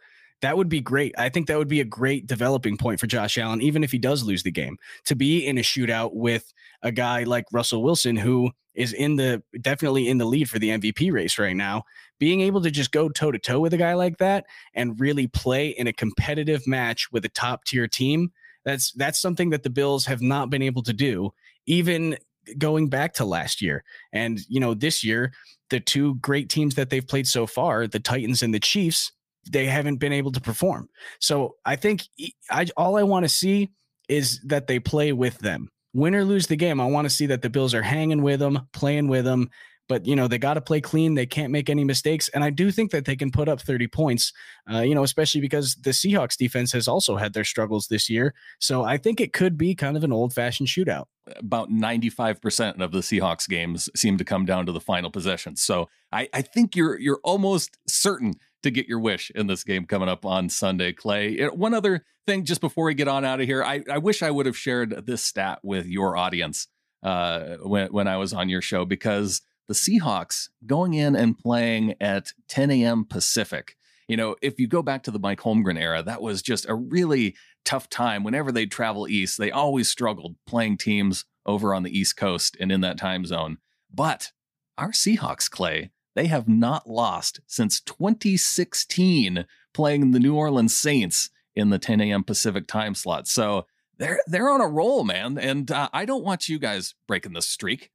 That 0.40 0.56
would 0.56 0.68
be 0.68 0.80
great. 0.80 1.12
I 1.18 1.28
think 1.28 1.48
that 1.48 1.58
would 1.58 1.66
be 1.66 1.80
a 1.80 1.84
great 1.84 2.28
developing 2.28 2.76
point 2.76 3.00
for 3.00 3.08
Josh 3.08 3.36
Allen, 3.36 3.60
even 3.60 3.82
if 3.82 3.90
he 3.90 3.98
does 3.98 4.22
lose 4.22 4.44
the 4.44 4.52
game, 4.52 4.78
to 5.06 5.16
be 5.16 5.44
in 5.44 5.58
a 5.58 5.62
shootout 5.62 6.14
with 6.14 6.52
a 6.84 6.92
guy 6.92 7.24
like 7.24 7.46
Russell 7.50 7.82
Wilson, 7.82 8.14
who 8.14 8.52
is 8.78 8.92
in 8.92 9.16
the 9.16 9.42
definitely 9.60 10.08
in 10.08 10.18
the 10.18 10.24
lead 10.24 10.48
for 10.48 10.60
the 10.60 10.68
MVP 10.68 11.12
race 11.12 11.36
right 11.36 11.56
now. 11.56 11.82
Being 12.18 12.40
able 12.40 12.62
to 12.62 12.70
just 12.70 12.92
go 12.92 13.08
toe 13.08 13.32
to 13.32 13.38
toe 13.38 13.60
with 13.60 13.74
a 13.74 13.78
guy 13.78 13.94
like 13.94 14.18
that 14.18 14.46
and 14.74 14.98
really 14.98 15.26
play 15.26 15.68
in 15.68 15.86
a 15.86 15.92
competitive 15.92 16.66
match 16.66 17.12
with 17.12 17.24
a 17.24 17.28
top 17.30 17.64
tier 17.64 17.86
team, 17.86 18.32
that's 18.64 18.92
that's 18.92 19.20
something 19.20 19.50
that 19.50 19.62
the 19.62 19.70
Bills 19.70 20.06
have 20.06 20.20
not 20.20 20.50
been 20.50 20.62
able 20.62 20.82
to 20.82 20.92
do. 20.92 21.32
Even 21.66 22.16
going 22.56 22.88
back 22.88 23.14
to 23.14 23.24
last 23.24 23.60
year. 23.60 23.84
And, 24.12 24.40
you 24.48 24.60
know, 24.60 24.74
this 24.74 25.04
year, 25.04 25.32
the 25.70 25.80
two 25.80 26.14
great 26.16 26.48
teams 26.48 26.76
that 26.76 26.90
they've 26.90 27.06
played 27.06 27.26
so 27.26 27.46
far, 27.46 27.86
the 27.86 28.00
Titans 28.00 28.42
and 28.42 28.54
the 28.54 28.60
Chiefs, 28.60 29.12
they 29.50 29.66
haven't 29.66 29.96
been 29.96 30.12
able 30.12 30.32
to 30.32 30.40
perform. 30.40 30.88
So 31.20 31.56
I 31.64 31.76
think 31.76 32.04
I 32.50 32.66
all 32.76 32.96
I 32.96 33.02
want 33.02 33.24
to 33.24 33.28
see 33.28 33.70
is 34.08 34.40
that 34.46 34.66
they 34.66 34.78
play 34.78 35.12
with 35.12 35.38
them. 35.38 35.68
Win 35.94 36.14
or 36.14 36.24
lose 36.24 36.46
the 36.46 36.56
game, 36.56 36.80
I 36.80 36.86
want 36.86 37.06
to 37.06 37.14
see 37.14 37.26
that 37.26 37.42
the 37.42 37.50
Bills 37.50 37.74
are 37.74 37.82
hanging 37.82 38.22
with 38.22 38.40
them, 38.40 38.68
playing 38.72 39.08
with 39.08 39.24
them, 39.24 39.50
but 39.88 40.06
you 40.06 40.14
know 40.14 40.28
they 40.28 40.38
got 40.38 40.54
to 40.54 40.60
play 40.60 40.80
clean. 40.80 41.14
They 41.14 41.26
can't 41.26 41.50
make 41.50 41.68
any 41.68 41.84
mistakes, 41.84 42.28
and 42.28 42.44
I 42.44 42.50
do 42.50 42.70
think 42.70 42.90
that 42.90 43.04
they 43.04 43.16
can 43.16 43.30
put 43.30 43.48
up 43.48 43.60
30 43.60 43.88
points. 43.88 44.32
Uh, 44.70 44.80
you 44.80 44.94
know, 44.94 45.02
especially 45.02 45.40
because 45.40 45.74
the 45.76 45.90
Seahawks 45.90 46.36
defense 46.36 46.72
has 46.72 46.86
also 46.86 47.16
had 47.16 47.32
their 47.32 47.44
struggles 47.44 47.88
this 47.88 48.08
year. 48.08 48.34
So 48.60 48.84
I 48.84 48.98
think 48.98 49.20
it 49.20 49.32
could 49.32 49.56
be 49.56 49.74
kind 49.74 49.96
of 49.96 50.04
an 50.04 50.12
old-fashioned 50.12 50.68
shootout. 50.68 51.06
About 51.36 51.70
95% 51.70 52.80
of 52.80 52.92
the 52.92 53.00
Seahawks 53.00 53.48
games 53.48 53.88
seem 53.96 54.18
to 54.18 54.24
come 54.24 54.44
down 54.44 54.66
to 54.66 54.72
the 54.72 54.80
final 54.80 55.10
possession. 55.10 55.56
So 55.56 55.88
I, 56.12 56.28
I 56.32 56.42
think 56.42 56.76
you're 56.76 56.98
you're 56.98 57.20
almost 57.24 57.78
certain 57.88 58.34
to 58.62 58.70
get 58.70 58.86
your 58.86 58.98
wish 58.98 59.30
in 59.34 59.46
this 59.46 59.64
game 59.64 59.86
coming 59.86 60.08
up 60.08 60.26
on 60.26 60.48
Sunday, 60.48 60.92
Clay. 60.92 61.46
One 61.46 61.74
other 61.74 62.04
thing, 62.26 62.44
just 62.44 62.60
before 62.60 62.84
we 62.84 62.94
get 62.94 63.08
on 63.08 63.24
out 63.24 63.40
of 63.40 63.46
here, 63.46 63.62
I, 63.62 63.82
I 63.90 63.98
wish 63.98 64.22
I 64.22 64.30
would 64.30 64.46
have 64.46 64.56
shared 64.56 65.06
this 65.06 65.22
stat 65.22 65.60
with 65.62 65.86
your 65.86 66.16
audience 66.16 66.66
uh, 67.02 67.56
when 67.62 67.88
when 67.92 68.08
I 68.08 68.16
was 68.16 68.32
on 68.32 68.48
your 68.48 68.62
show 68.62 68.84
because 68.84 69.42
the 69.68 69.74
Seahawks 69.74 70.48
going 70.66 70.94
in 70.94 71.14
and 71.14 71.38
playing 71.38 71.94
at 72.00 72.32
10 72.48 72.70
a.m. 72.70 73.04
Pacific. 73.04 73.76
You 74.08 74.16
know, 74.16 74.34
if 74.40 74.58
you 74.58 74.66
go 74.66 74.82
back 74.82 75.02
to 75.02 75.10
the 75.10 75.18
Mike 75.18 75.40
Holmgren 75.40 75.78
era, 75.78 76.02
that 76.02 76.22
was 76.22 76.40
just 76.40 76.68
a 76.68 76.74
really 76.74 77.36
tough 77.64 77.90
time. 77.90 78.24
Whenever 78.24 78.50
they 78.50 78.64
travel 78.64 79.06
east, 79.06 79.36
they 79.36 79.50
always 79.50 79.88
struggled 79.88 80.36
playing 80.46 80.78
teams 80.78 81.26
over 81.44 81.74
on 81.74 81.82
the 81.82 81.96
East 81.96 82.16
Coast 82.16 82.56
and 82.58 82.72
in 82.72 82.80
that 82.80 82.98
time 82.98 83.26
zone. 83.26 83.58
But 83.92 84.32
our 84.78 84.92
Seahawks, 84.92 85.50
Clay, 85.50 85.90
they 86.14 86.26
have 86.26 86.48
not 86.48 86.88
lost 86.88 87.40
since 87.46 87.80
2016 87.80 89.44
playing 89.74 90.10
the 90.10 90.18
New 90.18 90.34
Orleans 90.34 90.76
Saints 90.76 91.30
in 91.54 91.70
the 91.70 91.78
10 91.78 92.00
a.m. 92.00 92.24
Pacific 92.24 92.66
time 92.66 92.94
slot. 92.94 93.28
So 93.28 93.66
they're 93.98 94.20
they're 94.26 94.50
on 94.50 94.60
a 94.60 94.68
roll, 94.68 95.04
man. 95.04 95.36
And 95.36 95.70
uh, 95.70 95.90
I 95.92 96.04
don't 96.04 96.24
want 96.24 96.48
you 96.48 96.58
guys 96.58 96.94
breaking 97.06 97.34
the 97.34 97.42
streak. 97.42 97.90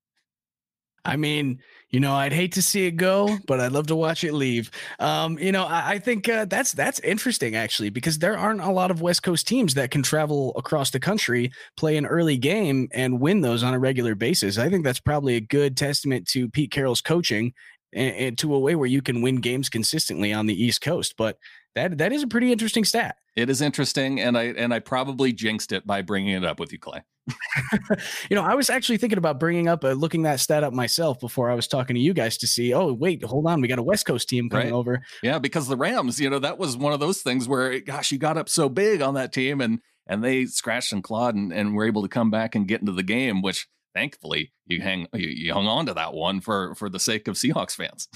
I 1.06 1.18
mean, 1.18 1.60
you 1.89 2.00
know, 2.00 2.13
I'd 2.13 2.34
hate 2.34 2.54
to 2.54 2.62
see 2.62 2.88
it 2.88 2.92
go, 2.92 3.38
but 3.46 3.60
I'd 3.60 3.72
love 3.72 3.88
to 3.88 3.96
watch 3.96 4.24
it 4.24 4.34
leave. 4.34 4.72
Um, 5.00 5.38
you 5.38 5.52
know, 5.52 5.66
I, 5.66 5.92
I 5.92 6.00
think 6.00 6.30
uh, 6.30 6.46
that's 6.46 6.72
that's 6.72 7.00
interesting 7.02 7.56
actually 7.56 7.89
because 7.89 8.20
there 8.20 8.38
aren't 8.38 8.62
a 8.62 8.72
lot 8.72 8.89
of 8.89 9.02
West 9.02 9.22
Coast 9.22 9.48
teams 9.48 9.74
that 9.74 9.92
can 9.92 10.02
travel 10.02 10.54
across 10.56 10.92
the 10.92 11.00
country, 11.00 11.52
play 11.76 11.98
an 11.98 12.06
early 12.06 12.38
game, 12.38 12.88
and 12.94 13.20
win 13.20 13.42
those 13.42 13.63
on 13.63 13.74
a 13.74 13.80
regular 13.80 14.16
basis. 14.16 14.58
I 14.58 14.70
think 14.70 14.84
that's 14.84 15.00
probably 15.00 15.36
a 15.36 15.42
good 15.42 15.76
testament 15.76 16.28
to 16.30 16.50
Pete 16.50 16.72
Carroll's 16.72 17.02
coaching 17.02 17.54
and, 17.94 18.16
and 18.16 18.38
to 18.39 18.54
a 18.54 18.60
way 18.60 18.76
where 18.76 18.88
you 18.88 19.02
can 19.02 19.22
win 19.22 19.38
games 19.38 19.70
consistently 19.70 20.32
on 20.34 20.48
the 20.48 20.63
East 20.63 20.82
Coast. 20.82 21.16
But 21.18 21.38
that 21.75 21.97
that 21.97 22.12
is 22.12 22.23
a 22.23 22.27
pretty 22.27 22.51
interesting 22.51 22.86
stat. 22.86 23.17
It 23.36 23.49
is 23.49 23.62
interesting, 23.62 24.19
and 24.19 24.38
I 24.38 24.43
and 24.43 24.73
I 24.73 24.79
probably 24.79 25.33
jinxed 25.33 25.71
it 25.71 25.88
by 25.88 26.01
bringing 26.01 26.33
it 26.33 26.45
up 26.45 26.59
with 26.59 26.71
you, 26.71 26.79
Clay. 26.79 27.03
you 28.29 28.36
know, 28.36 28.43
I 28.43 28.53
was 28.55 28.69
actually 28.69 28.97
thinking 28.97 29.17
about 29.17 29.39
bringing 29.39 29.67
up, 29.67 29.83
uh, 29.83 29.91
looking 29.91 30.23
that 30.23 30.39
stat 30.39 30.63
up 30.63 30.73
myself 30.73 31.19
before 31.19 31.49
I 31.49 31.55
was 31.55 31.67
talking 31.67 31.95
to 31.95 32.01
you 32.01 32.13
guys 32.13 32.38
to 32.39 32.47
see. 32.47 32.73
Oh, 32.73 32.93
wait, 32.93 33.23
hold 33.23 33.47
on, 33.47 33.62
we 33.62 33.67
got 33.67 33.79
a 33.79 33.83
West 33.83 34.05
Coast 34.05 34.27
team 34.29 34.49
coming 34.49 34.67
right. 34.67 34.73
over. 34.73 35.01
Yeah, 35.23 35.39
because 35.39 35.67
the 35.67 35.77
Rams, 35.77 36.19
you 36.19 36.29
know, 36.29 36.39
that 36.39 36.57
was 36.57 36.75
one 36.75 36.93
of 36.93 36.99
those 36.99 37.21
things 37.21 37.47
where, 37.47 37.79
gosh, 37.79 38.12
you 38.12 38.17
got 38.17 38.38
up 38.38 38.49
so 38.49 38.69
big 38.69 39.01
on 39.01 39.13
that 39.15 39.33
team, 39.33 39.62
and 39.62 39.79
and 40.05 40.23
they 40.23 40.45
scratched 40.45 40.91
and 40.91 41.03
clawed, 41.03 41.36
and, 41.36 41.53
and 41.53 41.75
were 41.75 41.86
able 41.86 42.03
to 42.03 42.09
come 42.09 42.29
back 42.29 42.55
and 42.55 42.67
get 42.67 42.81
into 42.81 42.91
the 42.91 43.03
game, 43.03 43.41
which 43.41 43.67
thankfully 43.93 44.51
you 44.65 44.81
hang 44.81 45.07
you, 45.13 45.29
you 45.29 45.53
hung 45.53 45.67
on 45.67 45.86
to 45.86 45.93
that 45.93 46.13
one 46.13 46.41
for 46.41 46.75
for 46.75 46.89
the 46.89 46.99
sake 46.99 47.27
of 47.27 47.36
Seahawks 47.36 47.75
fans. 47.75 48.07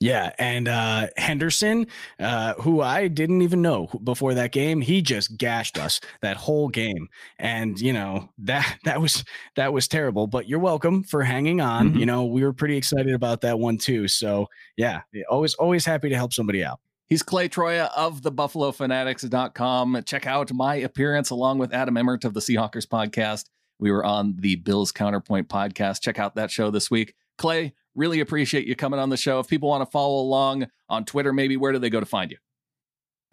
Yeah, 0.00 0.32
and 0.38 0.66
uh, 0.66 1.08
Henderson, 1.18 1.86
uh, 2.18 2.54
who 2.54 2.80
I 2.80 3.08
didn't 3.08 3.42
even 3.42 3.60
know 3.60 3.88
before 4.02 4.32
that 4.32 4.50
game, 4.50 4.80
he 4.80 5.02
just 5.02 5.36
gashed 5.36 5.78
us 5.78 6.00
that 6.22 6.38
whole 6.38 6.68
game, 6.68 7.10
and 7.38 7.78
you 7.78 7.92
know 7.92 8.30
that 8.38 8.78
that 8.84 8.98
was 8.98 9.24
that 9.56 9.74
was 9.74 9.86
terrible. 9.88 10.26
But 10.26 10.48
you're 10.48 10.58
welcome 10.58 11.04
for 11.04 11.22
hanging 11.22 11.60
on. 11.60 11.90
Mm-hmm. 11.90 11.98
You 11.98 12.06
know 12.06 12.24
we 12.24 12.42
were 12.42 12.54
pretty 12.54 12.78
excited 12.78 13.12
about 13.12 13.42
that 13.42 13.58
one 13.58 13.76
too. 13.76 14.08
So 14.08 14.46
yeah, 14.78 15.02
always 15.28 15.52
always 15.54 15.84
happy 15.84 16.08
to 16.08 16.16
help 16.16 16.32
somebody 16.32 16.64
out. 16.64 16.80
He's 17.06 17.22
Clay 17.22 17.48
Troia 17.48 17.90
of 17.94 18.22
the 18.22 18.32
BuffaloFanatics.com. 18.32 20.02
Check 20.06 20.26
out 20.26 20.52
my 20.54 20.76
appearance 20.76 21.28
along 21.28 21.58
with 21.58 21.74
Adam 21.74 21.96
Emmert 21.96 22.24
of 22.24 22.32
the 22.34 22.40
Seahawkers 22.40 22.86
podcast. 22.86 23.46
We 23.80 23.90
were 23.90 24.04
on 24.04 24.36
the 24.38 24.56
Bills 24.56 24.92
Counterpoint 24.92 25.48
podcast. 25.48 26.00
Check 26.00 26.18
out 26.18 26.36
that 26.36 26.50
show 26.50 26.70
this 26.70 26.90
week. 26.90 27.14
Clay, 27.36 27.74
really 27.94 28.20
appreciate 28.20 28.66
you 28.66 28.76
coming 28.76 29.00
on 29.00 29.08
the 29.08 29.16
show. 29.16 29.40
If 29.40 29.48
people 29.48 29.68
want 29.68 29.82
to 29.82 29.90
follow 29.90 30.20
along 30.20 30.66
on 30.88 31.04
Twitter, 31.04 31.32
maybe 31.32 31.56
where 31.56 31.72
do 31.72 31.78
they 31.78 31.90
go 31.90 32.00
to 32.00 32.06
find 32.06 32.30
you? 32.30 32.38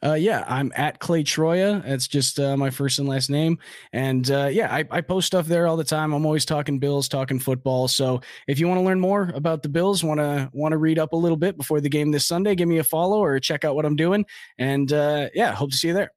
Uh, 0.04 0.14
yeah, 0.14 0.46
I'm 0.48 0.72
at 0.76 1.00
Clay 1.00 1.24
Troia. 1.24 1.82
That's 1.84 2.08
just 2.08 2.40
uh, 2.40 2.56
my 2.56 2.70
first 2.70 3.00
and 3.00 3.08
last 3.08 3.32
name. 3.32 3.58
And 3.94 4.30
uh, 4.30 4.48
yeah, 4.52 4.72
I, 4.72 4.86
I 4.92 5.02
post 5.02 5.26
stuff 5.26 5.48
there 5.48 5.66
all 5.68 5.76
the 5.76 5.84
time. 5.84 6.14
I'm 6.14 6.26
always 6.26 6.46
talking 6.46 6.78
Bills, 6.78 7.10
talking 7.10 7.40
football. 7.40 7.88
So 7.88 8.22
if 8.48 8.60
you 8.60 8.68
want 8.68 8.80
to 8.80 8.84
learn 8.84 9.00
more 9.00 9.32
about 9.34 9.64
the 9.64 9.70
Bills, 9.70 10.04
want 10.04 10.20
to 10.20 10.52
want 10.54 10.74
to 10.74 10.78
read 10.78 11.00
up 11.00 11.14
a 11.14 11.18
little 11.18 11.38
bit 11.38 11.58
before 11.58 11.82
the 11.82 11.90
game 11.90 12.12
this 12.12 12.28
Sunday, 12.28 12.54
give 12.54 12.70
me 12.70 12.78
a 12.78 12.84
follow 12.84 13.24
or 13.24 13.40
check 13.40 13.66
out 13.66 13.76
what 13.76 13.86
I'm 13.86 13.96
doing. 13.96 14.26
And 14.60 14.92
uh, 14.94 15.30
yeah, 15.34 15.54
hope 15.54 15.72
to 15.72 15.78
see 15.78 15.88
you 15.88 15.96
there. 15.96 16.12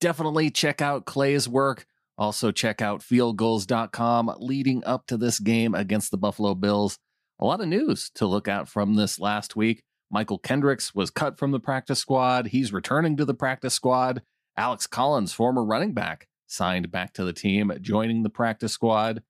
Definitely 0.00 0.50
check 0.50 0.80
out 0.80 1.04
Clay's 1.04 1.48
work. 1.48 1.86
Also 2.16 2.52
check 2.52 2.80
out 2.80 3.00
fieldgulls.com 3.00 4.36
leading 4.38 4.84
up 4.84 5.08
to 5.08 5.16
this 5.16 5.40
game 5.40 5.74
against 5.74 6.12
the 6.12 6.18
Buffalo 6.18 6.54
Bills 6.54 6.98
a 7.38 7.44
lot 7.44 7.60
of 7.60 7.68
news 7.68 8.10
to 8.14 8.26
look 8.26 8.48
at 8.48 8.68
from 8.68 8.94
this 8.94 9.18
last 9.18 9.56
week. 9.56 9.82
Mychal 10.12 10.42
Kendricks 10.42 10.94
was 10.94 11.10
cut 11.10 11.38
from 11.38 11.50
the 11.50 11.60
practice 11.60 11.98
squad. 11.98 12.48
He's 12.48 12.72
returning 12.72 13.16
to 13.16 13.24
the 13.24 13.34
practice 13.34 13.74
squad. 13.74 14.22
Alex 14.56 14.86
Collins, 14.86 15.32
former 15.32 15.64
running 15.64 15.92
back, 15.92 16.28
signed 16.46 16.90
back 16.90 17.12
to 17.14 17.24
the 17.24 17.32
team, 17.32 17.72
joining 17.80 18.22
the 18.22 18.30
practice 18.30 18.72
squad. 18.72 19.22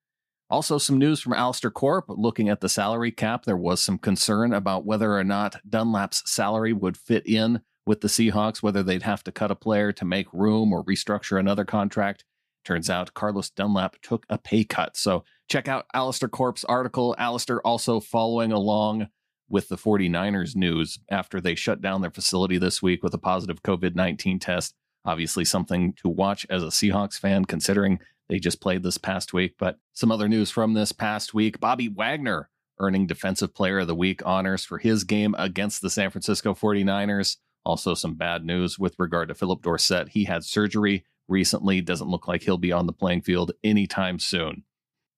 Also, 0.51 0.77
some 0.77 0.99
news 0.99 1.21
from 1.21 1.33
Alastair 1.33 1.71
Corp 1.71 2.05
looking 2.09 2.51
at 2.51 2.61
the 2.61 2.69
salary 2.69 3.11
cap. 3.11 3.45
There 3.45 3.57
was 3.57 3.81
some 3.81 3.97
concern 3.97 4.53
about 4.53 4.85
whether 4.85 5.17
or 5.17 5.25
not 5.25 5.57
Dunlap's 5.67 6.31
salary 6.31 6.75
would 6.75 6.99
fit 6.99 7.27
in 7.27 7.63
with 7.87 8.03
the 8.03 8.09
Seahawks, 8.09 8.63
whether 8.63 8.83
they'd 8.83 9.03
have 9.03 9.25
to 9.25 9.33
cut 9.33 9.51
a 9.51 9.57
player 9.57 9.91
to 9.93 10.05
make 10.05 10.33
room 10.33 10.73
or 10.73 10.85
restructure 10.85 11.41
another 11.41 11.65
contract. 11.65 12.25
Turns 12.65 12.89
out 12.89 13.15
Carlos 13.15 13.51
Dunlap 13.51 13.97
took 14.03 14.27
a 14.29 14.39
pay 14.39 14.65
cut. 14.65 14.97
So 14.97 15.25
check 15.49 15.69
out 15.69 15.87
Alastair 15.95 16.29
Corp's 16.29 16.65
article. 16.65 17.15
Alastair 17.19 17.61
also 17.67 18.01
following 18.01 18.53
along 18.53 19.09
with 19.49 19.69
the 19.69 19.77
49ers 19.77 20.57
news 20.57 20.99
after 21.11 21.41
they 21.41 21.55
shut 21.55 21.81
down 21.81 22.01
their 22.01 22.11
facility 22.11 22.59
this 22.59 22.83
week 22.83 23.03
with 23.03 23.15
a 23.15 23.19
positive 23.19 23.63
COVID 23.63 23.95
19 23.95 24.39
test. 24.39 24.75
Obviously, 25.05 25.45
something 25.45 25.93
to 25.95 26.09
watch 26.09 26.47
as 26.49 26.63
a 26.63 26.69
Seahawks 26.69 27.19
fan, 27.19 27.45
considering 27.45 28.01
they 28.29 28.39
just 28.39 28.61
played 28.61 28.83
this 28.83 28.97
past 28.97 29.35
week. 29.35 29.55
But 29.59 29.79
some 29.93 30.11
other 30.11 30.29
news 30.29 30.51
from 30.51 30.75
this 30.75 30.93
past 30.93 31.35
week 31.35 31.61
Bobby 31.61 31.89
Wagner 31.89 32.49
earning 32.81 33.07
Defensive 33.07 33.55
Player 33.55 33.81
of 33.81 33.87
the 33.87 33.95
Week 33.95 34.21
honors 34.25 34.65
for 34.65 34.79
his 34.79 35.05
game 35.05 35.35
against 35.39 35.81
the 35.83 35.91
San 35.91 36.11
Francisco 36.11 36.55
49ers. 36.55 37.37
Also, 37.65 37.95
some 37.95 38.15
bad 38.15 38.45
news 38.45 38.79
with 38.79 38.95
regard 38.99 39.29
to 39.29 39.35
Phillip 39.35 39.63
Dorsett. 39.63 40.09
He 40.09 40.25
had 40.25 40.45
surgery 40.45 41.05
recently. 41.29 41.81
Doesn't 41.81 42.09
look 42.09 42.29
like 42.29 42.43
he'll 42.43 42.59
be 42.59 42.73
on 42.73 42.87
the 42.87 42.93
playing 42.93 43.23
field 43.23 43.53
anytime 43.63 44.19
soon. 44.19 44.65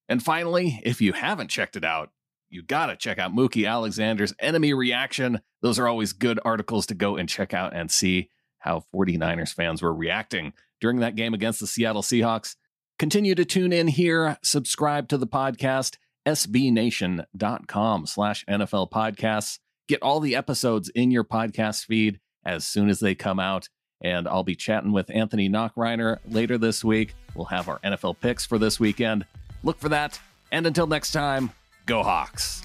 And 0.09 0.23
finally, 0.23 0.81
if 0.85 1.01
you 1.01 1.13
haven't 1.13 1.49
checked 1.49 1.77
it 1.77 1.85
out, 1.85 2.11
you 2.49 2.63
got 2.63 2.87
to 2.87 2.97
check 2.97 3.19
out 3.19 3.35
Mookie 3.35 3.69
Alexander's 3.69 4.33
Enemy 4.39 4.73
Reaction. 4.75 5.41
Those 5.63 5.79
are 5.79 5.89
always 5.89 6.13
good 6.13 6.39
articles 6.45 6.87
to 6.87 6.95
go 6.95 7.17
and 7.17 7.29
check 7.29 7.53
out 7.53 7.75
and 7.75 7.91
see 7.91 8.31
how 8.59 8.85
49ers 8.95 9.53
fans 9.53 9.83
were 9.83 9.95
reacting 9.95 10.53
during 10.81 11.01
that 11.01 11.17
game 11.17 11.35
against 11.35 11.61
the 11.61 11.67
Seattle 11.67 12.03
Seahawks. 12.03 12.57
Continue 12.99 13.35
to 13.35 13.45
tune 13.45 13.73
in 13.73 13.89
here, 13.89 14.39
subscribe 14.43 15.09
to 15.09 15.19
the 15.19 15.27
podcast, 15.27 15.97
sbnation.com 16.27 18.07
slash 18.07 18.45
NFL 18.47 18.91
podcasts. 18.91 19.59
Get 19.89 20.03
all 20.03 20.21
the 20.21 20.35
episodes 20.35 20.89
in 20.89 21.11
your 21.11 21.25
podcast 21.25 21.85
feed 21.85 22.21
as 22.45 22.67
soon 22.67 22.89
as 22.89 23.01
they 23.01 23.15
come 23.15 23.39
out. 23.39 23.69
And 24.03 24.29
I'll 24.29 24.45
be 24.45 24.55
chatting 24.55 24.93
with 24.93 25.11
Anthony 25.11 25.49
Knockreiner 25.49 26.19
later 26.27 26.59
this 26.59 26.85
week. 26.85 27.15
We'll 27.35 27.47
have 27.47 27.69
our 27.69 27.79
NFL 27.81 28.21
picks 28.21 28.45
for 28.45 28.59
this 28.59 28.81
weekend. 28.81 29.27
Look 29.67 29.81
for 29.81 29.89
that. 29.89 30.21
And 30.53 30.65
until 30.65 30.87
next 30.87 31.11
time, 31.11 31.51
go 31.87 32.05
Hawks. 32.05 32.63